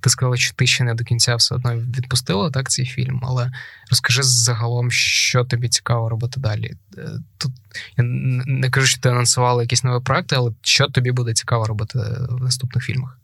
Ти 0.00 0.10
сказала, 0.10 0.36
що 0.36 0.54
ти 0.54 0.66
ще 0.66 0.84
не 0.84 0.94
до 0.94 1.04
кінця 1.04 1.36
все 1.36 1.54
одно 1.54 1.76
відпустила 1.76 2.50
так 2.50 2.70
цей 2.70 2.86
фільм, 2.86 3.20
але 3.22 3.52
розкажи 3.90 4.22
загалом, 4.22 4.90
що 4.90 5.44
тобі 5.44 5.68
цікаво 5.68 6.08
робити 6.08 6.40
далі. 6.40 6.74
Е, 6.98 7.08
тут 7.38 7.52
я 7.96 8.04
не 8.04 8.70
кажу, 8.70 8.86
що 8.86 9.00
ти 9.00 9.08
анонсувала 9.08 9.62
якісь 9.62 9.84
нові 9.84 10.04
проекти, 10.04 10.36
але 10.36 10.52
що 10.62 10.86
тобі 10.86 11.12
буде 11.12 11.34
цікаво 11.34 11.66
робити 11.66 11.98
в 12.30 12.44
наступних 12.44 12.84
фільмах? 12.84 13.18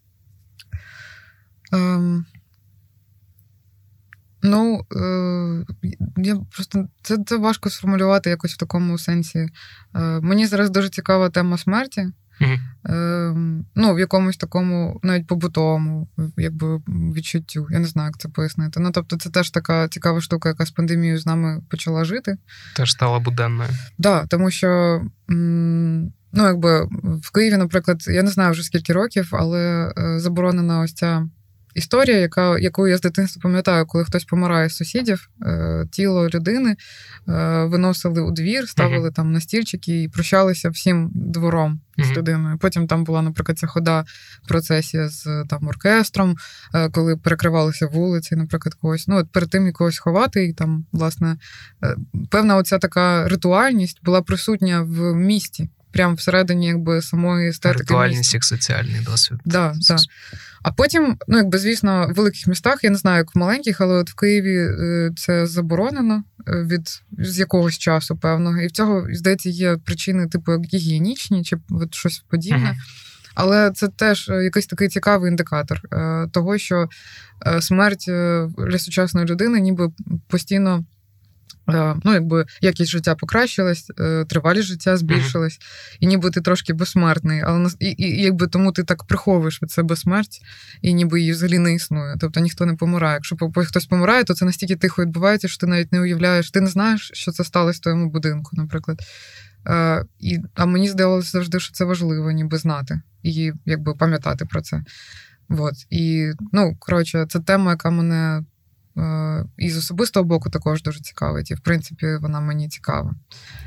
Ем, 1.72 2.26
Ну, 4.42 4.86
е, 4.96 5.64
я 6.16 6.36
просто 6.54 6.88
це 7.02 7.18
це 7.26 7.36
важко 7.36 7.70
сформулювати 7.70 8.30
якось 8.30 8.54
в 8.54 8.56
такому 8.56 8.98
сенсі. 8.98 9.38
Е, 9.38 9.48
Мені 10.20 10.46
зараз 10.46 10.70
дуже 10.70 10.88
цікава 10.88 11.30
тема 11.30 11.58
смерті. 11.58 12.08
Mm-hmm. 12.40 13.64
Ну, 13.74 13.94
в 13.94 13.98
якомусь 13.98 14.36
такому, 14.36 15.00
навіть 15.02 15.26
побутовому, 15.26 16.08
якби 16.36 16.80
відчуттю. 16.88 17.66
Я 17.70 17.78
не 17.78 17.86
знаю, 17.86 18.08
як 18.08 18.18
це 18.18 18.28
пояснити. 18.28 18.80
Ну, 18.80 18.90
тобто, 18.90 19.16
це 19.16 19.30
теж 19.30 19.50
така 19.50 19.88
цікава 19.88 20.20
штука, 20.20 20.48
яка 20.48 20.66
з 20.66 20.70
пандемією 20.70 21.18
з 21.18 21.26
нами 21.26 21.62
почала 21.70 22.04
жити. 22.04 22.36
Теж 22.76 22.92
стала 22.92 23.18
буденною. 23.18 23.68
Так, 23.68 23.78
да, 23.98 24.26
тому 24.26 24.50
що. 24.50 25.02
Ну, 26.32 26.44
якби 26.46 26.84
в 27.22 27.32
Києві, 27.32 27.56
наприклад, 27.56 28.04
я 28.08 28.22
не 28.22 28.30
знаю 28.30 28.52
вже 28.52 28.62
скільки 28.62 28.92
років, 28.92 29.28
але 29.32 29.92
е, 29.98 30.20
заборонена 30.20 30.80
ось 30.80 30.92
ця 30.92 31.28
історія, 31.78 32.16
яка, 32.16 32.58
яку 32.58 32.88
я 32.88 32.96
з 32.96 33.00
дитинства 33.00 33.40
пам'ятаю, 33.42 33.86
коли 33.86 34.04
хтось 34.04 34.24
помирає 34.24 34.68
з 34.68 34.76
сусідів, 34.76 35.30
е, 35.42 35.86
тіло 35.90 36.28
людини 36.28 36.76
е, 37.28 37.64
виносили 37.64 38.22
у 38.22 38.30
двір, 38.30 38.68
ставили 38.68 39.08
uh-huh. 39.08 39.14
там 39.14 39.32
на 39.32 39.40
стільчики 39.40 40.02
і 40.02 40.08
прощалися 40.08 40.70
всім 40.70 41.10
двором 41.14 41.80
uh-huh. 41.98 42.04
з 42.04 42.16
людиною. 42.16 42.58
Потім 42.58 42.86
там 42.86 43.04
була, 43.04 43.22
наприклад, 43.22 43.58
ця 43.58 43.66
хода 43.66 44.04
процесія 44.48 45.08
з 45.08 45.44
там 45.48 45.68
оркестром, 45.68 46.36
е, 46.74 46.90
коли 46.90 47.16
перекривалися 47.16 47.86
вулиці, 47.86 48.36
наприклад, 48.36 48.74
когось. 48.74 49.08
Ну, 49.08 49.16
от 49.16 49.32
перед 49.32 49.50
тим 49.50 49.66
якогось 49.66 49.98
ховати, 49.98 50.44
і 50.44 50.52
там, 50.52 50.86
власне, 50.92 51.36
певна 52.30 52.56
оця 52.56 52.78
така 52.78 53.28
ритуальність 53.28 54.04
була 54.04 54.22
присутня 54.22 54.80
в 54.82 55.14
місті. 55.14 55.68
Прямо 55.92 56.14
всередині 56.14 56.66
якби 56.66 57.02
самої 57.02 57.48
естетики. 57.48 57.80
Ритуальність 57.82 58.34
як 58.34 58.44
соціальний 58.44 59.00
досвід. 59.00 59.38
Да, 59.44 59.74
да. 59.88 59.96
А 60.62 60.72
потім, 60.72 61.16
ну 61.28 61.36
якби 61.36 61.58
звісно, 61.58 62.08
в 62.10 62.14
великих 62.14 62.46
містах, 62.46 62.84
я 62.84 62.90
не 62.90 62.96
знаю, 62.96 63.18
як 63.18 63.34
в 63.34 63.38
маленьких, 63.38 63.80
але 63.80 63.94
от 63.94 64.10
в 64.10 64.14
Києві 64.14 64.56
е, 64.56 65.10
це 65.16 65.46
заборонено 65.46 66.22
е, 66.48 66.52
від 66.62 67.02
з 67.18 67.38
якогось 67.38 67.78
часу, 67.78 68.16
певного. 68.16 68.60
І 68.60 68.66
в 68.66 68.70
цього, 68.70 69.06
здається, 69.12 69.48
є 69.48 69.76
причини, 69.76 70.26
типу, 70.26 70.52
як 70.52 70.64
гігієнічні 70.64 71.44
чи 71.44 71.56
от 71.70 71.94
щось 71.94 72.24
подібне. 72.28 72.76
Uh-huh. 72.76 73.32
Але 73.34 73.70
це 73.70 73.88
теж 73.88 74.28
е, 74.28 74.44
якийсь 74.44 74.66
такий 74.66 74.88
цікавий 74.88 75.30
індикатор 75.30 75.80
того, 76.32 76.58
що 76.58 76.88
смерть 77.60 78.04
для 78.58 78.78
сучасної 78.78 79.26
людини 79.26 79.60
ніби 79.60 79.90
постійно. 80.28 80.84
Е, 81.68 81.94
ну, 82.04 82.12
якби 82.12 82.46
якість 82.60 82.90
життя 82.90 83.14
покращилась, 83.14 83.90
е, 84.00 84.24
тривалість 84.24 84.68
життя 84.68 84.96
збільшилась, 84.96 85.52
mm-hmm. 85.52 85.96
і 86.00 86.06
ніби 86.06 86.30
ти 86.30 86.40
трошки 86.40 86.72
безсмертний, 86.72 87.40
але 87.40 87.70
і, 87.80 87.94
і, 87.98 88.22
якби 88.22 88.46
тому 88.46 88.72
ти 88.72 88.84
так 88.84 89.04
приховуєш 89.04 89.62
від 89.62 89.70
себе 89.70 89.96
смерть, 89.96 90.40
і 90.82 90.94
ніби 90.94 91.20
її 91.20 91.32
взагалі 91.32 91.58
не 91.58 91.74
існує. 91.74 92.16
Тобто 92.20 92.40
ніхто 92.40 92.66
не 92.66 92.74
помирає. 92.74 93.14
Якщо 93.14 93.36
хтось 93.66 93.86
помирає, 93.86 94.24
то 94.24 94.34
це 94.34 94.44
настільки 94.44 94.76
тихо 94.76 95.02
відбувається, 95.02 95.48
що 95.48 95.58
ти 95.58 95.66
навіть 95.66 95.92
не 95.92 96.00
уявляєш, 96.00 96.50
ти 96.50 96.60
не 96.60 96.70
знаєш, 96.70 97.10
що 97.14 97.32
це 97.32 97.44
сталося 97.44 97.76
в 97.78 97.82
твоєму 97.82 98.10
будинку, 98.10 98.50
наприклад. 98.52 99.00
А, 99.64 100.02
і, 100.18 100.38
А 100.54 100.66
мені 100.66 100.88
здавалося 100.88 101.30
завжди, 101.30 101.60
що 101.60 101.72
це 101.72 101.84
важливо, 101.84 102.30
ніби 102.30 102.58
знати 102.58 103.00
і 103.22 103.52
якби 103.66 103.94
пам'ятати 103.94 104.44
про 104.44 104.60
це. 104.60 104.82
От. 105.48 105.74
І, 105.90 106.32
ну, 106.52 106.76
коротше, 106.78 107.26
це 107.28 107.40
тема, 107.40 107.70
яка 107.70 107.90
мене. 107.90 108.44
Е, 108.98 109.44
і 109.56 109.70
з 109.70 109.76
особистого 109.76 110.24
боку 110.24 110.50
також 110.50 110.82
дуже 110.82 111.00
цікавить. 111.00 111.50
І 111.50 111.54
в 111.54 111.60
принципі, 111.60 112.06
вона 112.20 112.40
мені 112.40 112.68
цікава. 112.68 113.14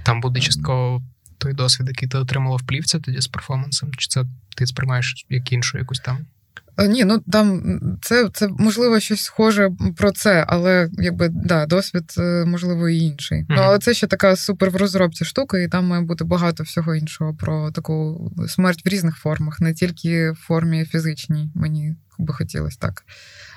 Там 0.03 0.21
буде 0.21 0.39
частково 0.39 1.01
той 1.38 1.53
досвід, 1.53 1.88
який 1.88 2.09
ти 2.09 2.17
отримала 2.17 2.55
в 2.55 2.63
плівці 2.63 2.99
тоді 2.99 3.21
з 3.21 3.27
перформансом? 3.27 3.93
Чи 3.97 4.07
це 4.07 4.25
ти 4.57 4.67
сприймаєш 4.67 5.25
як 5.29 5.51
іншу 5.51 5.77
якусь 5.77 5.99
там? 5.99 6.17
Е, 6.77 6.88
ні, 6.88 7.05
ну 7.05 7.19
там 7.19 7.79
це 8.01 8.29
це 8.34 8.47
можливо 8.47 8.99
щось 8.99 9.21
схоже 9.21 9.71
про 9.97 10.11
це, 10.11 10.45
але 10.47 10.89
якби 10.93 11.29
да, 11.29 11.65
досвід 11.65 12.15
е, 12.17 12.45
можливо 12.45 12.89
і 12.89 12.97
інший. 12.97 13.39
Mm-hmm. 13.39 13.45
Ну 13.49 13.61
але 13.61 13.79
це 13.79 13.93
ще 13.93 14.07
така 14.07 14.36
супер 14.36 14.69
в 14.69 14.75
розробці 14.75 15.25
штука, 15.25 15.59
і 15.59 15.67
там 15.67 15.88
має 15.88 16.03
бути 16.03 16.23
багато 16.23 16.63
всього 16.63 16.95
іншого 16.95 17.34
про 17.34 17.71
таку 17.71 18.32
смерть 18.47 18.86
в 18.86 18.89
різних 18.89 19.15
формах, 19.15 19.61
не 19.61 19.73
тільки 19.73 20.32
в 20.32 20.36
формі 20.36 20.86
фізичній. 20.86 21.51
Мені 21.55 21.95
би 22.19 22.34
хотілося 22.34 22.77
так. 22.79 23.03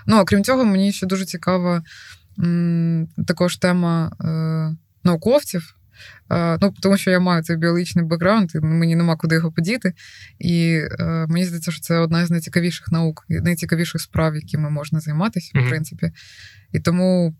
Ну, 0.07 0.21
окрім 0.21 0.45
цього, 0.45 0.65
мені 0.65 0.93
ще 0.93 1.07
дуже 1.07 1.25
цікава 1.25 1.83
м, 2.39 3.09
також 3.27 3.57
тема 3.57 4.13
е, 4.21 4.77
науковців. 5.05 5.77
Е, 6.31 6.59
ну, 6.61 6.75
Тому 6.83 6.97
що 6.97 7.11
я 7.11 7.21
маю 7.21 7.43
цей 7.43 7.57
біологічний 7.57 8.05
бекграунд, 8.05 8.51
і 8.55 8.61
мені 8.61 8.97
нема 8.97 9.17
куди 9.17 9.35
його 9.35 9.53
подіти. 9.53 9.93
І 10.39 10.81
е, 11.01 11.27
мені 11.29 11.45
здається, 11.45 11.71
що 11.71 11.81
це 11.81 11.99
одна 11.99 12.27
з 12.27 12.31
найцікавіших 12.31 12.93
наук, 12.93 13.25
найцікавіших 13.29 14.01
справ, 14.01 14.35
якими 14.37 14.71
можна 14.71 15.01
займатися, 15.01 15.53
mm-hmm. 15.55 15.67
в 15.67 15.69
принципі. 15.69 16.13
І 16.73 16.81
тому. 16.81 17.37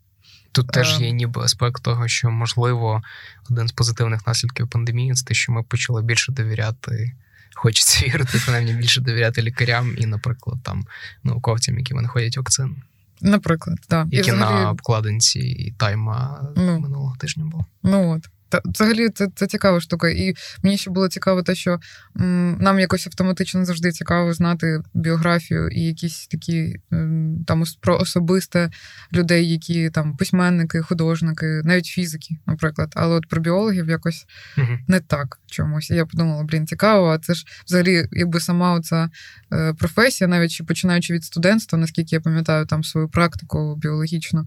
Тут 0.53 0.69
теж 0.69 1.01
е, 1.01 1.05
є 1.05 1.11
ніби 1.11 1.43
аспект 1.43 1.83
того, 1.83 2.09
що, 2.09 2.31
можливо, 2.31 3.03
один 3.51 3.69
з 3.69 3.73
позитивних 3.73 4.27
наслідків 4.27 4.69
пандемії 4.69 5.13
це 5.13 5.25
те, 5.25 5.35
що 5.35 5.53
ми 5.53 5.63
почали 5.63 6.03
більше 6.03 6.33
довіряти 6.33 7.13
хочеться 7.55 8.07
вірити, 8.07 8.41
принаймні 8.45 8.73
більше 8.73 9.01
довіряти 9.01 9.43
лікарям 9.43 9.95
і, 9.99 10.07
наприклад, 10.07 10.59
там 10.63 10.87
науковцям, 11.25 11.79
які 11.79 11.95
винаходять 11.95 12.37
вакцини. 12.37 12.75
Наприклад, 13.21 13.79
так. 13.89 14.07
Які 14.11 14.33
взагалі... 14.33 14.63
на 14.63 14.71
обкладинці 14.71 15.75
тайма 15.79 16.49
ну, 16.57 16.81
минулого 16.81 17.17
тижня 17.17 17.45
було. 17.45 17.67
Ну 17.83 18.11
от. 18.11 18.29
Та 18.55 18.61
взагалі 18.65 19.09
це 19.09 19.29
це 19.35 19.47
цікава 19.47 19.81
штука. 19.81 20.09
І 20.09 20.35
мені 20.63 20.77
ще 20.77 20.91
було 20.91 21.09
цікаво, 21.09 21.43
те, 21.43 21.55
що 21.55 21.81
м, 22.21 22.57
нам 22.61 22.81
якось 22.81 23.07
автоматично 23.07 23.65
завжди 23.65 23.93
цікаво 23.93 24.33
знати 24.33 24.81
біографію 24.95 25.69
і 25.69 25.81
якісь 25.81 26.27
такі 26.27 26.77
м, 26.93 27.45
там 27.47 27.65
про 27.81 27.99
особисте 27.99 28.71
людей, 29.13 29.51
які 29.51 29.91
там 29.91 30.17
письменники, 30.17 30.83
художники, 30.83 31.47
навіть 31.65 31.87
фізики, 31.87 32.37
наприклад. 32.47 32.93
Але 32.97 33.15
от 33.15 33.29
про 33.29 33.41
біологів 33.41 33.89
якось 33.89 34.27
uh 34.59 34.79
не 34.89 35.01
так 35.01 35.39
чомусь. 35.47 35.91
І 35.91 35.95
я 35.95 36.07
подумала, 36.07 36.43
блін, 36.43 36.67
цікаво, 36.67 37.09
а 37.09 37.19
це 37.19 37.35
ж 37.35 37.47
взагалі, 37.67 38.09
якби 38.13 38.41
сама 38.41 38.73
оця 38.75 39.11
е, 39.53 39.75
професія, 39.79 40.29
навіть 40.29 40.67
починаючи 40.67 41.15
від 41.15 41.25
студентства, 41.25 41.79
наскільки 41.79 42.17
я 42.17 42.21
пам'ятаю 42.21 42.67
там 42.67 42.85
свою 42.85 43.09
практику 43.09 43.77
біологічну, 43.77 44.47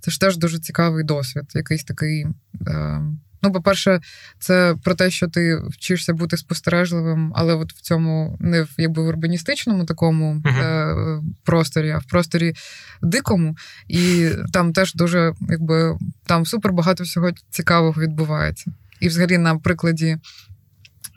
це 0.00 0.10
ж 0.10 0.20
теж 0.20 0.36
дуже 0.36 0.58
цікавий 0.58 1.04
досвід, 1.04 1.44
якийсь 1.54 1.84
такий. 1.84 2.26
Е, 2.66 3.00
Ну, 3.42 3.52
по-перше, 3.52 4.00
це 4.38 4.76
про 4.82 4.94
те, 4.94 5.10
що 5.10 5.28
ти 5.28 5.56
вчишся 5.70 6.12
бути 6.12 6.36
спостережливим, 6.36 7.32
але 7.36 7.54
от 7.54 7.72
в 7.72 7.80
цьому 7.80 8.36
не 8.40 8.62
в 8.62 8.68
якби 8.78 9.02
в 9.02 9.06
урбаністичному 9.06 9.84
такому 9.84 10.34
uh-huh. 10.34 11.18
е- 11.18 11.22
просторі, 11.44 11.90
а 11.90 11.98
в 11.98 12.04
просторі 12.04 12.54
дикому. 13.02 13.56
І 13.88 14.30
там 14.52 14.72
теж 14.72 14.94
дуже 14.94 15.34
якби 15.48 15.98
там 16.26 16.46
супер 16.46 16.72
багато 16.72 17.04
всього 17.04 17.30
цікавого 17.50 18.00
відбувається. 18.00 18.72
І 19.00 19.08
взагалі 19.08 19.38
на 19.38 19.56
прикладі. 19.56 20.16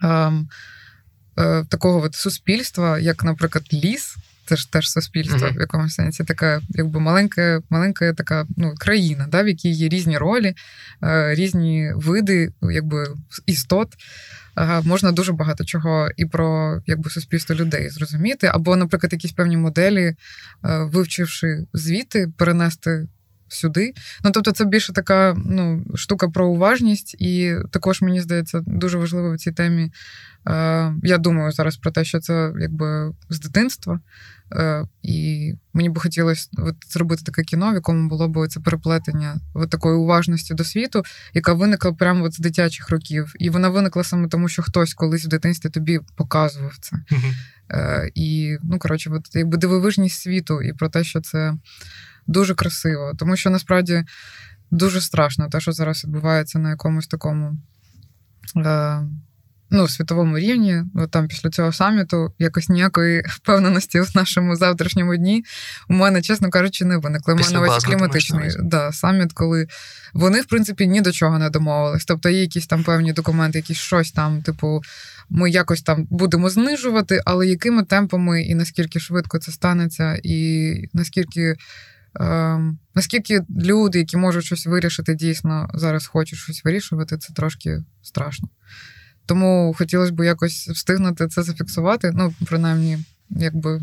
Е- 0.02 0.32
е- 1.38 1.64
Такого 1.68 2.02
от 2.02 2.14
суспільства, 2.14 2.98
як, 2.98 3.24
наприклад, 3.24 3.64
ліс, 3.72 4.16
це 4.50 4.56
ж 4.56 4.72
теж 4.72 4.90
суспільство 4.90 5.38
mm-hmm. 5.38 5.56
в 5.56 5.60
якомусь 5.60 5.94
сенсі, 5.94 6.24
така, 6.24 6.60
якби 6.68 7.00
маленька, 7.00 7.62
маленька 7.70 8.12
така 8.12 8.46
ну, 8.56 8.74
країна, 8.78 9.26
да, 9.30 9.42
в 9.42 9.48
якій 9.48 9.70
є 9.70 9.88
різні 9.88 10.18
ролі, 10.18 10.54
е, 11.02 11.34
різні 11.34 11.92
види, 11.94 12.52
якби 12.62 13.06
істот. 13.46 13.88
Е, 14.58 14.82
можна 14.84 15.12
дуже 15.12 15.32
багато 15.32 15.64
чого 15.64 16.10
і 16.16 16.26
про 16.26 16.78
якби 16.86 17.10
суспільство 17.10 17.54
людей 17.54 17.90
зрозуміти, 17.90 18.46
або, 18.46 18.76
наприклад, 18.76 19.12
якісь 19.12 19.32
певні 19.32 19.56
моделі, 19.56 20.04
е, 20.04 20.16
вивчивши 20.64 21.66
звіти, 21.72 22.32
перенести. 22.36 23.06
Сюди. 23.52 23.94
Ну, 24.24 24.30
тобто, 24.30 24.52
це 24.52 24.64
більше 24.64 24.92
така 24.92 25.36
ну, 25.44 25.84
штука 25.94 26.28
про 26.28 26.48
уважність, 26.48 27.16
і 27.18 27.54
також 27.70 28.02
мені 28.02 28.20
здається 28.20 28.62
дуже 28.66 28.98
важливо 28.98 29.34
в 29.34 29.38
цій 29.38 29.52
темі. 29.52 29.92
Е, 30.48 30.94
Я 31.02 31.18
думаю 31.18 31.52
зараз 31.52 31.76
про 31.76 31.90
те, 31.90 32.04
що 32.04 32.20
це 32.20 32.52
якби 32.60 33.12
з 33.28 33.40
дитинства. 33.40 34.00
Е, 34.52 34.84
І 35.02 35.52
мені 35.72 35.88
би 35.88 36.00
хотілося 36.00 36.48
от, 36.58 36.76
зробити 36.88 37.22
таке 37.24 37.42
кіно, 37.42 37.70
в 37.70 37.74
якому 37.74 38.08
було 38.08 38.28
б 38.28 38.48
це 38.48 38.60
переплетення 38.60 39.40
от 39.54 39.70
такої 39.70 39.96
уважності 39.96 40.54
до 40.54 40.64
світу, 40.64 41.02
яка 41.34 41.52
виникла 41.52 41.92
прямо 41.92 42.24
от 42.24 42.34
з 42.34 42.38
дитячих 42.38 42.90
років. 42.90 43.32
І 43.38 43.50
вона 43.50 43.68
виникла 43.68 44.04
саме 44.04 44.28
тому, 44.28 44.48
що 44.48 44.62
хтось 44.62 44.94
колись 44.94 45.24
в 45.24 45.28
дитинстві 45.28 45.70
тобі 45.70 46.00
показував 46.16 46.76
це. 46.80 46.96
Е, 47.70 48.10
І, 48.14 48.58
ну, 48.62 48.78
коротше, 48.78 49.10
от, 49.10 49.34
якби 49.34 49.56
дивовижність 49.56 50.20
світу, 50.20 50.62
і 50.62 50.72
про 50.72 50.88
те, 50.88 51.04
що 51.04 51.20
це 51.20 51.54
дуже 52.26 52.54
красиво. 52.54 53.12
Тому 53.18 53.36
що 53.36 53.50
насправді 53.50 54.04
дуже 54.70 55.00
страшно 55.00 55.48
те, 55.48 55.60
що 55.60 55.72
зараз 55.72 56.04
відбувається 56.04 56.58
на 56.58 56.70
якомусь 56.70 57.06
такому. 57.06 57.56
Е, 58.56 59.02
ну, 59.70 59.88
світовому 59.88 60.38
рівні, 60.38 60.82
от 60.94 61.10
там 61.10 61.28
після 61.28 61.50
цього 61.50 61.72
саміту 61.72 62.34
якось 62.38 62.68
ніякої 62.68 63.22
впевненості 63.28 64.00
в 64.00 64.10
нашому 64.14 64.56
завтрашньому 64.56 65.16
дні 65.16 65.44
у 65.88 65.94
мене, 65.94 66.22
чесно 66.22 66.50
кажучи, 66.50 66.84
не 66.84 66.96
виникло. 66.96 67.34
У 67.34 67.36
мене 67.36 67.58
ось 67.58 67.84
кліматичний 67.84 68.50
да, 68.62 68.92
саміт, 68.92 69.32
коли 69.32 69.66
вони, 70.12 70.40
в 70.40 70.46
принципі, 70.46 70.86
ні 70.86 71.00
до 71.00 71.12
чого 71.12 71.38
не 71.38 71.50
домовились. 71.50 72.04
Тобто 72.04 72.28
є 72.28 72.40
якісь 72.40 72.66
там 72.66 72.84
певні 72.84 73.12
документи, 73.12 73.58
якісь 73.58 73.78
щось 73.78 74.12
там, 74.12 74.42
типу, 74.42 74.80
ми 75.28 75.50
якось 75.50 75.82
там 75.82 76.06
будемо 76.10 76.50
знижувати, 76.50 77.22
але 77.24 77.46
якими 77.46 77.82
темпами 77.82 78.42
і 78.42 78.54
наскільки 78.54 79.00
швидко 79.00 79.38
це 79.38 79.52
станеться, 79.52 80.20
і 80.22 80.74
наскільки. 80.92 81.56
Ем, 82.14 82.78
наскільки 82.94 83.42
люди, 83.60 83.98
які 83.98 84.16
можуть 84.16 84.44
щось 84.44 84.66
вирішити, 84.66 85.14
дійсно 85.14 85.70
зараз 85.74 86.06
хочуть 86.06 86.38
щось 86.38 86.64
вирішувати, 86.64 87.18
це 87.18 87.32
трошки 87.32 87.84
страшно. 88.02 88.48
Тому 89.26 89.74
хотілося 89.78 90.12
б 90.12 90.24
якось 90.24 90.68
встигнути 90.68 91.28
це 91.28 91.42
зафіксувати. 91.42 92.12
Ну, 92.14 92.34
принаймні, 92.46 92.98
якби 93.30 93.80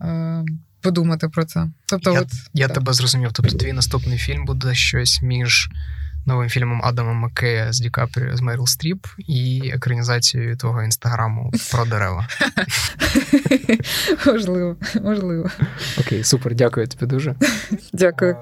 е, 0.00 0.44
подумати 0.80 1.28
про 1.28 1.44
це. 1.44 1.70
Тобто, 1.86 2.12
я 2.12 2.20
от, 2.20 2.28
я 2.54 2.66
так. 2.66 2.74
тебе 2.74 2.92
зрозумів. 2.92 3.30
Тобто, 3.32 3.56
твій 3.56 3.72
наступний 3.72 4.18
фільм 4.18 4.44
буде 4.44 4.74
щось 4.74 5.22
між 5.22 5.70
новим 6.26 6.48
фільмом 6.48 6.80
Адама 6.84 7.12
Маккея 7.12 7.72
з 7.72 7.80
Ді 7.80 7.90
Капріо 7.90 8.36
з 8.36 8.40
Меріл 8.40 8.66
Стріп 8.66 9.06
і 9.18 9.70
екранізацією 9.74 10.56
твого 10.56 10.82
інстаграму 10.82 11.52
про 11.72 11.84
дерева. 11.84 12.28
Можливо, 14.26 14.76
можливо. 15.02 15.50
Окей, 16.00 16.24
супер, 16.24 16.54
дякую 16.54 16.86
тобі 16.86 17.06
дуже. 17.06 17.34
Дякую. 17.92 18.36